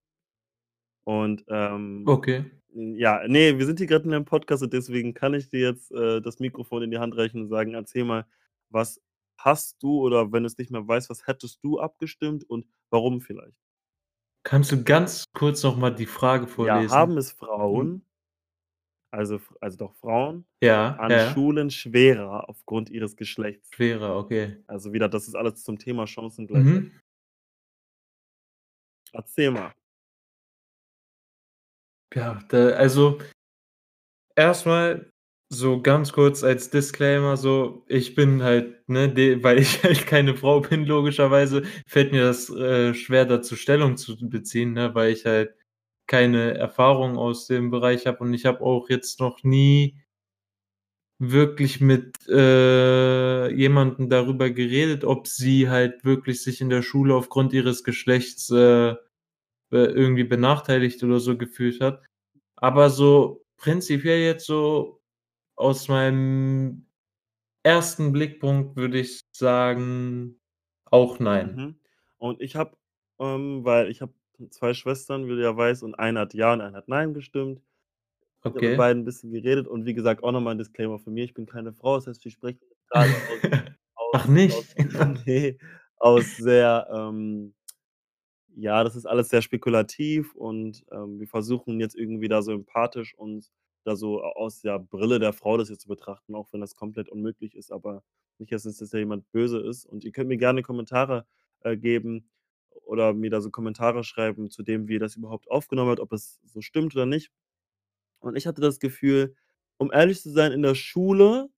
Und, 1.08 1.44
ähm, 1.50 2.08
Okay. 2.08 2.52
ja, 2.74 3.28
ne, 3.28 3.58
wir 3.58 3.66
sind 3.66 3.80
hier 3.80 3.88
grad 3.88 4.04
in 4.04 4.12
'nem 4.12 4.26
Podcast 4.26 4.64
und 4.64 4.72
deswegen 4.74 5.14
kann 5.14 5.34
ich 5.34 5.50
dir 5.50 5.60
jetzt, 5.62 5.92
äh, 5.92 6.22
das 6.22 6.40
Mikrofon 6.40 6.84
in 6.84 6.92
die 6.92 7.00
Hand 7.00 7.16
reichen 7.18 7.42
und 7.42 7.48
sagen: 7.50 7.74
„Erzähl 7.74 8.06
mal, 8.06 8.26
was 8.70 9.02
hast 9.38 9.82
du 9.84 10.00
oder 10.02 10.32
wenn 10.32 10.44
du's 10.44 10.58
nicht 10.58 10.72
mehr 10.72 10.88
weißt, 10.88 11.10
was 11.10 11.28
hättest 11.28 11.64
du 11.64 11.80
abgestimmt 11.80 12.50
und 12.50 12.66
warum 12.92 13.20
vielleicht?“ 13.22 13.56
Kannst 14.44 14.72
du 14.72 14.84
ganz 14.84 15.26
kurz 15.34 15.62
noch 15.64 15.78
mal 15.78 15.94
die 15.94 16.06
Frage 16.08 16.44
Ja, 16.46 16.48
vorlesen? 16.48 16.92
haben 16.92 17.18
es. 17.18 17.32
Frauen 17.32 18.04
also 19.14 19.36
F 19.36 19.54
also 19.60 19.78
doch 19.78 19.94
Frauen 19.96 20.46
Ja, 20.64 20.96
an 20.96 21.12
ja. 21.12 21.32
Schulen 21.34 21.70
schwerer 21.70 22.48
aufgrund 22.50 22.90
ihres 22.90 23.16
Geschlechts? 23.18 23.70
Schwerer, 23.76 24.16
okay. 24.18 24.64
Also 24.68 24.94
wieder 24.94 25.10
das 25.10 25.28
ist 25.28 25.36
alles 25.36 25.64
zum 25.64 25.78
Thema 25.78 26.08
Chancengleichheit. 26.08 26.84
Mhm. 26.84 26.92
Erzähl 29.14 29.52
mal. 29.52 29.74
Ja, 32.14 32.40
da 32.50 32.70
also 32.72 33.20
erst 34.36 34.66
mal 34.66 35.11
so 35.54 35.82
ganz 35.82 36.14
kurz 36.14 36.44
als 36.44 36.70
Disclaimer 36.70 37.36
so, 37.38 37.84
ich 37.88 38.16
bin 38.16 38.42
halt, 38.42 38.88
ne, 38.90 39.14
weil 39.44 39.60
ich 39.60 39.84
halt 39.84 40.08
keine 40.08 40.36
Frau 40.36 40.62
bin, 40.62 40.86
logischerweise, 40.86 41.64
fällt 41.88 42.12
mir 42.14 42.24
das, 42.24 42.50
äh, 42.50 42.94
schwer, 42.94 43.26
dazu 43.26 43.56
Stellung 43.56 43.98
zu 43.98 44.16
beziehen, 44.30 44.74
ne, 44.74 44.96
weil 44.96 45.12
ich 45.14 45.26
halt 45.26 45.54
keine 46.08 46.56
Erfahrung 46.56 47.18
aus 47.18 47.48
dem 47.48 47.70
Bereich 47.72 48.08
habe 48.08 48.20
und 48.24 48.34
ich 48.34 48.46
habe 48.46 48.62
auch 48.62 48.90
jetzt 48.90 49.20
noch 49.20 49.44
nie 49.44 49.98
wirklich 51.20 51.82
mit, 51.82 52.18
äh, 52.30 53.52
jemandem 53.54 54.10
darüber 54.10 54.50
geredet, 54.50 55.04
ob 55.04 55.28
sie 55.28 55.70
halt 55.70 56.04
wirklich 56.04 56.42
sich 56.44 56.62
in 56.62 56.70
der 56.70 56.82
Schule 56.82 57.14
aufgrund 57.16 57.54
ihres 57.54 57.84
Geschlechts, 57.84 58.50
äh, 58.52 58.96
irgendwie 59.72 60.24
benachteiligt 60.26 61.04
oder 61.04 61.20
so 61.20 61.38
gefühlt 61.38 61.82
hat. 61.82 62.04
Aber 62.58 62.90
so 62.90 63.44
prinzipiell 63.58 64.22
jetzt 64.22 64.46
so 64.48 65.01
aus 65.62 65.88
meinem 65.88 66.88
1. 67.64 68.14
Blickpunkt 68.14 68.76
würde 68.78 69.00
ich 69.00 69.22
sagen, 69.34 70.40
auch 70.86 71.20
nein. 71.20 71.62
Mhm. 71.62 71.80
Und 72.18 72.42
ich 72.42 72.56
habe, 72.56 72.78
ähm 73.20 73.66
weil 73.66 73.90
ich 73.92 74.02
habe 74.02 74.14
2 74.52 74.74
Schwestern, 74.74 75.26
wie 75.28 75.32
du 75.32 75.42
ja 75.44 75.56
weißt, 75.58 75.84
und 75.84 75.96
eine 75.96 76.22
hat 76.22 76.34
ja 76.36 76.54
und 76.54 76.62
eine 76.62 76.78
hat 76.78 76.88
nein 76.90 77.14
gestimmt. 77.14 77.62
Ich 78.42 78.46
habe 78.54 78.62
mit 78.62 78.76
Okay. 78.76 78.78
beiden 78.78 79.04
'n 79.04 79.06
bisschen 79.06 79.32
geredet 79.34 79.68
und 79.68 79.86
wie 79.86 79.94
gesagt, 79.96 80.24
auch 80.24 80.32
noch 80.34 80.42
mal 80.42 80.54
'n 80.54 80.60
Disclaimer 80.60 81.00
von 81.00 81.14
mir: 81.14 81.26
Ich 81.26 81.34
bin 81.36 81.46
keine 81.48 81.74
Frau, 81.74 81.98
das 81.98 82.08
heißt, 82.08 82.26
ich 82.26 82.34
spreche 82.34 82.60
jetzt 82.62 82.90
grade 82.90 83.14
aus 83.28 83.42
aus 83.96 84.18
Ach 84.18 84.28
nicht? 84.28 84.76
aus 84.78 84.78
ne, 85.28 85.58
aus 85.98 86.36
sehr, 86.38 86.88
ähm 86.94 87.54
ja, 88.56 88.84
das 88.84 88.96
ist 88.96 89.06
alles 89.06 89.30
sehr 89.30 89.42
spekulativ 89.42 90.36
und, 90.36 90.84
ähm, 90.92 91.20
wir 91.20 91.28
versuchen 91.28 91.80
jetzt 91.80 91.96
irgendwie 91.96 92.28
da 92.30 92.42
so 92.42 92.52
empathisch 92.54 93.16
uns 93.18 93.52
da 93.84 93.96
so 93.96 94.22
aus 94.24 94.62
der 94.62 94.80
Brille 94.80 95.20
der 95.20 95.34
Frau 95.34 95.58
das 95.58 95.70
jetzt 95.70 95.82
zu 95.82 95.88
betrachten, 95.88 96.36
auch 96.36 96.52
wenn 96.54 96.62
das 96.62 96.76
komplett 96.76 97.10
unmöglich 97.10 97.56
ist, 97.56 97.72
aber 97.72 98.04
nicht, 98.40 98.52
jetzt 98.52 98.66
dass 98.66 98.78
da 98.90 98.98
jemand 98.98 99.30
böse 99.32 99.60
ist. 99.60 99.86
Und 99.86 100.04
ihr 100.04 100.12
könnt 100.12 100.30
mir 100.30 100.38
gerne 100.38 100.64
Kommentare, 100.64 101.26
äh, 101.62 101.78
geben 101.78 102.30
oder 102.86 103.14
mir 103.14 103.30
da 103.30 103.42
so 103.42 103.50
Kommentare 103.52 104.04
schreiben 104.04 104.50
zu 104.50 104.64
dem, 104.64 104.88
wie 104.88 104.94
ihr 104.94 105.00
das 105.00 105.16
überhaupt 105.16 105.50
aufgenommen 105.52 105.90
habt, 105.92 106.00
ob 106.00 106.12
es 106.14 106.40
so 106.46 106.62
stimmt 106.62 106.96
oder 106.96 107.06
nicht. 107.06 107.32
Und 108.22 108.36
ich 108.38 108.48
hatte 108.48 108.62
das 108.62 108.80
Gefühl, 108.80 109.36
um 109.78 109.92
ehrlich 109.92 110.22
zu 110.22 110.32
sein, 110.32 110.52
in 110.54 110.62
der 110.64 110.76
Schule 110.76 111.50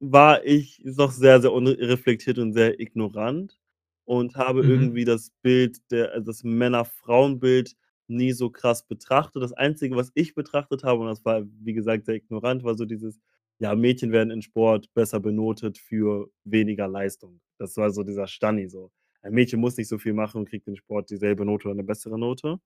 war 0.00 0.44
ich 0.44 0.80
noch 0.84 1.12
sehr, 1.12 1.40
sehr 1.40 1.52
unreflektiert 1.52 2.38
und 2.38 2.52
sehr 2.52 2.80
ignorant 2.80 3.58
und 4.04 4.36
habe 4.36 4.62
Mhm. 4.62 4.66
irgendwie 4.66 5.04
das 5.04 5.30
Bild 5.42 5.78
der 5.90 6.12
also 6.12 6.26
das 6.26 6.42
Männer-Frauen-Bild 6.44 7.76
nie 8.10 8.32
so 8.32 8.50
krass 8.50 8.86
betrachtet. 8.86 9.42
Das 9.42 9.52
Einzige, 9.54 9.96
was 9.96 10.12
ich 10.14 10.34
betrachtet 10.34 10.84
habe, 10.84 11.00
und 11.02 11.08
das 11.08 11.24
war, 11.24 11.44
wie 11.62 11.74
gesagt, 11.74 12.06
sehr 12.06 12.16
ignorant, 12.16 12.64
war 12.64 12.74
so 12.76 12.84
dieses: 12.86 13.20
Ja, 13.60 13.74
Mädchen 13.76 14.12
werden 14.12 14.30
in 14.32 14.42
Sport 14.42 14.92
besser 14.94 15.20
benotet 15.20 15.78
für 15.78 16.30
weniger 16.44 16.88
Leistung. 16.88 17.40
Das 17.58 17.76
war 17.78 17.90
so 17.92 18.02
dieser 18.04 18.26
Stanni 18.28 18.68
so. 18.68 18.92
Ein 19.22 19.34
Mädchen 19.34 19.60
muss 19.60 19.76
nicht 19.78 19.88
so 19.88 19.98
viel 19.98 20.14
machen 20.14 20.38
und 20.40 20.48
kriegt 20.50 20.68
in 20.68 20.76
Sport 20.76 21.10
dieselbe 21.10 21.44
Note 21.46 21.68
oder 21.68 21.76
'ne 21.76 21.84
bessere 21.84 22.18
Note. 22.18 22.58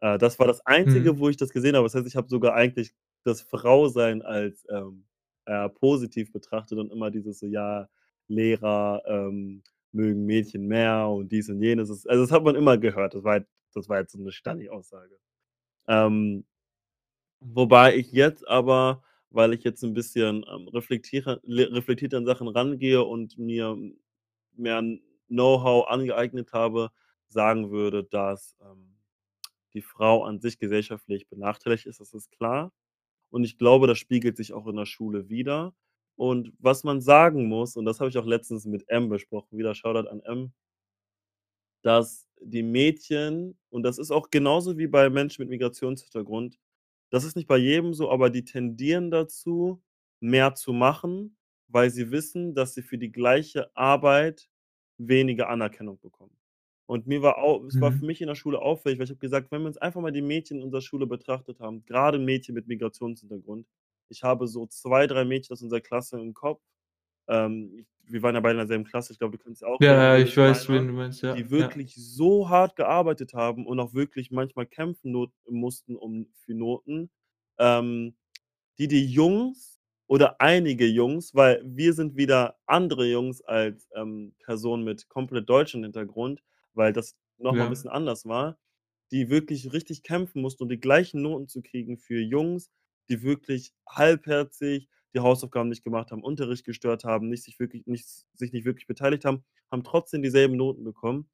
Äh, 0.00 0.18
das 0.18 0.38
war 0.38 0.46
das 0.46 0.64
Einzige, 0.66 1.18
Mhm. 1.18 1.20
wo 1.20 1.28
ich 1.28 1.36
das 1.36 1.50
gesehen 1.52 1.76
habe. 1.76 1.86
Das 1.86 1.94
heißt, 1.94 2.06
ich 2.06 2.16
habe 2.16 2.28
sogar 2.28 2.54
eigentlich 2.54 2.94
das 3.24 3.42
Frausein 3.42 4.22
als, 4.22 4.66
ähm, 4.70 5.06
äh, 5.46 5.68
positiv 5.70 6.32
betrachtet 6.32 6.78
und 6.78 6.92
immer 6.92 7.10
dieses 7.10 7.38
so: 7.40 7.46
„Ja, 7.46 7.88
Lehrer, 8.28 9.02
ähm, 9.06 9.62
mögen 9.92 10.26
Mädchen 10.26 10.66
mehr 10.68 11.08
und 11.08 11.30
dies 11.32 11.48
und 11.50 11.60
jenes.“ 11.62 11.88
Das 11.88 12.06
also, 12.06 12.22
das 12.24 12.32
hat 12.32 12.44
man 12.44 12.56
immer 12.56 12.78
gehört. 12.78 13.14
Das 13.14 13.24
war 13.24 13.32
halt 13.34 13.46
das 13.76 13.88
war 13.88 14.00
jetzt 14.00 14.12
so 14.12 14.18
'ne 14.20 14.32
Stanni-Aussage. 14.32 15.18
Ähm, 15.88 16.46
wobei 17.40 17.96
ich 17.96 18.12
jetzt 18.12 18.48
aber, 18.48 19.02
weil 19.30 19.54
ich 19.54 19.64
jetzt 19.64 19.84
'n 19.84 19.94
bisschen, 19.94 20.44
ähm, 20.50 20.68
reflektiert 20.68 22.14
an 22.14 22.26
Sachen 22.26 22.48
rangehe 22.48 23.04
und 23.04 23.38
mir 23.38 23.76
mehr 24.56 24.82
Know-how 25.28 25.88
angeeignet 25.88 26.52
habe, 26.54 26.90
sagen 27.28 27.70
würde, 27.72 28.04
dass, 28.04 28.56
ähm, 28.62 28.96
die 29.74 29.82
Frau 29.82 30.24
an 30.24 30.40
sich 30.40 30.58
gesellschaftlich 30.60 31.28
benachteiligt 31.28 31.86
ist, 31.86 32.00
das 32.00 32.14
ist 32.14 32.30
klar. 32.32 32.72
Und 33.30 33.44
ich 33.44 33.58
glaube, 33.58 33.86
das 33.88 33.98
spiegelt 33.98 34.36
sich 34.38 34.52
auch 34.54 34.66
in 34.68 34.76
der 34.76 34.86
Schule 34.86 35.28
wider. 35.30 35.74
Und 36.16 36.52
was 36.60 36.84
man 36.84 37.00
sagen 37.02 37.48
muss, 37.48 37.76
und 37.76 37.86
das 37.86 38.00
habe 38.00 38.10
ich 38.10 38.18
auch 38.18 38.26
letztens 38.26 38.66
mit 38.66 38.88
M 38.90 39.08
besprochen, 39.10 39.58
wieder 39.58 39.74
Shoutout 39.76 40.08
an 40.10 40.20
M 40.22 40.52
dass 41.84 42.23
die 42.40 42.62
Mädchen 42.62 43.58
und 43.70 43.82
das 43.84 43.98
ist 43.98 44.10
auch 44.10 44.30
genauso 44.30 44.78
wie 44.78 44.86
bei 44.88 45.10
Menschen 45.10 45.42
mit 45.42 45.50
Migrationshintergrund 45.50 46.58
das 47.10 47.24
ist 47.24 47.36
nicht 47.36 47.46
bei 47.48 47.58
jedem 47.58 47.94
so, 47.94 48.10
aber 48.10 48.30
die 48.30 48.44
tendieren 48.44 49.10
dazu, 49.10 49.82
mehr 50.20 50.54
zu 50.54 50.72
machen, 50.72 51.36
weil 51.68 51.90
sie 51.90 52.10
wissen, 52.10 52.54
dass 52.54 52.74
sie 52.74 52.82
für 52.82 52.98
die 52.98 53.12
gleiche 53.12 53.74
Arbeit 53.76 54.48
weniger 54.98 55.48
Anerkennung 55.48 56.00
bekommen. 56.00 56.36
Und 56.86 57.06
mir 57.06 57.22
war 57.22 57.38
au 57.38 57.64
es 57.66 57.80
war 57.80 57.92
für 57.92 58.04
Mhm. 58.04 58.06
mich 58.06 58.20
in 58.20 58.26
der 58.28 58.34
Schule 58.34 58.60
auffällig, 58.60 58.98
weil 58.98 59.04
ich 59.04 59.10
habe 59.10 59.18
gesagt, 59.20 59.50
wenn 59.52 59.62
wir 59.62 59.68
uns 59.68 59.78
einfach 59.78 60.00
mal 60.00 60.12
die 60.12 60.22
Mädchen 60.22 60.58
in 60.58 60.64
unserer 60.64 60.82
Schule 60.82 61.06
betrachtet 61.06 61.60
haben, 61.60 61.84
grade 61.86 62.18
Mädchen 62.18 62.54
mit 62.54 62.66
Migrationshintergrund. 62.68 63.66
Ich 64.08 64.22
habe 64.22 64.46
so 64.48 64.66
2, 64.66 65.06
3 65.06 65.24
Mädchen 65.24 65.52
aus 65.54 65.62
unserer 65.62 65.80
Klasse 65.80 66.20
im 66.20 66.34
Kopf. 66.34 66.62
Ähm, 67.28 67.86
wir 68.04 68.22
waren 68.22 68.34
ja 68.34 68.40
beide 68.40 68.54
in 68.54 68.58
derselben 68.68 68.84
Klasse. 68.84 69.12
Ich 69.12 69.18
glaube, 69.18 69.38
du 69.38 69.44
kannst 69.44 69.64
auch 69.64 69.80
Ja, 69.80 69.92
ja, 70.16 70.22
ich 70.22 70.36
weiß, 70.36 70.68
wen 70.68 70.86
du 70.88 70.92
meinst, 70.92 71.22
ja, 71.22 71.36
die 71.36 71.50
ja. 71.56 71.70
wirklich 71.70 71.94
so 71.96 72.48
hart 72.48 72.76
gearbeitet 72.76 73.34
haben 73.34 73.66
und 73.66 73.80
auch 73.80 73.94
wirklich 73.94 74.30
manchmal 74.30 74.66
kämpfen 74.66 75.10
not 75.12 75.32
mussten 75.48 75.96
um 75.96 76.28
für 76.34 76.54
Noten, 76.54 77.10
ähm, 77.58 78.16
die 78.78 78.88
die 78.88 79.06
Jungs 79.06 79.80
oder 80.08 80.40
einige 80.40 80.86
Jungs, 80.86 81.34
weil 81.34 81.62
wir 81.64 81.94
sind 81.94 82.16
wieder 82.16 82.58
andere 82.66 83.06
Jungs 83.06 83.42
als, 83.42 83.88
ähm, 83.96 84.34
Personen 84.44 84.84
mit 84.84 85.08
komplett 85.08 85.48
deutschem 85.48 85.82
Hintergrund, 85.84 86.42
weil 86.74 86.92
das 86.92 87.16
noch 87.38 87.54
mal 87.56 87.64
'n 87.66 87.70
Ja. 87.70 87.70
bisschen 87.70 87.90
anders 87.90 88.26
war, 88.26 88.58
die 89.12 89.30
wirklich 89.30 89.72
richtig 89.72 90.02
kämpfen 90.02 90.42
mussten, 90.42 90.64
um 90.64 90.68
die 90.68 90.80
gleichen 90.80 91.22
Noten 91.22 91.48
zu 91.48 91.62
kriegen 91.62 91.98
für 91.98 92.20
Jungs, 92.20 92.70
die 93.08 93.22
wirklich 93.22 93.72
halbherzig 93.88 94.88
die 95.14 95.20
Hausaufgaben 95.20 95.68
nicht 95.68 95.84
gemacht 95.84 96.10
haben, 96.12 96.22
Unterricht 96.22 96.64
gestört 96.64 97.04
haben, 97.04 97.28
nicht 97.28 97.44
sich 97.44 97.58
wirklich 97.60 97.86
nichts 97.86 98.26
sich 98.34 98.52
nicht 98.52 98.64
wirklich 98.66 98.86
beteiligt 98.86 99.24
haben, 99.24 99.44
haben 99.70 99.84
trotzdem 99.84 100.22
dieselben 100.22 100.56
Noten 100.56 100.84
bekommen. 100.84 101.28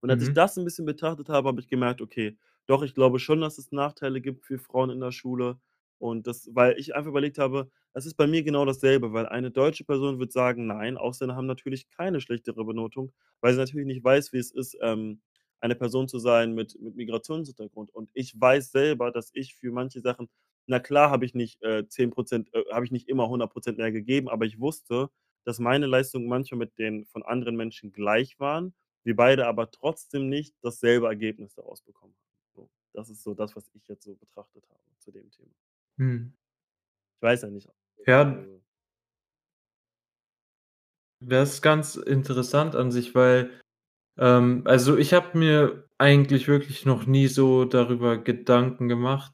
Und 0.00 0.10
als 0.10 0.22
ich 0.22 0.32
Mhm. 0.32 0.32
das 0.32 0.56
'n 0.56 0.64
bisschen 0.64 0.84
betrachtet 0.86 1.28
habe, 1.28 1.48
habe 1.48 1.60
ich 1.60 1.68
gemerkt: 1.68 2.00
„Okay, 2.00 2.36
doch, 2.66 2.82
ich 2.82 2.94
glaube 2.94 3.18
schon, 3.18 3.40
dass 3.40 3.58
es 3.58 3.72
Nachteile 3.72 4.20
gibt 4.20 4.44
für 4.46 4.58
Frauen 4.58 4.90
in 4.90 5.00
der 5.00 5.12
Schule.“ 5.12 5.60
Und 5.98 6.26
das 6.26 6.48
weil 6.52 6.78
ich 6.78 6.94
einfach 6.94 7.10
überlegt 7.10 7.38
habe, 7.38 7.70
Es 7.94 8.06
ist 8.06 8.14
bei 8.14 8.26
mir 8.26 8.42
genau 8.42 8.64
dasselbe, 8.64 9.12
weil 9.12 9.26
eine 9.26 9.50
deutsche 9.50 9.84
Person 9.84 10.18
wird 10.18 10.32
sagen: 10.32 10.66
„Nein, 10.66 10.96
Ausländer 10.96 11.36
haben 11.36 11.46
natürlich 11.46 11.88
keine 11.90 12.20
schlechtere 12.20 12.64
Benotung“, 12.64 13.12
weil 13.40 13.52
sie 13.54 13.58
natürlich 13.60 13.86
nicht 13.86 14.02
weiß, 14.04 14.32
wie 14.32 14.38
es 14.38 14.50
ist, 14.50 14.76
ähm, 14.82 15.20
eine 15.60 15.74
Person 15.76 16.08
zu 16.08 16.18
sein 16.18 16.54
mit 16.54 16.78
mit 16.80 16.96
Migrationshintergrund. 16.96 17.90
Und 17.94 18.10
ich 18.14 18.34
weiß 18.40 18.72
selber, 18.72 19.10
dass 19.12 19.30
ich 19.34 19.54
für 19.56 19.70
manche 19.72 20.00
Sachen 20.00 20.28
na 20.66 20.80
klar 20.80 21.10
habe 21.10 21.24
ich 21.24 21.34
nicht, 21.34 21.62
äh, 21.62 21.86
10% 21.88 22.52
äh, 22.54 22.64
habe 22.72 22.84
ich 22.84 22.90
nicht 22.92 23.08
immer 23.08 23.28
100% 23.28 23.78
mehr 23.78 23.92
gegeben, 23.92 24.28
aber 24.28 24.44
ich 24.46 24.60
wusste, 24.60 25.10
dass 25.44 25.58
meine 25.58 25.86
Leistungen 25.86 26.28
manchmal 26.28 26.58
mit 26.58 26.78
den 26.78 27.04
von 27.06 27.22
anderen 27.24 27.56
Menschen 27.56 27.92
gleich 27.92 28.38
waren, 28.40 28.74
wir 29.04 29.16
beide 29.16 29.46
aber 29.46 29.70
trotzdem 29.70 30.28
nicht 30.28 30.54
dasselbe 30.62 31.06
Ergebnis 31.06 31.54
daraus 31.54 31.82
bekommen 31.82 32.14
haben. 32.14 32.28
So, 32.54 32.70
das 32.92 33.10
ist 33.10 33.22
so 33.24 33.34
das, 33.34 33.56
was 33.56 33.68
ich 33.74 33.88
jetzt 33.88 34.04
so 34.04 34.14
betrachtet 34.14 34.64
habe 34.68 34.80
zu 34.98 35.10
dem 35.12 35.30
Thema. 35.30 35.54
Mhm. 35.98 36.32
Ich 37.16 37.22
weiß 37.22 37.42
ja 37.42 37.50
nicht, 37.50 37.68
Ja. 38.06 38.44
Das 41.20 41.54
ist 41.54 41.62
ganz 41.62 41.94
interessant 41.96 42.74
an 42.74 42.90
sich, 42.90 43.14
weil, 43.14 43.50
ähm 44.18 44.62
also, 44.66 44.96
ich 44.98 45.14
habe 45.14 45.38
mir 45.38 45.88
eigentlich 45.98 46.48
wirklich 46.48 46.86
noch 46.86 47.06
nie 47.06 47.28
so 47.28 47.64
darüber 47.66 48.18
Gedanken 48.18 48.88
gemacht. 48.88 49.32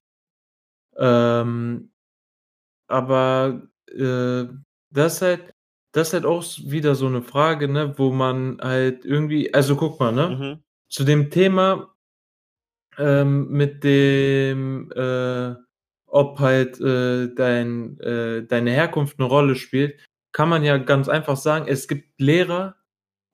Ähm, 0.99 1.91
aber, 2.89 3.63
äh, 3.89 4.47
das 4.91 5.17
ist 5.17 5.23
halt 5.23 5.55
das 5.93 6.09
ist 6.09 6.15
halt 6.15 6.27
auch 6.27 6.45
wieder 6.67 6.95
so 6.97 7.09
'ne 7.09 7.23
Frage, 7.23 7.69
ne, 7.69 7.95
wo 7.99 8.13
man 8.13 8.59
halt 8.63 9.05
irgendwie 9.07 9.55
also, 9.55 9.77
guck 9.77 10.01
mal, 10.01 10.13
ne? 10.13 10.29
Mhm. 10.31 10.65
Zu 10.91 11.05
dem 11.05 11.31
Thema 11.31 11.95
ähm, 12.97 13.49
mit 13.51 13.85
dem, 13.85 14.91
äh, 14.93 15.55
ob 16.07 16.39
halt, 16.41 16.81
äh, 16.81 17.29
dein 17.35 17.99
äh, 18.01 18.45
deine 18.47 18.71
Herkunft 18.71 19.19
'ne 19.19 19.27
Rolle 19.27 19.55
spielt, 19.57 20.01
kann 20.33 20.49
man 20.49 20.65
ja 20.65 20.79
ganz 20.79 21.09
einfach 21.09 21.37
sagen, 21.37 21.67
es 21.69 21.87
gibt 21.89 22.21
Lehrer, 22.21 22.77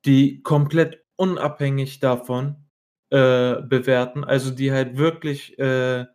die 0.07 0.43
komplett 0.43 1.05
unabhängig 1.17 2.01
davon, 2.01 2.57
äh, 3.11 3.63
bewerten, 3.63 4.25
also, 4.25 4.51
die 4.53 4.73
halt 4.73 4.97
wirklich, 4.99 5.59
äh, 5.59 6.07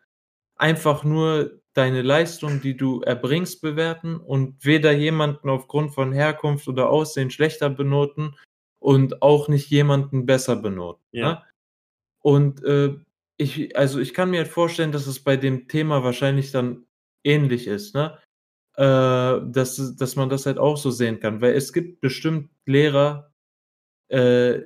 einfach 0.60 1.04
nur 1.04 1.60
deine 1.74 2.02
Leistung, 2.04 2.62
die 2.62 2.78
du 2.78 3.02
erbringst, 3.02 3.62
bewerten 3.62 4.18
und 4.18 4.66
weder 4.66 4.92
jemanden 4.92 5.50
aufgrund 5.50 5.94
von 5.94 6.12
Herkunft 6.14 6.68
oder 6.68 6.90
Aussehen 6.90 7.32
schlechter 7.32 7.70
benoten 7.70 8.36
und 8.80 9.22
auch 9.22 9.48
nicht 9.50 9.70
jemanden 9.70 10.26
besser 10.26 10.56
benoten, 10.58 11.04
Ja. 11.12 11.32
ne? 11.34 11.44
Und, 12.22 12.64
äh, 12.64 12.96
ich 13.38 13.78
also, 13.78 14.00
ich 14.00 14.14
kann 14.14 14.32
mir 14.32 14.40
halt 14.40 14.50
vorstellen, 14.50 14.92
dass 14.92 15.08
es 15.08 15.24
bei 15.24 15.38
dem 15.38 15.68
Thema 15.70 16.04
wahrscheinlich 16.04 16.52
dann 16.52 16.86
ähnlich 17.24 17.68
ist, 17.68 17.96
ne? 17.96 18.18
Äh, 18.76 18.84
dass 19.52 19.96
dass 19.98 20.16
man 20.18 20.30
das 20.30 20.46
halt 20.46 20.58
auch 20.60 20.78
so 20.78 20.92
sehen 20.92 21.20
kann, 21.22 21.42
weil 21.42 21.54
es 21.56 21.74
gibt 21.74 22.02
bestimmt 22.02 22.50
Lehrer, 22.66 23.32
äh, 24.10 24.62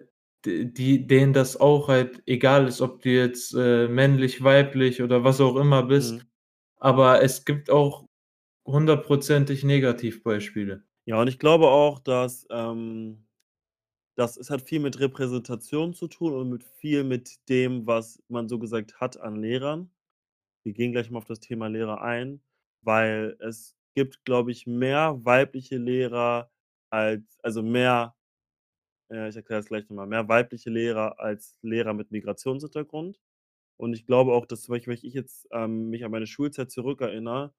die 0.46 1.08
denen 1.08 1.34
das 1.34 1.58
auch 1.60 1.88
halt 1.90 2.22
egal 2.28 2.68
ist, 2.68 2.82
ob 2.82 3.02
du 3.02 3.10
jetzt, 3.10 3.54
äh, 3.56 3.88
männlich, 3.88 4.44
weiblich 4.44 5.02
oder 5.02 5.24
was 5.24 5.42
auch 5.42 5.56
immer 5.58 5.84
bist, 5.84 6.26
Mhm. 6.26 6.30
aber 6.78 7.24
es 7.24 7.46
gibt 7.46 7.70
auch 7.72 8.08
hundertprozentig 8.68 9.64
Negativbeispiele. 9.64 10.84
Ja, 11.08 11.20
und 11.20 11.28
ich 11.28 11.40
glaube 11.40 11.68
auch, 11.68 12.00
dass, 12.00 12.48
ähm 12.50 13.26
das 14.16 14.38
es 14.38 14.50
hat 14.52 14.62
viel 14.62 14.80
mit 14.80 15.00
Repräsentation 15.00 15.94
zu 15.94 16.08
tun 16.08 16.34
und 16.34 16.50
mit 16.50 16.64
viel 16.64 17.04
mit 17.04 17.38
dem, 17.50 17.88
was 17.88 18.22
man 18.30 18.50
so 18.50 18.60
gesagt 18.60 19.02
hat 19.02 19.18
an 19.20 19.38
Lehrern. 19.38 19.92
Wir 20.64 20.74
gehen 20.74 20.92
gleich 20.94 21.12
mal 21.12 21.20
auf 21.20 21.26
das 21.26 21.40
Thema 21.42 21.68
Lehrer 21.68 22.02
ein, 22.02 22.42
weil 22.82 23.38
es 23.40 23.76
gibt, 23.96 24.26
glaube 24.26 24.52
ich, 24.52 24.68
mehr 24.68 25.20
weibliche 25.26 25.78
Lehrer 25.78 26.52
als 26.92 27.40
also, 27.44 27.64
mehr 27.64 28.16
äh, 29.14 29.30
ich 29.30 29.36
erkläre 29.38 29.62
das 29.62 29.68
gleich 29.70 29.90
noch 29.90 29.96
mal, 29.98 30.08
mehr 30.08 30.28
weibliche 30.30 30.72
Lehrer 30.72 31.20
als 31.20 31.60
Lehrer 31.64 31.94
mit 31.94 32.12
Migrationshintergrund. 32.12 33.20
Und 33.78 33.94
ich 33.94 34.06
glaube 34.06 34.34
auch, 34.34 34.46
dass 34.46 34.64
zum 34.64 34.74
Beispiel, 34.76 34.94
wenn 34.94 35.00
ich 35.08 35.14
jetzt, 35.14 35.48
ähm, 35.52 35.90
mich 35.90 36.06
an 36.06 36.12
meine 36.12 36.28
Schulzeit 36.28 36.72
zurückerinnere, 36.72 37.54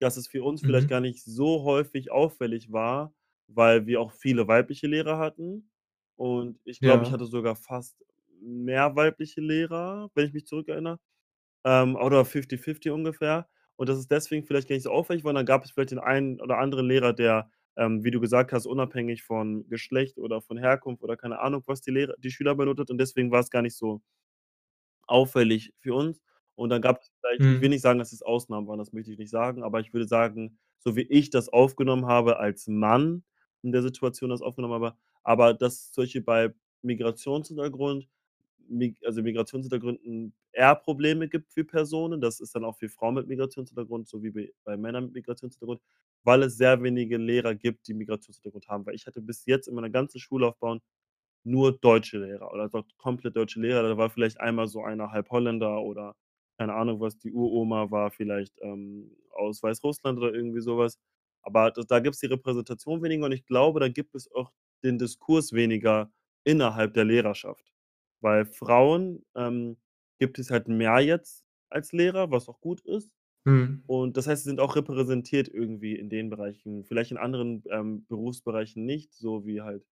dass 0.00 0.16
es 0.16 0.28
für 0.28 0.42
uns 0.44 0.62
vielleicht 0.62 0.88
Mhm. 0.88 0.90
gar 0.90 1.00
nicht 1.00 1.22
so 1.24 1.64
häufig 1.64 2.10
auffällig 2.10 2.72
war, 2.72 3.14
weil 3.48 3.86
wir 3.86 4.00
auch 4.00 4.12
viele 4.12 4.48
weibliche 4.48 4.86
Lehrer 4.88 5.18
hatten. 5.18 5.70
Und 6.16 6.60
ich 6.64 6.82
glaube, 6.82 7.04
ich 7.04 7.12
Ja. 7.12 7.12
hatte 7.12 7.26
sogar 7.26 7.56
fast 7.56 8.04
mehr 8.40 8.96
weibliche 8.96 9.40
Lehrer, 9.40 10.10
wenn 10.14 10.26
ich 10.26 10.32
mich 10.34 10.46
zurückerinnere, 10.46 10.98
ähm, 11.64 11.96
oder 11.96 12.24
fifty-fifty 12.24 12.90
ungefähr. 12.90 13.48
Und 13.76 13.88
dass 13.88 13.98
es 13.98 14.08
deswegen 14.08 14.44
vielleicht 14.46 14.68
gar 14.68 14.74
nicht 14.76 14.82
so 14.84 14.90
auffällig 14.90 15.24
war. 15.24 15.30
Und 15.30 15.36
dann 15.36 15.46
gab 15.46 15.64
es 15.64 15.70
vielleicht 15.72 15.90
den 15.92 15.98
einen 15.98 16.40
oder 16.40 16.58
anderen 16.58 16.86
Lehrer, 16.88 17.12
der, 17.14 17.50
ähm, 17.76 18.04
wie 18.04 18.10
du 18.10 18.20
gesagt 18.20 18.52
hast, 18.52 18.66
unabhängig 18.66 19.22
von 19.22 19.68
Geschlecht 19.68 20.18
oder 20.18 20.40
von 20.42 20.58
Herkunft 20.58 21.02
oder 21.02 21.16
keine 21.16 21.40
Ahnung, 21.40 21.62
was 21.66 21.80
die 21.82 21.90
Lehrer 21.92 22.14
die 22.18 22.30
Schüler 22.30 22.54
benotet 22.54 22.90
und 22.90 22.98
deswegen 22.98 23.30
war 23.30 23.40
es 23.40 23.50
gar 23.50 23.62
nicht 23.62 23.76
so 23.76 24.02
auffällig 25.06 25.72
für 25.78 25.94
uns. 25.94 26.20
Und 26.54 26.70
dann 26.70 26.82
gab's 26.82 27.10
vielleicht 27.20 27.46
ich 27.48 27.60
will 27.60 27.68
Mhm. 27.68 27.70
nicht 27.70 27.80
sagen, 27.82 27.98
dass 27.98 28.12
es 28.12 28.22
Ausnahmen 28.22 28.66
waren, 28.68 28.78
das 28.78 28.92
möchte 28.92 29.12
ich 29.12 29.18
nicht 29.18 29.30
sagen, 29.30 29.62
aber 29.62 29.80
ich 29.80 29.92
würde 29.92 30.06
sagen, 30.06 30.58
so 30.78 30.96
wie 30.96 31.02
ich 31.02 31.30
das 31.30 31.48
aufgenommen 31.48 32.06
habe 32.06 32.38
als 32.38 32.66
Mann 32.68 33.24
in 33.62 33.72
der 33.72 33.82
Situation 33.82 34.30
das 34.30 34.42
aufgenommen 34.42 34.74
habe, 34.74 34.94
aber 35.22 35.54
dass 35.54 35.92
solche 35.92 36.20
bei 36.22 36.54
Migrationshintergrund 36.82 38.00
mig 38.04 38.10
also, 39.04 39.22
Migrationshintergründen 39.22 40.34
eher 40.52 40.74
Probleme 40.76 41.28
gibt 41.28 41.52
für 41.52 41.64
Personen. 41.64 42.20
Das 42.20 42.40
ist 42.40 42.54
dann 42.54 42.64
auch 42.64 42.76
für 42.78 42.88
Frauen 42.88 43.14
mit 43.14 43.26
Migrationshintergrund, 43.28 44.08
so 44.08 44.22
wie 44.22 44.52
bei 44.64 44.76
Männern 44.76 45.04
mit 45.06 45.14
Migrationshintergrund, 45.14 45.80
weil 46.24 46.42
es 46.44 46.56
sehr 46.56 46.82
wenige 46.82 47.16
Lehrer 47.18 47.54
gibt, 47.54 47.88
die 47.88 47.94
Migrationshintergrund 47.94 48.68
haben. 48.68 48.86
Weil 48.86 48.94
ich 48.94 49.06
hatte 49.06 49.20
bis 49.22 49.44
jetzt 49.46 49.68
in 49.68 49.74
meiner 49.74 49.90
ganzen 49.90 50.20
Schullaufbahn 50.20 50.80
nur 51.44 51.72
deutsche 51.78 52.18
Lehrer 52.18 52.52
oder 52.52 52.68
doch 52.68 52.84
komplett 52.98 53.36
deutsche 53.36 53.60
Lehrer. 53.60 53.82
Da 53.84 53.96
war 53.98 54.10
vielleicht 54.10 54.40
einmal 54.40 54.68
so 54.68 54.82
einer 54.84 55.12
halb 55.12 55.30
Holländer 55.30 55.82
oder 55.82 56.16
keine 56.58 56.74
Ahnung 56.74 57.00
was, 57.00 57.18
die 57.18 57.32
Uroma 57.32 57.90
war 57.90 58.10
vielleicht, 58.10 58.54
ähm, 58.62 59.10
aus 59.32 59.62
Weißrussland 59.62 60.18
oder 60.18 60.34
irgendwie 60.34 60.60
so 60.60 60.78
was. 60.78 60.98
Aber 61.42 61.70
d 61.72 61.82
da 61.88 62.00
gibt's 62.00 62.20
die 62.20 62.26
Repräsentation 62.26 63.02
weniger 63.02 63.26
und 63.26 63.32
ich 63.32 63.46
glaube, 63.46 63.80
da 63.80 63.88
gibt 63.88 64.14
es 64.14 64.30
auch 64.32 64.52
den 64.84 64.98
Diskurs 64.98 65.52
weniger 65.54 66.12
innerhalb 66.44 66.94
der 66.94 67.04
Lehrerschaft. 67.06 67.64
Weil 68.20 68.44
Frauen, 68.46 69.24
ähm, 69.36 69.76
gibt 70.20 70.38
es 70.38 70.50
halt 70.50 70.68
mehr 70.68 71.00
jetzt 71.00 71.44
als 71.70 71.92
Lehrer, 71.92 72.30
was 72.30 72.48
auch 72.48 72.60
gut 72.60 72.80
ist. 72.82 73.10
Mhm. 73.46 73.90
Und 73.90 74.16
das 74.16 74.26
heißt, 74.28 74.44
sie 74.44 74.50
sind 74.50 74.60
auch 74.60 74.76
repräsentiert 74.76 75.48
irgendwie 75.48 75.96
in 75.96 76.10
den 76.10 76.30
Bereichen, 76.30 76.84
vielleicht 76.84 77.10
in 77.12 77.18
anderen, 77.18 77.64
ähm, 77.70 78.06
Berufsbereichen 78.08 78.86
nicht, 78.86 79.14
so 79.14 79.46
wie 79.46 79.62
halt, 79.62 79.86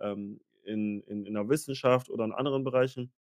ähm, 0.00 0.40
in 0.64 1.02
in 1.02 1.26
in 1.26 1.34
der 1.34 1.48
Wissenschaft 1.48 2.10
oder 2.10 2.24
in 2.26 2.32
anderen 2.32 2.64
Bereichen. 2.64 3.12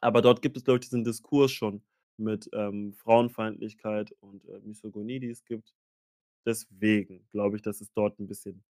Aber 0.00 0.22
dort 0.22 0.42
gibt 0.42 0.56
es, 0.58 0.64
glaube 0.64 0.78
ich, 0.78 0.86
diesen 0.86 1.04
Diskurs 1.04 1.52
schon 1.52 1.82
mit, 2.18 2.48
ähm, 2.54 2.94
Frauenfeindlichkeit 2.94 4.12
und, 4.20 4.46
äh, 4.48 4.60
Misogynie, 4.62 5.20
die 5.20 5.30
es 5.30 5.44
gibt. 5.44 5.74
Deswegen 6.46 7.28
glaube 7.32 7.56
ich, 7.56 7.62
dass 7.62 7.80
es 7.82 7.92
dort 7.94 8.18
'n 8.20 8.28
bisschen 8.28 8.64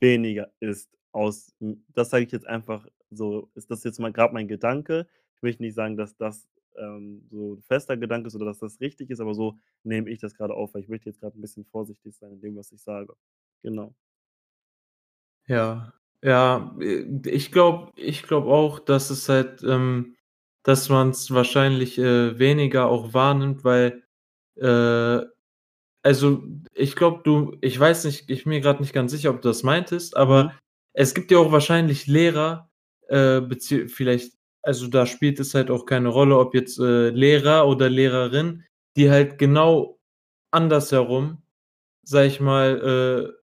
weniger 0.00 0.52
ist 0.60 0.90
aus 1.12 1.54
das 1.94 2.10
sage 2.10 2.24
ich 2.26 2.32
jetzt 2.32 2.46
einfach 2.46 2.86
so 3.10 3.50
ist 3.54 3.70
das 3.70 3.84
jetzt 3.84 4.00
mal 4.00 4.12
grad 4.12 4.32
mein 4.32 4.48
Gedanke. 4.48 5.06
Ich 5.36 5.42
möchte 5.42 5.62
nicht 5.62 5.74
sagen, 5.74 5.96
dass 5.96 6.16
das, 6.16 6.48
ähm, 6.76 7.26
so 7.30 7.54
'n 7.56 7.62
fester 7.62 7.96
Gedanke 7.96 8.28
ist 8.28 8.34
oder 8.36 8.46
dass 8.46 8.58
das 8.60 8.80
richtig 8.80 9.10
ist, 9.10 9.20
aber 9.20 9.34
so 9.34 9.58
nehme 9.84 10.10
ich 10.10 10.20
das 10.20 10.34
grade 10.34 10.54
auf, 10.54 10.74
weil 10.74 10.82
ich 10.82 10.88
möchte 10.88 11.08
jetzt 11.10 11.20
grad 11.20 11.34
'n 11.36 11.40
bisschen 11.40 11.64
vorsichtig 11.66 12.16
sein 12.16 12.32
in 12.32 12.40
dem, 12.40 12.56
was 12.56 12.72
ich 12.72 12.82
sage. 12.82 13.14
Genau. 13.62 13.94
Ja, 15.48 15.92
ja, 16.22 16.74
äh, 16.80 17.04
ich 17.26 17.50
glaube 17.52 17.92
ich 17.96 18.22
glaube 18.22 18.48
auch, 18.50 18.78
dass 18.78 19.10
es 19.10 19.28
halt 19.28 19.62
ähm, 19.62 20.16
dass 20.62 20.90
man's 20.90 21.30
wahrscheinlich, 21.30 21.96
äh, 21.98 22.38
weniger 22.38 22.86
auch 22.88 23.14
wahrnimmt, 23.14 23.64
weil, 23.64 24.02
äh 24.56 25.26
also, 26.04 26.42
ich 26.74 26.96
glaube, 26.96 27.22
du 27.24 27.58
ich 27.62 27.78
weiß 27.80 28.04
nicht, 28.06 28.30
ich 28.30 28.44
bin 28.44 28.52
mir 28.52 28.62
grad 28.62 28.80
nicht 28.80 28.94
ganz 28.94 29.12
sicher, 29.12 29.30
ob 29.32 29.42
du 29.42 29.48
das 29.50 29.64
meintest, 29.64 30.16
aber 30.16 30.44
Mhm. 30.46 30.52
es 30.94 31.14
gibt 31.14 31.32
ja 31.32 31.38
auch 31.38 31.52
wahrscheinlich 31.52 32.06
Lehrer, 32.08 32.69
äh, 33.10 33.88
vielleicht 33.88 34.34
also, 34.62 34.88
da 34.88 35.06
spielt 35.06 35.40
es 35.40 35.54
halt 35.54 35.70
auch 35.70 35.86
keine 35.86 36.10
Rolle, 36.10 36.38
ob 36.38 36.54
jetzt, 36.54 36.78
äh, 36.80 37.10
Lehrer 37.10 37.66
oder 37.68 37.88
Lehrerin, 37.90 38.64
die 38.96 39.10
halt 39.10 39.38
genau 39.38 39.98
andersherum, 40.52 41.42
sage 42.04 42.28
ich 42.28 42.40
mal, 42.40 43.32
äh, 43.34 43.42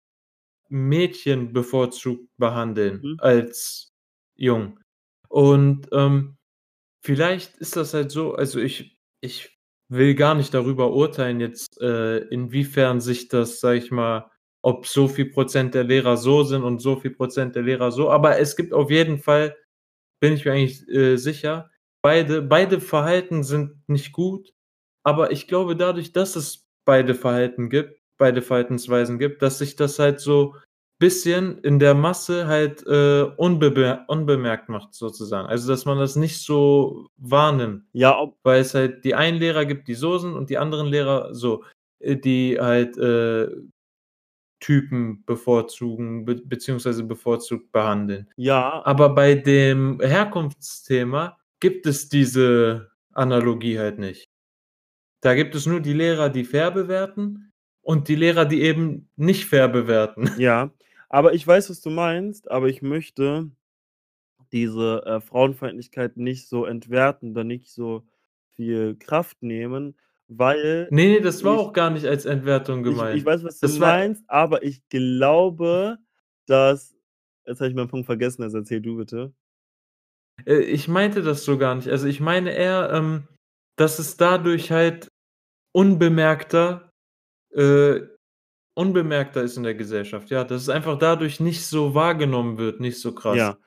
Mädchen 0.70 1.54
bevorzugt 1.54 2.30
behandeln 2.38 3.02
Mhm. 3.04 3.18
als 3.22 3.94
Jungen. 4.38 4.80
Und, 5.30 5.90
ähm, 5.94 6.38
vielleicht 7.04 7.58
ist 7.58 7.76
das 7.78 7.94
halt 7.96 8.12
so 8.12 8.36
also, 8.36 8.60
ich 8.62 8.98
ich 9.22 9.60
will 9.90 10.16
gar 10.16 10.36
nicht 10.36 10.54
darüber 10.56 10.94
urteilen 10.94 11.42
jetzt, 11.42 11.82
äh, 11.82 12.20
inwiefern 12.30 13.02
sich 13.02 13.30
das, 13.30 13.60
sage 13.62 13.80
ich 13.80 13.92
mal 13.92 14.31
ob 14.64 14.86
so 14.88 15.08
viel 15.08 15.32
Prozent 15.32 15.74
der 15.74 15.84
Lehrer 15.84 16.18
so 16.18 16.44
sind 16.44 16.64
und 16.64 16.80
so 16.80 16.96
viel 16.98 17.12
Prozent 17.12 17.56
der 17.56 17.64
Lehrer 17.64 17.92
so, 17.92 18.10
aber 18.10 18.40
es 18.40 18.56
gibt 18.56 18.74
auf 18.74 18.92
jeden 18.92 19.20
Fall 19.20 19.56
bin 20.22 20.34
ich 20.34 20.46
mir 20.46 20.54
eigentlich, 20.54 20.88
äh, 20.90 21.18
sicher, 21.18 21.72
beide 22.04 22.42
beide 22.42 22.80
Verhalten 22.80 23.44
sind 23.44 23.82
nicht 23.88 24.12
gut, 24.12 24.54
aber 25.04 25.32
ich 25.32 25.48
glaube, 25.48 25.76
dadurch, 25.76 26.14
dass 26.14 26.36
es 26.36 26.68
beide 26.86 27.16
Verhalten 27.16 27.70
gibt 27.70 28.02
beide 28.22 28.44
Verhaltensweisen 28.44 29.18
gibt, 29.18 29.42
dass 29.42 29.58
sich 29.58 29.76
das 29.76 29.98
halt 29.98 30.20
so 30.20 30.56
bisschen 31.00 31.58
in 31.64 31.80
der 31.80 31.96
Masse 31.96 32.46
halt, 32.46 32.86
äh, 32.86 33.24
unbebe 33.36 34.06
unbemerkt 34.08 34.70
macht 34.70 34.94
sozusagen. 34.94 35.48
Also, 35.48 35.68
dass 35.68 35.86
man 35.86 35.98
das 35.98 36.16
nicht 36.16 36.40
so 36.40 37.08
wahrnimmt. 37.18 37.84
Ja, 37.94 38.20
ob 38.20 38.38
Weil 38.44 38.62
es 38.62 38.76
halt 38.76 39.04
die 39.04 39.16
einen 39.16 39.40
Lehrer 39.40 39.66
gibt, 39.66 39.88
die 39.88 39.96
so 39.96 40.20
sind 40.20 40.36
und 40.36 40.52
die 40.52 40.60
anderen 40.60 40.86
Lehrer 40.86 41.34
so, 41.34 41.64
äh, 42.00 42.16
die 42.16 42.60
halt, 42.62 42.96
äh, 43.00 43.48
Typen 44.62 45.26
bevorzugen 45.26 46.24
be 46.24 46.36
beziehungsweise 46.36 47.04
bevorzugt 47.04 47.72
behandeln. 47.74 48.30
Ja. 48.38 48.82
Aber 48.86 49.14
bei 49.14 49.36
dem 49.36 50.00
Herkunftsthema 50.00 51.38
gibt 51.60 51.86
es 51.86 52.08
diese 52.08 52.92
Analogie 53.12 53.78
halt 53.78 54.00
nicht. 54.00 54.30
Da 55.22 55.36
gibt 55.36 55.54
es 55.56 55.66
nur 55.66 55.82
die 55.82 55.94
Lehrer, 55.94 56.30
die 56.30 56.46
fair 56.46 56.72
bewerten 56.72 57.52
und 57.82 58.08
die 58.08 58.16
Lehrer, 58.16 58.46
die 58.46 58.62
eben 58.62 59.10
nicht 59.18 59.46
fair 59.46 59.68
bewerten. 59.68 60.30
Ja, 60.40 60.72
aber 61.10 61.34
ich 61.34 61.46
weiß, 61.46 61.70
was 61.70 61.82
du 61.82 61.90
meinst, 61.90 62.50
aber 62.50 62.70
ich 62.70 62.82
möchte 62.82 63.52
diese, 64.52 65.04
äh, 65.06 65.22
Frauenfeindlichkeit 65.22 66.18
nicht 66.18 66.48
so 66.48 66.66
entwerten, 66.66 67.34
da 67.34 67.44
nicht 67.44 67.70
so 67.70 68.04
viel 68.56 68.96
Kraft 68.98 69.42
nehmen, 69.44 69.96
weil 70.38 70.88
Ne, 70.92 71.08
ne, 71.10 71.22
das 71.22 71.44
war 71.44 71.56
ich 71.56 71.60
auch 71.60 71.74
gar 71.74 71.90
nicht 71.90 72.06
als 72.06 72.26
Entwertung 72.26 72.86
ich 72.86 72.92
ich 72.92 72.98
gemeint. 72.98 73.26
weiß, 73.26 73.44
was 73.44 73.60
du 73.60 73.68
Das 73.68 73.80
war 73.80 73.98
meinst, 73.98 74.24
aber 74.28 74.64
ich 74.64 74.82
glaube, 74.90 75.98
dass 76.48 76.96
jetzt 77.46 77.60
habe 77.60 77.70
ich 77.70 77.76
meinen 77.76 77.88
Punkt 77.90 78.06
vergessen, 78.06 78.44
also 78.44 78.60
erzähl 78.60 78.82
du 78.82 78.98
bitte. 78.98 79.34
Äh, 80.46 80.60
ich 80.62 80.88
meinte 80.88 81.22
das 81.22 81.44
so 81.46 81.58
gar 81.58 81.76
nicht. 81.76 81.90
Also, 81.90 82.08
ich 82.08 82.20
meine 82.20 82.52
eher, 82.54 82.92
ähm, 82.94 83.28
dass 83.78 84.00
es 84.00 84.18
dadurch 84.18 84.72
halt 84.72 85.08
unbemerkter 85.74 86.92
äh, 87.54 88.02
unbemerkter 88.76 89.44
ist 89.44 89.58
in 89.58 89.64
der 89.64 89.76
Gesellschaft, 89.76 90.30
ja, 90.32 90.44
dass 90.46 90.62
es 90.64 90.70
einfach 90.70 90.98
dadurch 90.98 91.40
nicht 91.42 91.66
so 91.66 91.94
wahrgenommen 91.94 92.58
wird, 92.58 92.80
nicht 92.80 93.00
so 93.02 93.14
krass. 93.14 93.38
Ja. 93.38 93.58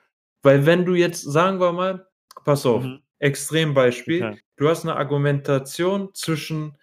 Weil 0.43 0.65
wenn 0.65 0.85
du 0.85 0.95
jetzt 0.95 1.21
sagen 1.21 1.59
wir 1.59 1.71
mal 1.73 2.07
pass 2.43 2.65
auf, 2.65 2.83
Mhm. 2.83 3.01
Extrembeispiel, 3.21 4.23
Okay. 4.33 4.39
du 4.57 4.69
hast 4.69 4.83
'ne 4.85 4.95
Argumentation 4.95 6.09
zwischen 6.13 6.77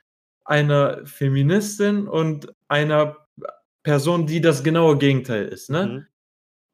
einer 0.44 1.04
Feministin 1.06 2.08
und 2.08 2.52
einer 2.68 3.16
Person, 3.84 4.26
die 4.26 4.40
das 4.40 4.64
genaue 4.64 4.98
Gegenteil 4.98 5.46
ist, 5.48 5.70
ne? 5.70 5.86
Mhm. 5.88 6.06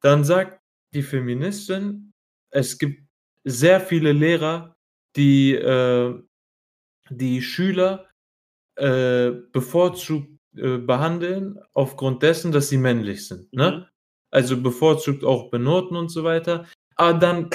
Dann 0.03 0.25
sagt 0.25 0.61
die 0.95 1.03
Feministin: 1.05 2.13
„Es 2.51 2.79
gibt 2.79 3.03
sehr 3.45 3.81
viele 3.81 4.13
Lehrer, 4.13 4.77
die, 5.17 5.55
äh 5.55 6.15
die 7.11 7.43
Schüler, 7.43 8.07
äh, 8.77 9.31
bevorzugt, 9.53 10.31
äh, 10.57 10.79
behandeln 10.79 11.59
aufgrund 11.75 12.23
dessen, 12.25 12.53
dass 12.53 12.69
sie 12.71 12.79
männlich 12.79 13.29
sind“, 13.29 13.53
Mhm. 13.55 13.59
ne? 13.63 13.89
Also, 14.33 14.61
bevorzugt 14.63 15.25
auch 15.25 15.51
benoten 15.51 15.97
und 15.97 16.11
so 16.11 16.25
weiter. 16.25 16.67
Aber 16.97 17.15
dann 17.19 17.51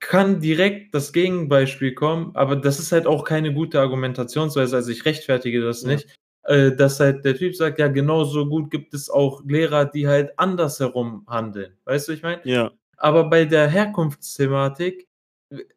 kann 0.00 0.40
direkt 0.40 0.94
das 0.94 1.12
Gegenbeispiel 1.12 1.94
kommen, 1.94 2.30
aber 2.34 2.56
das 2.56 2.78
ist 2.78 2.92
halt 2.92 3.06
auch 3.06 3.24
keine 3.24 3.52
gute 3.54 3.80
Argumentationsweise, 3.80 4.76
also, 4.76 4.90
ich 4.92 5.04
rechtfertige 5.04 5.60
das 5.62 5.82
Ja. 5.82 5.88
nicht, 5.90 6.18
äh, 6.44 6.72
dass 6.72 7.00
halt 7.00 7.24
der 7.24 7.36
Typ 7.36 7.54
sagt: 7.56 7.78
„Ja, 7.78 7.88
genauso 7.88 8.46
gut 8.48 8.70
gibt 8.70 8.94
es 8.94 9.10
auch 9.10 9.42
Lehrer, 9.46 9.84
die 9.86 10.06
halt 10.08 10.38
andersherum 10.38 11.24
handeln.“ 11.28 11.76
Weißt 11.84 12.08
du, 12.08 12.12
ich 12.12 12.22
meine? 12.22 12.40
Ja. 12.44 12.72
Aber 12.98 13.24
bei 13.30 13.44
der 13.46 13.68
Herkunftsthematik 13.68 15.06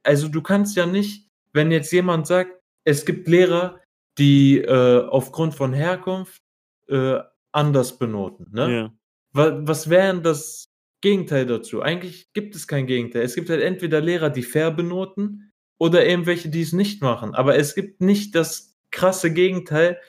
also, 0.03 0.27
du 0.29 0.41
kannst 0.41 0.75
ja 0.77 0.85
nicht 0.85 1.27
wenn 1.53 1.71
jetzt 1.71 1.91
jemand 1.93 2.27
sagt, 2.27 2.51
es 2.85 3.05
gibt 3.05 3.27
Lehrer, 3.29 3.79
die, 4.19 4.59
äh, 4.61 5.05
aufgrund 5.07 5.53
von 5.55 5.73
Herkunft, 5.73 6.41
äh, 6.89 7.19
anders 7.53 7.97
benoten, 7.99 8.47
ne? 8.53 8.71
Ja. 8.73 8.93
Wa 9.33 9.59
was 9.67 9.89
wäre 9.89 10.09
'n 10.11 10.23
das 10.23 10.65
Gegenteil 11.01 11.45
dazu? 11.45 11.81
Eigentlich 11.81 12.31
gibt 12.33 12.55
es 12.55 12.67
kein 12.67 12.85
Gegenteil. 12.85 13.23
Es 13.23 13.35
gibt 13.35 13.49
halt 13.49 13.61
entweder 13.61 14.01
Lehrer, 14.01 14.29
die 14.29 14.43
fair 14.43 14.71
benoten 14.71 15.51
oder 15.79 16.05
eben 16.05 16.25
welche, 16.25 16.49
die 16.49 16.61
es 16.61 16.73
nicht 16.73 17.01
machen. 17.01 17.33
Aber 17.33 17.57
es 17.57 17.75
gibt 17.75 18.01
nicht 18.01 18.35
das 18.35 18.77
krasse 18.91 19.33
Gegenteil, 19.33 19.99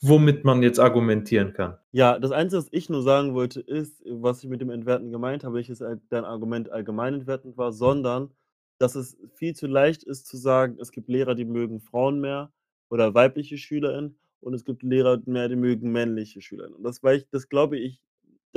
womit 0.00 0.44
man 0.44 0.62
jetzt 0.62 0.78
argumentieren 0.78 1.52
kann. 1.52 1.78
Ja, 1.90 2.18
das 2.18 2.30
Einzige, 2.30 2.62
was 2.62 2.68
ich 2.70 2.88
nur 2.88 3.02
sagen 3.02 3.34
wollte, 3.34 3.60
ist, 3.60 4.02
was 4.06 4.44
ich 4.44 4.48
mit 4.48 4.60
dem 4.60 4.70
Entwerten 4.70 5.10
gemeint 5.10 5.42
habe, 5.42 5.62
dass 5.62 5.80
halt 5.80 6.00
dein 6.10 6.24
Argument 6.24 6.70
allgemein 6.70 7.14
entwertend 7.14 7.56
war, 7.56 7.72
sondern 7.72 8.30
dass 8.78 8.94
es 8.94 9.16
viel 9.34 9.54
zu 9.54 9.66
leicht 9.66 10.02
ist 10.02 10.26
zu 10.26 10.36
sagen, 10.36 10.76
es 10.80 10.92
gibt 10.92 11.08
Lehrer, 11.08 11.34
die 11.34 11.46
mögen 11.46 11.80
Frauen 11.80 12.20
mehr 12.20 12.52
oder 12.90 13.14
weibliche 13.14 13.56
SchülerInnen 13.56 14.18
und 14.40 14.54
es 14.54 14.64
gibt 14.64 14.82
Lehrer 14.82 15.20
mehr, 15.24 15.48
die 15.48 15.56
mögen 15.56 15.90
männliche 15.90 16.42
SchülerInnen. 16.42 16.76
Und 16.76 16.84
das 16.84 17.00
ich 17.02 17.26
das 17.30 17.48
glaube 17.48 17.78
ich 17.78 18.02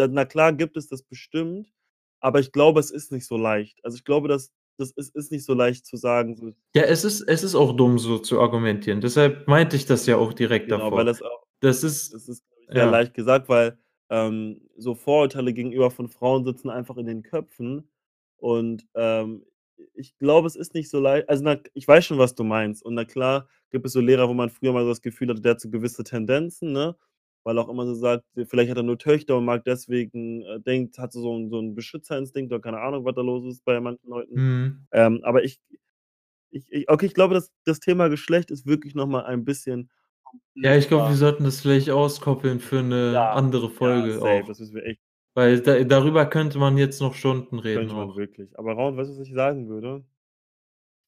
na 0.08 0.26
klar 0.26 0.54
gibt 0.54 0.78
es 0.78 0.88
das 0.88 1.04
bestimmt, 1.04 1.72
aber 2.20 2.40
ich 2.40 2.52
glaube, 2.52 2.80
es 2.80 2.92
ist 2.92 3.12
nicht 3.12 3.26
so 3.26 3.38
leicht. 3.38 3.80
Also, 3.84 3.98
ich 3.98 4.04
glaube, 4.06 4.28
dass 4.28 4.52
das 4.78 4.92
ist 4.92 5.16
ist 5.16 5.32
nicht 5.32 5.44
so 5.46 5.54
leicht 5.54 5.86
zu 5.86 5.98
sagen, 5.98 6.36
so 6.36 6.54
Ja, 6.76 6.84
es 6.84 7.04
ist 7.04 7.22
es 7.22 7.44
ist 7.44 7.56
auch 7.56 7.76
dumm, 7.76 8.00
so 8.00 8.18
zu 8.20 8.40
argumentieren. 8.40 9.02
Deshalb 9.02 9.48
meinte 9.48 9.76
ich 9.76 9.86
das 9.86 10.06
ja 10.06 10.16
auch 10.18 10.34
direkt 10.34 10.70
Genau, 10.70 10.92
weil 10.94 11.06
davor. 11.06 11.06
das 11.06 11.22
auch 11.22 11.44
Das 11.60 11.84
ist 11.84 12.14
das 12.14 12.30
ist, 12.30 12.44
glaube 12.50 12.62
ich, 12.64 12.68
sehr 12.74 12.86
ja. 12.86 12.92
leicht 12.92 13.14
gesagt, 13.14 13.50
weil, 13.50 13.78
ähm, 14.10 14.62
so 14.78 14.96
Vorurteile 14.96 15.54
gegenüber 15.54 15.92
von 15.92 16.08
Frauen 16.10 16.46
sitzen 16.46 16.70
einfach 16.70 16.98
in 16.98 17.06
den 17.08 17.24
Köpfen 17.24 17.90
und, 18.38 18.88
ähm, 18.96 19.46
ich 19.94 20.18
glaube, 20.18 20.48
es 20.48 20.56
ist 20.56 20.74
nicht 20.74 20.90
so 20.90 21.00
lei 21.00 21.28
also, 21.28 21.44
na 21.44 21.58
ich 21.74 21.88
weiß 21.88 22.06
schon, 22.06 22.18
was 22.18 22.36
du 22.36 22.44
meinst 22.44 22.84
und 22.86 22.94
na 22.96 23.06
klar 23.06 23.48
gibt 23.72 23.86
es 23.86 23.94
so 23.94 24.00
Lehrer, 24.02 24.30
wo 24.30 24.34
man 24.34 24.50
früher 24.50 24.72
mal 24.74 24.84
so 24.84 24.90
das 24.90 25.02
Gefühl 25.02 25.30
hatte, 25.30 25.42
der 25.42 25.52
hat 25.52 25.62
so 25.62 25.70
gewisse 25.70 26.04
Tendenzen, 26.04 26.72
ne? 26.74 26.96
Weil 27.46 27.58
er 27.58 27.64
auch 27.66 27.70
immer 27.70 27.86
so 27.86 27.94
sagt, 27.96 28.26
vielleicht 28.48 28.70
hat 28.72 28.78
er 28.78 28.84
nur 28.84 28.98
Töchter 28.98 29.38
und 29.38 29.46
mag 29.46 29.64
deswegen 29.66 30.42
äh, 30.44 30.60
denkt 30.60 30.98
hat 31.00 31.14
so 31.14 31.36
'n 31.36 31.50
so 31.50 31.62
Beschützerinstinkt 31.74 32.52
oder 32.52 32.62
keine 32.62 32.82
Ahnung, 32.82 33.06
was 33.06 33.16
da 33.16 33.22
los 33.22 33.46
ist 33.46 33.64
bei 33.66 33.80
manchen 33.80 34.10
Leuten. 34.10 34.36
Mhm. 34.36 34.90
Ähm, 34.92 35.22
aber 35.24 35.44
ich 35.44 35.60
ich 36.52 36.66
ich 36.72 36.90
okay, 36.90 37.08
ich 37.08 37.16
glaube, 37.16 37.36
das 37.36 37.52
das 37.66 37.80
Thema 37.82 38.10
Geschlecht 38.10 38.52
ist 38.52 38.66
wirklich 38.68 38.96
noch 38.96 39.08
mal 39.08 39.26
ein 39.26 39.46
bisschen 39.46 39.90
Ja, 40.64 40.76
ich 40.76 40.90
glaube, 40.90 41.08
wir 41.08 41.16
sollten 41.16 41.46
das 41.46 41.62
vielleicht 41.62 41.90
auskoppeln 41.90 42.60
für 42.60 42.82
'ne 42.84 43.28
Ja, 43.28 43.32
andere 43.32 43.70
ja, 43.82 44.10
Folge 44.10 44.12
safe, 44.12 44.44
auch. 44.44 44.48
das 44.48 44.60
müssen 44.60 44.76
wir 44.76 44.86
echt 44.86 45.00
Weil 45.36 45.62
da 45.62 45.84
darüber 45.84 46.26
könnte 46.28 46.60
man 46.60 46.78
jetzt 46.78 47.02
noch 47.02 47.16
Stunden 47.16 47.60
reden 47.60 47.92
Könnte 47.92 47.96
man 47.96 48.16
auch. 48.16 48.16
wirklich. 48.16 48.58
Aber 48.58 48.74
Ron, 48.74 48.98
weißt 48.98 49.10
du, 49.12 49.14
was 49.20 49.28
ich 49.28 49.34
sagen 49.34 49.68
würde? 49.70 50.04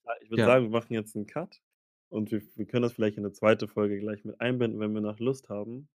Ja, 0.06 0.14
ich 0.22 0.30
würde 0.32 0.44
Ja. 0.44 0.44
sagen, 0.44 0.66
wir 0.66 0.72
machen 0.72 0.94
jetzt 0.94 1.16
'n 1.16 1.28
Cut 1.28 1.62
und 2.10 2.32
wir 2.32 2.42
wir 2.56 2.66
können 2.66 2.84
das 2.84 2.94
vielleicht 2.94 3.18
in 3.18 3.24
'ne 3.24 3.32
2. 3.34 3.68
Folge 3.68 4.00
gleich 4.00 4.26
mit 4.26 4.40
einbinden, 4.42 4.80
wenn 4.80 4.94
wir 4.94 5.02
noch 5.02 5.20
Lust 5.20 5.50
haben. 5.50 5.88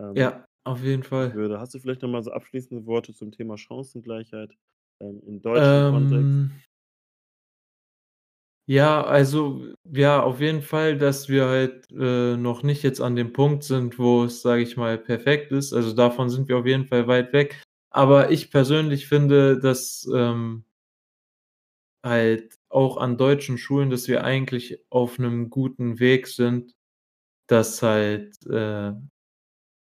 Ähm, 0.00 0.16
Ja, 0.16 0.44
auf 0.64 0.82
jeden 0.82 1.02
Fall. 1.04 1.36
würde 1.36 1.60
hast 1.60 1.74
du 1.74 1.80
vielleicht 1.80 2.02
noch 2.02 2.08
mal 2.10 2.22
so 2.22 2.32
abschließende 2.32 2.86
Worte 2.86 3.14
zum 3.14 3.32
Thema 3.32 3.58
Chancengleichheit, 3.58 4.56
ähm, 5.00 5.22
im 5.26 5.42
deutschen 5.42 5.82
Kontext? 5.82 6.40
Ähm 6.42 6.62
Ja, 8.68 9.02
also, 9.02 9.64
ja, 9.84 10.22
auf 10.22 10.40
jeden 10.40 10.62
Fall, 10.62 10.96
dass 10.96 11.28
wir 11.28 11.46
halt, 11.46 11.90
äh, 11.90 12.36
noch 12.36 12.62
nicht 12.62 12.82
jetzt 12.82 13.00
an 13.00 13.16
dem 13.16 13.32
Punkt 13.32 13.64
sind, 13.64 13.98
wo 13.98 14.24
es, 14.24 14.42
sage 14.42 14.62
ich 14.62 14.76
mal, 14.76 14.96
perfekt 14.98 15.50
ist. 15.50 15.72
Also, 15.72 15.92
davon 15.92 16.30
sind 16.30 16.48
wir 16.48 16.58
auf 16.58 16.66
jeden 16.66 16.86
Fall 16.86 17.06
weit 17.08 17.32
weg. 17.32 17.60
Aber 17.90 18.30
ich 18.30 18.50
persönlich 18.52 19.08
finde, 19.08 19.58
dass, 19.58 20.08
ähm 20.14 20.64
halt 22.04 22.54
auch 22.70 22.96
an 22.96 23.18
deutschen 23.18 23.58
Schulen, 23.58 23.90
dass 23.90 24.08
wir 24.08 24.24
eigentlich 24.24 24.78
auf 24.90 25.18
'nem 25.18 25.50
guten 25.50 25.98
Weg 26.00 26.28
sind, 26.28 26.72
dass 27.48 27.82
halt, 27.82 28.36
äh, 28.48 28.92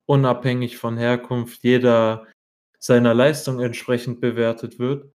unabhängig 0.10 0.78
von 0.78 0.97
Herkunft 0.97 1.64
jeder 1.64 2.28
seiner 2.80 3.14
Leistung 3.16 3.62
entsprechend 3.62 4.22
bewertet 4.22 4.80
wird. 4.80 5.14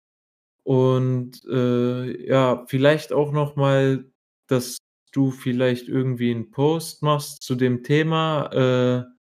Und, 0.64 1.45
äh, 1.51 2.26
ja, 2.28 2.64
vielleicht 2.68 3.12
auch 3.12 3.32
noch 3.32 3.57
mal, 3.57 4.07
dass 4.49 4.78
du 5.12 5.30
vielleicht 5.32 5.88
irgendwie 5.88 6.32
'n 6.32 6.51
Post 6.53 7.03
machst 7.05 7.43
zu 7.43 7.57
dem 7.57 7.82
Thema, 7.84 9.07
äh, 9.07 9.16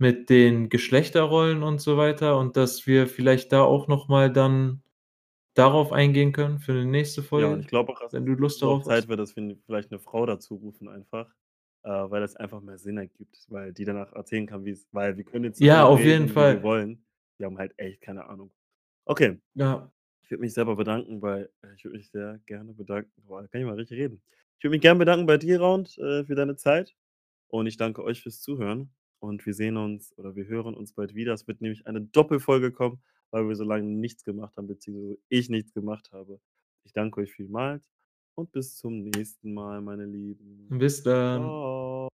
mit 0.00 0.30
den 0.30 0.68
Geschlechterrollen 0.70 1.62
und 1.64 1.80
so 1.82 1.96
weiter 1.98 2.38
und 2.38 2.56
dass 2.56 2.86
wir 2.88 3.06
vielleicht 3.08 3.52
da 3.52 3.62
auch 3.64 3.88
noch 3.88 4.08
mal 4.08 4.32
dann 4.32 4.82
darauf 5.56 5.92
eingehen 5.92 6.32
können 6.32 6.60
für 6.60 6.72
'ne 6.74 6.86
nächste 6.86 7.22
Ja, 7.34 7.46
und 7.48 7.60
ich 7.60 7.66
Folge, 7.66 7.68
glaube 7.68 7.92
auch, 7.92 8.00
dass 8.00 8.12
wenn 8.12 8.26
du 8.26 8.32
Lust 8.34 8.62
darauf 8.62 8.82
hast. 8.86 9.06
Zeit 9.06 9.08
wird, 9.08 9.20
dass 9.20 9.36
wir 9.36 9.56
vielleicht 9.66 9.90
'ne 9.90 9.98
Frau 9.98 10.26
dazu 10.26 10.54
rufen 10.56 10.88
einfach, 10.88 11.32
äh, 11.84 11.90
weil 11.90 12.20
das 12.20 12.36
einfach 12.36 12.60
mehr 12.60 12.78
Sinn 12.78 12.98
ergibt, 12.98 13.44
weil 13.48 13.72
die 13.72 13.84
danach 13.84 14.12
erzählen 14.12 14.46
kann, 14.46 14.64
wie's 14.64 14.88
weil 14.92 15.16
wir 15.16 15.24
können 15.24 15.44
jetzt 15.44 15.60
Ja, 15.60 15.84
auf 15.84 15.98
jeden 16.00 16.10
reden, 16.10 16.24
wie 16.24 16.28
wir 16.28 16.34
Fall. 16.34 16.62
wollen. 16.62 17.04
Wir 17.38 17.46
haben 17.46 17.58
halt 17.58 17.72
echt 17.78 18.00
keine 18.00 18.26
Ahnung. 18.26 18.50
Okay. 19.04 19.38
Ja. 19.54 19.90
Ich 20.22 20.30
würde 20.30 20.42
mich 20.42 20.52
selber 20.54 20.76
bedanken 20.76 21.20
bei 21.20 21.48
äh, 21.62 21.74
ich 21.76 21.84
würde 21.84 21.96
mich 21.98 22.10
sehr 22.10 22.40
gerne 22.46 22.72
bedanken 22.74 23.10
boah, 23.26 23.46
kann 23.48 23.60
ich 23.60 23.66
mal 23.66 23.74
richtig 23.76 23.98
reden. 23.98 24.20
Ich 24.58 24.64
würde 24.64 24.72
mich 24.72 24.82
gern 24.82 24.98
bedanken 24.98 25.26
bei 25.26 25.38
dir, 25.38 25.60
Ron, 25.60 25.86
äh, 25.98 26.24
für 26.24 26.34
deine 26.34 26.56
Zeit 26.56 26.94
und 27.48 27.66
ich 27.66 27.76
danke 27.76 28.02
euch 28.02 28.22
fürs 28.22 28.40
Zuhören 28.40 28.90
und 29.20 29.46
wir 29.46 29.54
sehen 29.54 29.76
uns 29.76 30.16
oder 30.18 30.34
wir 30.36 30.46
hören 30.46 30.74
uns 30.74 30.92
bald 30.92 31.14
wieder. 31.14 31.32
Es 31.32 31.46
wird 31.46 31.60
nämlich 31.60 31.86
eine 31.86 32.00
Doppelfolge 32.02 32.72
kommen, 32.72 33.00
weil 33.30 33.48
wir 33.48 33.54
so 33.56 33.64
lange 33.64 33.84
nichts 33.88 34.24
gemacht 34.24 34.56
haben, 34.56 34.66
beziehungsweise 34.66 35.18
ich 35.28 35.48
nichts 35.48 35.72
gemacht 35.72 36.10
habe. 36.12 36.40
Ich 36.84 36.92
danke 36.92 37.20
euch 37.20 37.32
vielmals 37.32 37.84
und 38.38 38.52
bis 38.52 38.76
zum 38.76 39.02
nächsten 39.02 39.52
Mal, 39.52 39.80
meine 39.80 40.06
Lieben. 40.06 40.68
Bis 40.68 41.02
dann. 41.02 41.42
Tschau. 41.42 42.08